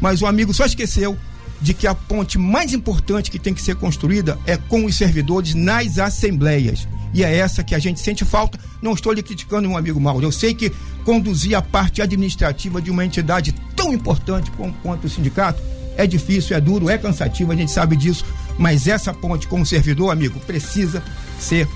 Mas 0.00 0.22
o 0.22 0.26
amigo 0.26 0.54
só 0.54 0.64
esqueceu 0.64 1.16
de 1.60 1.74
que 1.74 1.86
a 1.86 1.94
ponte 1.94 2.38
mais 2.38 2.72
importante 2.72 3.30
que 3.30 3.38
tem 3.38 3.54
que 3.54 3.62
ser 3.62 3.76
construída 3.76 4.38
é 4.46 4.56
com 4.56 4.84
os 4.84 4.96
servidores 4.96 5.54
nas 5.54 5.98
assembleias. 5.98 6.86
E 7.16 7.24
é 7.24 7.34
essa 7.34 7.64
que 7.64 7.74
a 7.74 7.78
gente 7.78 7.98
sente 7.98 8.26
falta. 8.26 8.60
Não 8.82 8.92
estou 8.92 9.10
lhe 9.10 9.22
criticando, 9.22 9.66
meu 9.66 9.78
amigo 9.78 9.98
Mauro. 9.98 10.26
Eu 10.26 10.30
sei 10.30 10.52
que 10.52 10.70
conduzir 11.02 11.56
a 11.56 11.62
parte 11.62 12.02
administrativa 12.02 12.80
de 12.82 12.90
uma 12.90 13.06
entidade 13.06 13.52
tão 13.74 13.90
importante 13.90 14.52
quanto 14.82 15.06
o 15.06 15.08
sindicato 15.08 15.62
é 15.96 16.06
difícil, 16.06 16.54
é 16.54 16.60
duro, 16.60 16.90
é 16.90 16.98
cansativo, 16.98 17.52
a 17.52 17.56
gente 17.56 17.72
sabe 17.72 17.96
disso. 17.96 18.22
Mas 18.58 18.86
essa 18.86 19.14
ponte 19.14 19.48
com 19.48 19.62
o 19.62 19.64
servidor, 19.64 20.12
amigo, 20.12 20.38
precisa 20.40 21.02
ser 21.40 21.66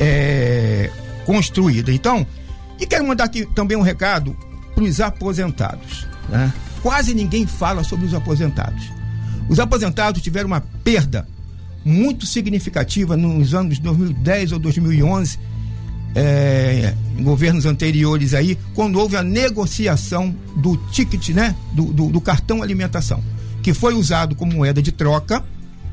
é, 0.00 0.90
construída. 1.26 1.92
Então, 1.92 2.26
e 2.80 2.86
quero 2.86 3.06
mandar 3.06 3.24
aqui 3.24 3.44
também 3.54 3.76
um 3.76 3.82
recado 3.82 4.34
para 4.74 4.84
os 4.84 5.02
aposentados. 5.02 6.06
Né? 6.30 6.50
Quase 6.82 7.12
ninguém 7.12 7.46
fala 7.46 7.84
sobre 7.84 8.06
os 8.06 8.14
aposentados. 8.14 8.90
Os 9.50 9.60
aposentados 9.60 10.22
tiveram 10.22 10.46
uma 10.46 10.62
perda 10.82 11.28
muito 11.84 12.26
significativa 12.26 13.16
nos 13.16 13.54
anos 13.54 13.78
2010 13.78 14.52
ou 14.52 14.58
2011, 14.58 15.38
é, 16.14 16.94
em 17.18 17.22
governos 17.22 17.64
anteriores 17.64 18.34
aí, 18.34 18.58
quando 18.74 18.98
houve 18.98 19.16
a 19.16 19.22
negociação 19.22 20.34
do 20.56 20.76
ticket, 20.90 21.30
né, 21.30 21.54
do, 21.72 21.84
do, 21.86 22.08
do 22.08 22.20
cartão 22.20 22.62
alimentação, 22.62 23.22
que 23.62 23.72
foi 23.72 23.94
usado 23.94 24.34
como 24.34 24.52
moeda 24.52 24.82
de 24.82 24.92
troca 24.92 25.42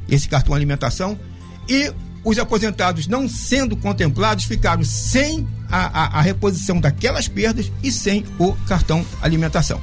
esse 0.10 0.28
cartão 0.28 0.54
alimentação, 0.54 1.18
e 1.68 1.92
os 2.24 2.38
aposentados 2.38 3.08
não 3.08 3.30
sendo 3.30 3.78
contemplados 3.78 4.44
ficaram 4.44 4.84
sem 4.84 5.48
a, 5.70 5.86
a, 5.86 6.20
a, 6.20 6.22
reposição 6.22 6.80
daquelas 6.80 7.28
perdas 7.28 7.72
e 7.84 7.92
sem 7.92 8.26
o 8.38 8.54
cartão 8.68 9.06
alimentação. 9.22 9.80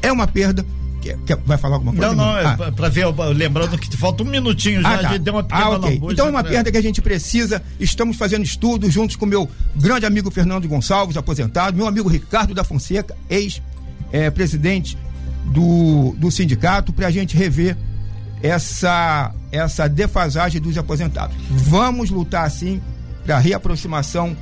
É 0.00 0.10
uma 0.12 0.26
perda. 0.26 0.64
Que, 1.04 1.36
que 1.36 1.36
vai 1.44 1.58
falar 1.58 1.76
alguma 1.76 1.92
coisa? 1.92 2.14
Não, 2.14 2.24
não, 2.24 2.38
é 2.38 2.44
ah. 2.46 2.72
para 2.74 2.88
ver, 2.88 3.06
lembrando 3.34 3.76
que 3.76 3.94
falta 3.94 4.22
um 4.22 4.26
minutinho 4.26 4.80
já, 4.80 4.94
ah, 4.94 4.98
tá. 5.02 5.16
deu 5.18 5.34
uma 5.34 5.42
pequena 5.42 5.66
ah, 5.66 5.76
okay. 5.76 6.00
Então 6.10 6.26
é 6.26 6.30
uma 6.30 6.42
perda 6.42 6.72
que 6.72 6.78
a 6.78 6.82
gente 6.82 7.02
precisa. 7.02 7.62
Estamos 7.78 8.16
fazendo 8.16 8.42
estudos 8.42 8.92
juntos 8.92 9.14
com 9.16 9.26
meu 9.26 9.48
grande 9.76 10.06
amigo 10.06 10.30
Fernando 10.30 10.66
Gonçalves, 10.66 11.16
aposentado, 11.16 11.76
meu 11.76 11.86
amigo 11.86 12.08
Ricardo 12.08 12.54
da 12.54 12.64
Fonseca, 12.64 13.14
ex-presidente 13.28 14.96
é, 14.96 15.52
do, 15.52 16.14
do 16.16 16.30
sindicato, 16.30 16.92
para 16.92 17.08
a 17.08 17.10
gente 17.10 17.36
rever 17.36 17.76
essa, 18.42 19.32
essa 19.52 19.88
defasagem 19.88 20.60
dos 20.60 20.78
aposentados. 20.78 21.36
Vamos 21.50 22.10
lutar, 22.10 22.50
sim, 22.50 22.80
para 23.24 23.36
a 23.36 23.38
reaproximação 23.38 24.34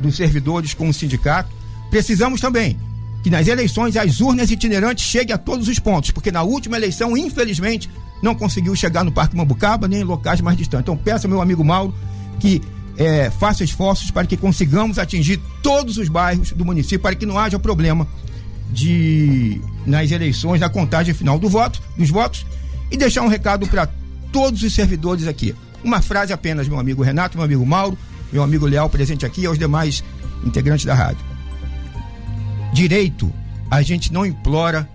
dos 0.00 0.16
servidores 0.16 0.74
com 0.74 0.88
o 0.88 0.94
sindicato. 0.94 1.50
Precisamos 1.88 2.40
também 2.40 2.76
que 3.24 3.30
nas 3.30 3.48
eleições 3.48 3.96
as 3.96 4.20
urnas 4.20 4.50
itinerantes 4.50 5.02
cheguem 5.02 5.34
a 5.34 5.38
todos 5.38 5.66
os 5.66 5.78
pontos, 5.78 6.10
porque 6.10 6.30
na 6.30 6.42
última 6.42 6.76
eleição, 6.76 7.16
infelizmente, 7.16 7.88
não 8.22 8.34
conseguiu 8.34 8.76
chegar 8.76 9.02
no 9.02 9.10
Parque 9.10 9.34
Mambucaba 9.34 9.88
nem 9.88 10.02
em 10.02 10.04
locais 10.04 10.42
mais 10.42 10.58
distantes. 10.58 10.82
Então, 10.82 10.94
peço 10.94 11.26
ao 11.26 11.30
meu 11.30 11.40
amigo 11.40 11.64
Mauro 11.64 11.94
que 12.38 12.60
é, 12.98 13.30
faça 13.30 13.64
esforços 13.64 14.10
para 14.10 14.26
que 14.26 14.36
consigamos 14.36 14.98
atingir 14.98 15.40
todos 15.62 15.96
os 15.96 16.06
bairros 16.10 16.52
do 16.52 16.66
município, 16.66 17.00
para 17.00 17.14
que 17.14 17.24
não 17.24 17.38
haja 17.38 17.58
problema 17.58 18.06
de 18.70 19.58
nas 19.86 20.10
eleições, 20.10 20.60
na 20.60 20.68
contagem 20.68 21.14
final 21.14 21.38
do 21.38 21.48
voto, 21.48 21.80
dos 21.96 22.10
votos 22.10 22.44
e 22.90 22.96
deixar 22.98 23.22
um 23.22 23.28
recado 23.28 23.66
para 23.66 23.88
todos 24.30 24.62
os 24.62 24.74
servidores 24.74 25.26
aqui. 25.26 25.54
Uma 25.82 26.02
frase 26.02 26.30
apenas, 26.30 26.68
meu 26.68 26.78
amigo 26.78 27.02
Renato, 27.02 27.38
meu 27.38 27.44
amigo 27.46 27.64
Mauro, 27.64 27.96
meu 28.30 28.42
amigo 28.42 28.66
Leal 28.66 28.90
presente 28.90 29.24
aqui 29.24 29.40
e 29.40 29.46
aos 29.46 29.58
demais 29.58 30.04
integrantes 30.44 30.84
da 30.84 30.94
rádio. 30.94 31.33
Direito, 32.74 33.32
a 33.70 33.82
gente 33.82 34.12
não 34.12 34.26
implora 34.26 34.88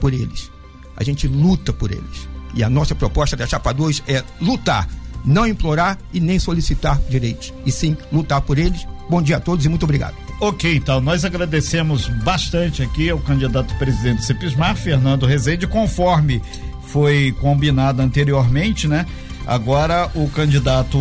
por 0.00 0.14
eles, 0.14 0.50
a 0.96 1.04
gente 1.04 1.28
luta 1.28 1.70
por 1.70 1.92
eles. 1.92 2.26
E 2.54 2.64
a 2.64 2.70
nossa 2.70 2.94
proposta 2.94 3.36
da 3.36 3.46
Chapa 3.46 3.74
2 3.74 4.04
é 4.08 4.24
lutar, 4.40 4.88
não 5.22 5.46
implorar 5.46 5.98
e 6.14 6.18
nem 6.18 6.38
solicitar 6.38 6.98
direitos, 7.10 7.52
e 7.66 7.70
sim 7.70 7.94
lutar 8.10 8.40
por 8.40 8.58
eles. 8.58 8.88
Bom 9.10 9.20
dia 9.20 9.36
a 9.36 9.40
todos 9.40 9.66
e 9.66 9.68
muito 9.68 9.82
obrigado. 9.82 10.14
Ok, 10.40 10.76
então, 10.76 10.98
nós 10.98 11.26
agradecemos 11.26 12.08
bastante 12.24 12.82
aqui 12.82 13.10
ao 13.10 13.18
candidato 13.18 13.74
presidente 13.74 14.24
Cepismar, 14.24 14.74
Fernando 14.74 15.26
Rezende, 15.26 15.66
conforme 15.66 16.40
foi 16.86 17.36
combinado 17.38 18.00
anteriormente, 18.00 18.88
né? 18.88 19.04
Agora 19.46 20.10
o 20.14 20.26
candidato 20.30 20.98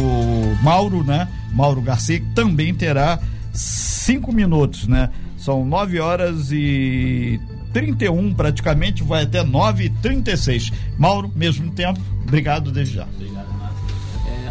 Mauro, 0.62 1.02
né? 1.02 1.30
Mauro 1.54 1.82
Garcia 1.82 2.22
também 2.36 2.74
terá 2.74 3.22
cinco 3.54 4.34
minutos, 4.34 4.86
né? 4.86 5.10
São 5.46 5.64
nove 5.64 6.00
horas 6.00 6.52
e 6.52 7.40
31 7.72 8.34
praticamente, 8.34 9.04
vai 9.04 9.26
até 9.26 9.44
nove 9.44 9.84
e 9.84 9.90
trinta 9.92 10.32
e 10.32 10.38
seis. 10.38 10.74
Mauro, 10.98 11.32
mesmo 11.36 11.70
tempo, 11.70 12.02
obrigado 12.24 12.72
desde 12.72 12.96
já. 12.96 13.04
Obrigado. 13.04 13.46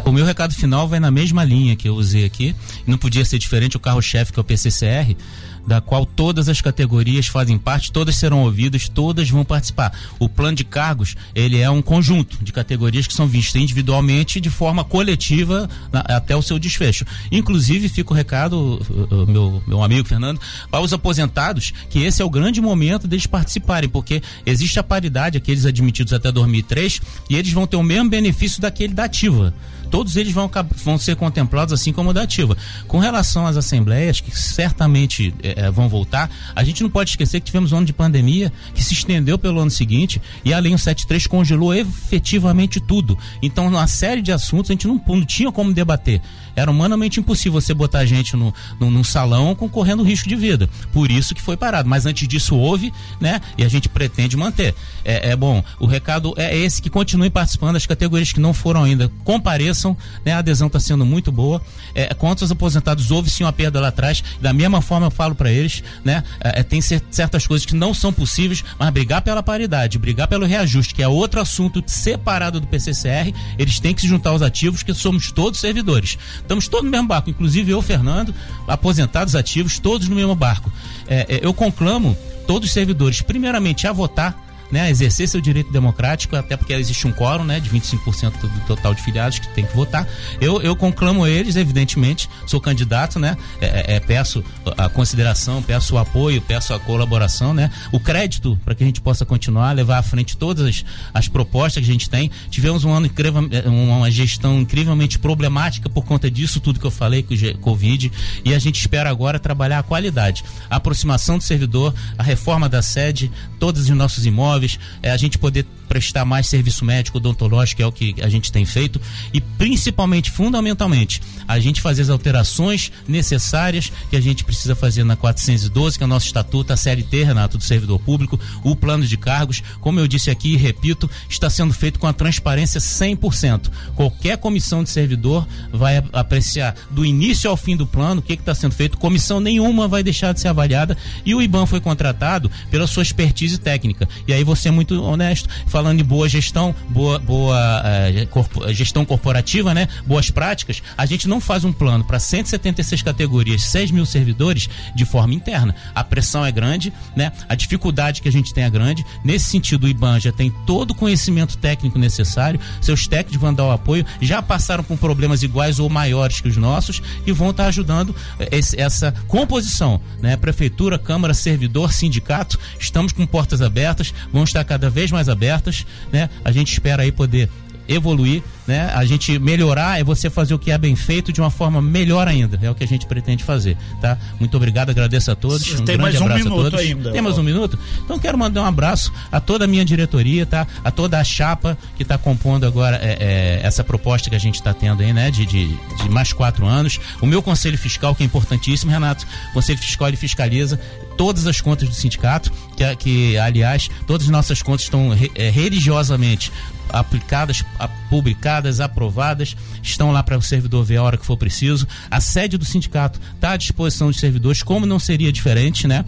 O 0.05 0.11
meu 0.13 0.23
recado 0.23 0.53
final 0.53 0.87
vai 0.87 1.01
na 1.01 1.11
mesma 1.11 1.43
linha 1.43 1.75
que 1.75 1.89
eu 1.89 1.95
usei 1.95 2.23
aqui. 2.23 2.55
Não 2.87 2.97
podia 2.97 3.25
ser 3.25 3.39
diferente 3.39 3.75
o 3.75 3.79
carro-chefe 3.79 4.31
que 4.31 4.39
é 4.39 4.41
o 4.41 4.43
PCCR 4.43 5.17
da 5.65 5.81
qual 5.81 6.05
todas 6.05 6.49
as 6.49 6.61
categorias 6.61 7.27
fazem 7.27 7.57
parte, 7.57 7.91
todas 7.91 8.15
serão 8.15 8.43
ouvidas, 8.43 8.87
todas 8.87 9.29
vão 9.29 9.43
participar. 9.43 9.97
O 10.19 10.29
plano 10.29 10.55
de 10.55 10.63
cargos, 10.63 11.15
ele 11.33 11.59
é 11.59 11.69
um 11.69 11.81
conjunto 11.81 12.43
de 12.43 12.51
categorias 12.51 13.07
que 13.07 13.13
são 13.13 13.27
vistas 13.27 13.61
individualmente 13.61 14.39
de 14.39 14.49
forma 14.49 14.83
coletiva 14.83 15.69
na, 15.91 16.01
até 16.01 16.35
o 16.35 16.41
seu 16.41 16.59
desfecho. 16.59 17.05
Inclusive, 17.31 17.89
fica 17.89 18.13
o 18.13 18.15
recado, 18.15 18.79
meu, 19.27 19.63
meu 19.67 19.83
amigo 19.83 20.07
Fernando, 20.07 20.39
para 20.69 20.81
os 20.81 20.93
aposentados, 20.93 21.71
que 21.89 21.99
esse 21.99 22.21
é 22.21 22.25
o 22.25 22.29
grande 22.29 22.61
momento 22.61 23.07
deles 23.07 23.25
participarem, 23.25 23.89
porque 23.89 24.21
existe 24.45 24.79
a 24.79 24.83
paridade, 24.83 25.37
aqueles 25.37 25.65
admitidos 25.65 26.13
até 26.13 26.31
2003, 26.31 27.01
e 27.29 27.35
eles 27.35 27.51
vão 27.51 27.67
ter 27.67 27.77
o 27.77 27.83
mesmo 27.83 28.09
benefício 28.09 28.61
daquele 28.61 28.93
da 28.93 29.05
ativa 29.05 29.53
todos 29.95 30.17
eles 30.17 30.33
vão, 30.33 30.51
vão 30.83 30.97
ser 30.97 31.15
contemplados 31.15 31.73
assim 31.73 31.93
como 31.93 32.11
da 32.11 32.23
ativa. 32.23 32.57
Com 32.85 32.99
relação 32.99 33.47
às 33.47 33.55
assembleias, 33.55 34.19
que 34.19 34.29
certamente 34.37 35.33
é, 35.41 35.71
vão 35.71 35.87
voltar, 35.87 36.29
a 36.53 36.65
gente 36.65 36.83
não 36.83 36.89
pode 36.89 37.11
esquecer 37.11 37.39
que 37.39 37.45
tivemos 37.45 37.71
um 37.71 37.77
ano 37.77 37.85
de 37.85 37.93
pandemia 37.93 38.51
que 38.73 38.83
se 38.83 38.93
estendeu 38.93 39.39
pelo 39.39 39.61
ano 39.61 39.71
seguinte 39.71 40.21
e 40.43 40.53
a 40.53 40.59
Lei 40.59 40.71
173 40.71 41.27
congelou 41.27 41.73
efetivamente 41.73 42.81
tudo. 42.81 43.17
Então, 43.41 43.69
uma 43.69 43.87
série 43.87 44.21
de 44.21 44.33
assuntos 44.33 44.69
a 44.69 44.73
gente 44.73 44.85
não, 44.85 45.01
não 45.07 45.25
tinha 45.25 45.49
como 45.49 45.73
debater. 45.73 46.21
Era 46.55 46.71
humanamente 46.71 47.19
impossível 47.19 47.59
você 47.59 47.73
botar 47.73 47.99
a 47.99 48.05
gente 48.05 48.35
no, 48.35 48.53
no, 48.79 48.89
num 48.89 49.03
salão 49.03 49.53
concorrendo 49.53 50.03
risco 50.03 50.29
de 50.29 50.35
vida. 50.35 50.69
Por 50.93 51.11
isso 51.11 51.35
que 51.35 51.41
foi 51.41 51.57
parado. 51.57 51.89
Mas 51.89 52.05
antes 52.05 52.27
disso 52.27 52.55
houve, 52.55 52.93
né? 53.19 53.41
E 53.57 53.63
a 53.63 53.67
gente 53.67 53.89
pretende 53.89 54.37
manter. 54.37 54.73
É, 55.03 55.31
é 55.31 55.35
bom, 55.35 55.63
o 55.79 55.85
recado 55.85 56.33
é 56.37 56.57
esse 56.57 56.81
que 56.81 56.89
continuem 56.89 57.29
participando, 57.29 57.75
as 57.75 57.85
categorias 57.85 58.31
que 58.31 58.39
não 58.39 58.53
foram 58.53 58.83
ainda 58.83 59.11
compareçam, 59.23 59.84
né? 60.23 60.33
A 60.33 60.37
adesão 60.37 60.67
está 60.67 60.79
sendo 60.79 61.05
muito 61.05 61.31
boa. 61.31 61.61
É, 61.93 62.09
aposentados, 62.51 63.11
houve 63.11 63.29
sim 63.29 63.43
uma 63.43 63.51
perda 63.51 63.81
lá 63.81 63.89
atrás. 63.89 64.23
Da 64.39 64.53
mesma 64.53 64.81
forma 64.81 65.07
eu 65.07 65.11
falo 65.11 65.35
para 65.35 65.51
eles, 65.51 65.83
né? 66.03 66.23
É, 66.39 66.61
é 66.61 66.63
tem 66.63 66.79
certas 66.81 67.45
coisas 67.45 67.65
que 67.65 67.75
não 67.75 67.93
são 67.93 68.13
possíveis, 68.13 68.63
mas 68.79 68.89
brigar 68.91 69.21
pela 69.21 69.43
paridade, 69.43 69.99
brigar 69.99 70.27
pelo 70.27 70.45
reajuste, 70.45 70.95
que 70.95 71.03
é 71.03 71.07
outro 71.07 71.41
assunto 71.41 71.83
separado 71.85 72.59
do 72.59 72.67
PCCR, 72.67 73.33
eles 73.57 73.79
têm 73.79 73.93
que 73.93 74.01
se 74.01 74.07
juntar 74.07 74.29
aos 74.29 74.41
ativos, 74.41 74.83
que 74.83 74.93
somos 74.93 75.31
todos 75.31 75.59
servidores. 75.59 76.17
Estamos 76.37 76.67
todos 76.67 76.85
no 76.85 76.91
mesmo 76.91 77.07
barco, 77.07 77.29
inclusive 77.29 77.71
eu, 77.71 77.81
Fernando, 77.81 78.33
aposentados 78.67 79.35
ativos, 79.35 79.79
todos 79.79 80.07
no 80.07 80.15
mesmo 80.15 80.35
barco. 80.35 80.71
É, 81.07 81.35
é, 81.35 81.39
eu 81.43 81.53
conclamo 81.53 82.17
todos 82.47 82.69
os 82.69 82.73
servidores, 82.73 83.21
primeiramente, 83.21 83.87
a 83.87 83.91
votar 83.91 84.44
né, 84.71 84.89
exercer 84.89 85.27
seu 85.27 85.41
direito 85.41 85.71
democrático, 85.71 86.35
até 86.35 86.57
porque 86.57 86.73
existe 86.73 87.07
um 87.07 87.11
quórum, 87.11 87.43
né, 87.43 87.59
de 87.59 87.69
25% 87.69 88.33
do 88.41 88.59
total 88.67 88.93
de 88.93 89.01
filiados 89.01 89.39
que 89.39 89.47
tem 89.49 89.65
que 89.65 89.75
votar. 89.75 90.07
Eu, 90.39 90.61
eu 90.61 90.75
conclamo 90.75 91.25
eles, 91.27 91.55
evidentemente, 91.55 92.29
sou 92.45 92.59
candidato, 92.59 93.19
né, 93.19 93.37
é, 93.61 93.93
é, 93.93 93.95
é 93.95 93.99
peço 93.99 94.43
a 94.77 94.89
consideração, 94.89 95.61
peço 95.61 95.95
o 95.95 95.97
apoio, 95.97 96.41
peço 96.41 96.73
a 96.73 96.79
colaboração, 96.79 97.53
né, 97.53 97.69
o 97.91 97.99
crédito 97.99 98.59
para 98.63 98.75
que 98.75 98.83
a 98.83 98.87
gente 98.87 99.01
possa 99.01 99.25
continuar, 99.25 99.71
levar 99.73 99.97
à 99.97 100.03
frente 100.03 100.37
todas 100.37 100.65
as, 100.65 100.85
as 101.13 101.27
propostas 101.27 101.83
que 101.83 101.89
a 101.89 101.93
gente 101.93 102.09
tem. 102.09 102.31
Tivemos 102.49 102.83
um 102.83 102.91
ano 102.91 103.05
incrível, 103.05 103.47
uma 103.65 104.09
gestão 104.09 104.59
incrivelmente 104.59 105.19
problemática 105.19 105.89
por 105.89 106.05
conta 106.05 106.29
disso 106.29 106.59
tudo 106.59 106.79
que 106.79 106.85
eu 106.85 106.91
falei 106.91 107.23
com 107.23 107.33
o 107.33 107.57
Covid 107.59 108.11
e 108.43 108.53
a 108.53 108.59
gente 108.59 108.79
espera 108.79 109.09
agora 109.09 109.39
trabalhar 109.39 109.79
a 109.79 109.83
qualidade, 109.83 110.43
a 110.69 110.77
aproximação 110.77 111.37
do 111.37 111.43
servidor, 111.43 111.93
a 112.17 112.23
reforma 112.23 112.67
da 112.67 112.81
sede, 112.81 113.31
todos 113.59 113.83
os 113.83 113.89
nossos 113.89 114.25
imóveis, 114.25 114.54
é, 115.01 115.11
a 115.11 115.17
gente 115.17 115.37
poder 115.37 115.65
prestar 115.87 116.25
mais 116.25 116.47
serviço 116.47 116.83
médico 116.85 117.17
odontológico, 117.17 117.77
que 117.77 117.83
é 117.83 117.87
o 117.87 117.91
que 117.91 118.15
a 118.21 118.29
gente 118.29 118.51
tem 118.51 118.65
feito, 118.65 118.99
e 119.33 119.39
principalmente, 119.41 120.31
fundamentalmente, 120.31 121.21
a 121.47 121.59
gente 121.59 121.81
fazer 121.81 122.03
as 122.03 122.09
alterações 122.09 122.91
necessárias 123.07 123.91
que 124.09 124.15
a 124.15 124.21
gente 124.21 124.43
precisa 124.43 124.75
fazer 124.75 125.03
na 125.03 125.15
412, 125.15 125.97
que 125.97 126.03
é 126.03 126.05
o 126.05 126.09
nosso 126.09 126.27
estatuto, 126.27 126.73
a 126.73 126.77
CLT, 126.77 127.23
Renato, 127.23 127.57
do 127.57 127.63
servidor 127.63 127.99
público, 127.99 128.39
o 128.63 128.75
plano 128.75 129.05
de 129.05 129.17
cargos, 129.17 129.61
como 129.79 129.99
eu 129.99 130.07
disse 130.07 130.29
aqui 130.29 130.53
e 130.53 130.57
repito, 130.57 131.09
está 131.29 131.49
sendo 131.49 131.73
feito 131.73 131.99
com 131.99 132.07
a 132.07 132.13
transparência 132.13 132.79
100%. 132.79 133.69
Qualquer 133.95 134.37
comissão 134.37 134.83
de 134.83 134.89
servidor 134.89 135.47
vai 135.71 136.03
apreciar 136.13 136.75
do 136.91 137.05
início 137.05 137.49
ao 137.49 137.57
fim 137.57 137.75
do 137.75 137.85
plano 137.85 138.19
o 138.19 138.23
que 138.23 138.33
está 138.33 138.55
sendo 138.55 138.73
feito, 138.73 138.97
comissão 138.97 139.39
nenhuma 139.39 139.87
vai 139.87 140.03
deixar 140.03 140.33
de 140.33 140.39
ser 140.39 140.47
avaliada 140.47 140.97
e 141.25 141.33
o 141.33 141.41
IBAN 141.41 141.65
foi 141.65 141.79
contratado 141.79 142.49
pela 142.69 142.87
sua 142.87 143.03
expertise 143.03 143.57
técnica. 143.57 144.07
E 144.27 144.33
aí 144.33 144.43
você 144.43 144.69
é 144.69 144.71
muito 144.71 145.01
honesto, 145.01 145.49
falando 145.75 145.99
em 145.99 146.05
boa 146.05 146.29
gestão, 146.29 146.73
boa, 146.87 147.19
boa 147.19 147.81
eh, 147.83 148.25
corpo, 148.27 148.71
gestão 148.71 149.03
corporativa, 149.03 149.73
né? 149.73 149.89
Boas 150.05 150.31
práticas, 150.31 150.81
a 150.97 151.05
gente 151.05 151.27
não 151.27 151.41
faz 151.41 151.65
um 151.65 151.73
plano 151.73 152.01
para 152.01 152.17
176 152.17 153.01
categorias, 153.01 153.63
6 153.63 153.91
mil 153.91 154.05
servidores 154.05 154.69
de 154.95 155.03
forma 155.03 155.33
interna. 155.33 155.75
A 155.93 156.01
pressão 156.01 156.45
é 156.45 156.51
grande, 156.53 156.93
né? 157.13 157.29
A 157.49 157.55
dificuldade 157.55 158.21
que 158.21 158.29
a 158.29 158.31
gente 158.31 158.53
tem 158.53 158.63
é 158.63 158.69
grande. 158.69 159.05
Nesse 159.21 159.49
sentido, 159.49 159.83
o 159.83 159.89
IBAN 159.89 160.17
já 160.17 160.31
tem 160.31 160.49
todo 160.65 160.91
o 160.91 160.95
conhecimento 160.95 161.57
técnico 161.57 161.99
necessário, 161.99 162.57
seus 162.79 163.05
técnicos 163.05 163.41
vão 163.41 163.53
dar 163.53 163.65
o 163.65 163.71
apoio, 163.71 164.05
já 164.21 164.41
passaram 164.41 164.81
por 164.81 164.97
problemas 164.97 165.43
iguais 165.43 165.77
ou 165.77 165.89
maiores 165.89 166.39
que 166.39 166.47
os 166.47 166.55
nossos 166.55 167.01
e 167.27 167.33
vão 167.33 167.49
estar 167.49 167.65
ajudando 167.65 168.15
eh, 168.39 168.47
esse, 168.49 168.79
essa 168.79 169.13
composição, 169.27 169.99
né? 170.21 170.37
Prefeitura, 170.37 170.97
Câmara, 170.97 171.33
servidor, 171.33 171.91
sindicato, 171.91 172.57
estamos 172.79 173.11
com 173.11 173.25
portas 173.25 173.61
abertas, 173.61 174.13
vão 174.31 174.45
estar 174.45 174.63
cada 174.63 174.89
vez 174.89 175.11
mais 175.11 175.27
abertas 175.27 175.64
né? 176.11 176.29
A 176.43 176.51
gente 176.51 176.71
espera 176.71 177.03
aí 177.03 177.11
poder 177.11 177.49
evoluir, 177.87 178.41
né? 178.67 178.91
A 178.95 179.05
gente 179.05 179.37
melhorar 179.37 179.99
é 179.99 180.03
você 180.03 180.29
fazer 180.29 180.53
o 180.53 180.59
que 180.59 180.71
é 180.71 180.77
bem 180.77 180.95
feito 180.95 181.31
de 181.31 181.39
uma 181.39 181.51
forma 181.51 181.81
melhor 181.81 182.27
ainda. 182.27 182.59
É 182.61 182.69
o 182.69 182.75
que 182.75 182.83
a 182.83 182.87
gente 182.87 183.05
pretende 183.05 183.43
fazer, 183.43 183.77
tá? 184.01 184.17
Muito 184.39 184.57
obrigado, 184.57 184.89
agradeço 184.89 185.31
a 185.31 185.35
todos. 185.35 185.79
Um 185.79 185.85
Tem 185.85 185.97
mais 185.97 186.19
um 186.19 186.27
minuto 186.27 186.75
ainda. 186.75 187.11
Tem 187.11 187.21
mais 187.21 187.37
um 187.37 187.43
minuto? 187.43 187.77
Então 188.03 188.17
quero 188.17 188.37
mandar 188.37 188.63
um 188.63 188.65
abraço 188.65 189.13
a 189.31 189.39
toda 189.39 189.65
a 189.65 189.67
minha 189.67 189.85
diretoria, 189.85 190.45
tá? 190.45 190.65
A 190.83 190.91
toda 190.91 191.19
a 191.19 191.23
chapa 191.23 191.77
que 191.95 192.03
está 192.03 192.17
compondo 192.17 192.65
agora 192.65 192.97
é, 193.01 193.17
é, 193.19 193.65
essa 193.65 193.83
proposta 193.83 194.29
que 194.29 194.35
a 194.35 194.39
gente 194.39 194.55
está 194.55 194.73
tendo 194.73 195.01
aí, 195.01 195.13
né? 195.13 195.29
De, 195.29 195.45
de, 195.45 195.67
de, 195.67 196.09
mais 196.09 196.33
quatro 196.33 196.65
anos. 196.65 196.99
O 197.21 197.25
meu 197.25 197.41
conselho 197.41 197.77
fiscal, 197.77 198.15
que 198.15 198.23
é 198.23 198.25
importantíssimo, 198.25 198.91
Renato. 198.91 199.25
O 199.51 199.53
conselho 199.53 199.77
fiscal 199.77 200.07
ele 200.07 200.17
fiscaliza 200.17 200.79
todas 201.17 201.47
as 201.47 201.61
contas 201.61 201.89
do 201.89 201.95
sindicato, 201.95 202.51
que, 202.75 202.95
que 202.95 203.37
aliás, 203.37 203.89
todas 204.07 204.27
as 204.27 204.31
nossas 204.31 204.61
contas 204.61 204.83
estão 204.83 205.11
é, 205.35 205.49
religiosamente 205.49 206.51
aplicadas, 206.89 207.63
publicadas, 208.09 208.79
aprovadas, 208.79 209.55
estão 209.81 210.11
lá 210.11 210.23
para 210.23 210.37
o 210.37 210.41
servidor 210.41 210.83
ver 210.83 210.97
a 210.97 211.03
hora 211.03 211.17
que 211.17 211.25
for 211.25 211.37
preciso. 211.37 211.87
A 212.09 212.21
sede 212.21 212.57
do 212.57 212.65
sindicato 212.65 213.19
está 213.35 213.51
à 213.51 213.57
disposição 213.57 214.07
dos 214.07 214.19
servidores, 214.19 214.63
como 214.63 214.85
não 214.85 214.99
seria 214.99 215.31
diferente, 215.31 215.87
né? 215.87 216.05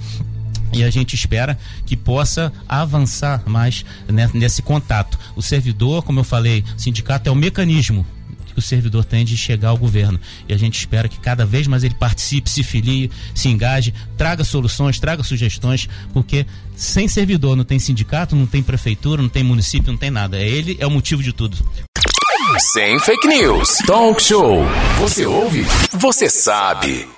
E 0.74 0.84
a 0.84 0.90
gente 0.90 1.16
espera 1.16 1.58
que 1.86 1.96
possa 1.96 2.52
avançar 2.68 3.44
mais 3.46 3.86
nesse 4.34 4.62
contato. 4.62 5.18
O 5.36 5.42
servidor, 5.42 6.04
como 6.04 6.20
eu 6.20 6.24
falei, 6.24 6.64
sindicato 6.78 7.30
é 7.30 7.32
o 7.32 7.36
mecanismo 7.36 8.06
que 8.58 8.60
o 8.60 8.62
servidor 8.62 9.06
tem 9.06 9.24
de 9.24 9.38
chegar 9.38 9.70
ao 9.70 9.78
governo. 9.78 10.20
E 10.50 10.54
a 10.54 10.58
gente 10.58 10.80
espera 10.80 11.08
que 11.08 11.20
cada 11.20 11.46
vez 11.46 11.68
mais 11.68 11.84
ele 11.84 11.94
participe, 11.94 12.50
se 12.50 12.64
filie, 12.64 13.12
se 13.36 13.48
engaje, 13.48 13.94
traga 14.18 14.44
soluções, 14.44 15.00
traga 15.00 15.22
sugestões, 15.22 15.88
porque 16.12 16.46
sem 16.76 17.08
servidor 17.08 17.56
não 17.56 17.64
tem 17.64 17.78
sindicato, 17.78 18.36
não 18.36 18.48
tem 18.48 18.64
prefeitura, 18.64 19.22
não 19.22 19.30
tem 19.30 19.44
município, 19.44 19.92
não 19.92 20.00
tem 20.00 20.10
nada. 20.10 20.40
Ele 20.40 20.76
é 20.80 20.88
o 20.88 20.92
motivo 20.92 21.22
de 21.22 21.32
tudo. 21.32 21.56
Sem 22.60 23.00
fake 23.00 23.28
news. 23.28 23.78
Talk 23.86 24.22
show. 24.22 24.66
Você 25.00 25.26
ouve? 25.26 25.66
Você 25.92 26.30
sabe. 26.30 27.17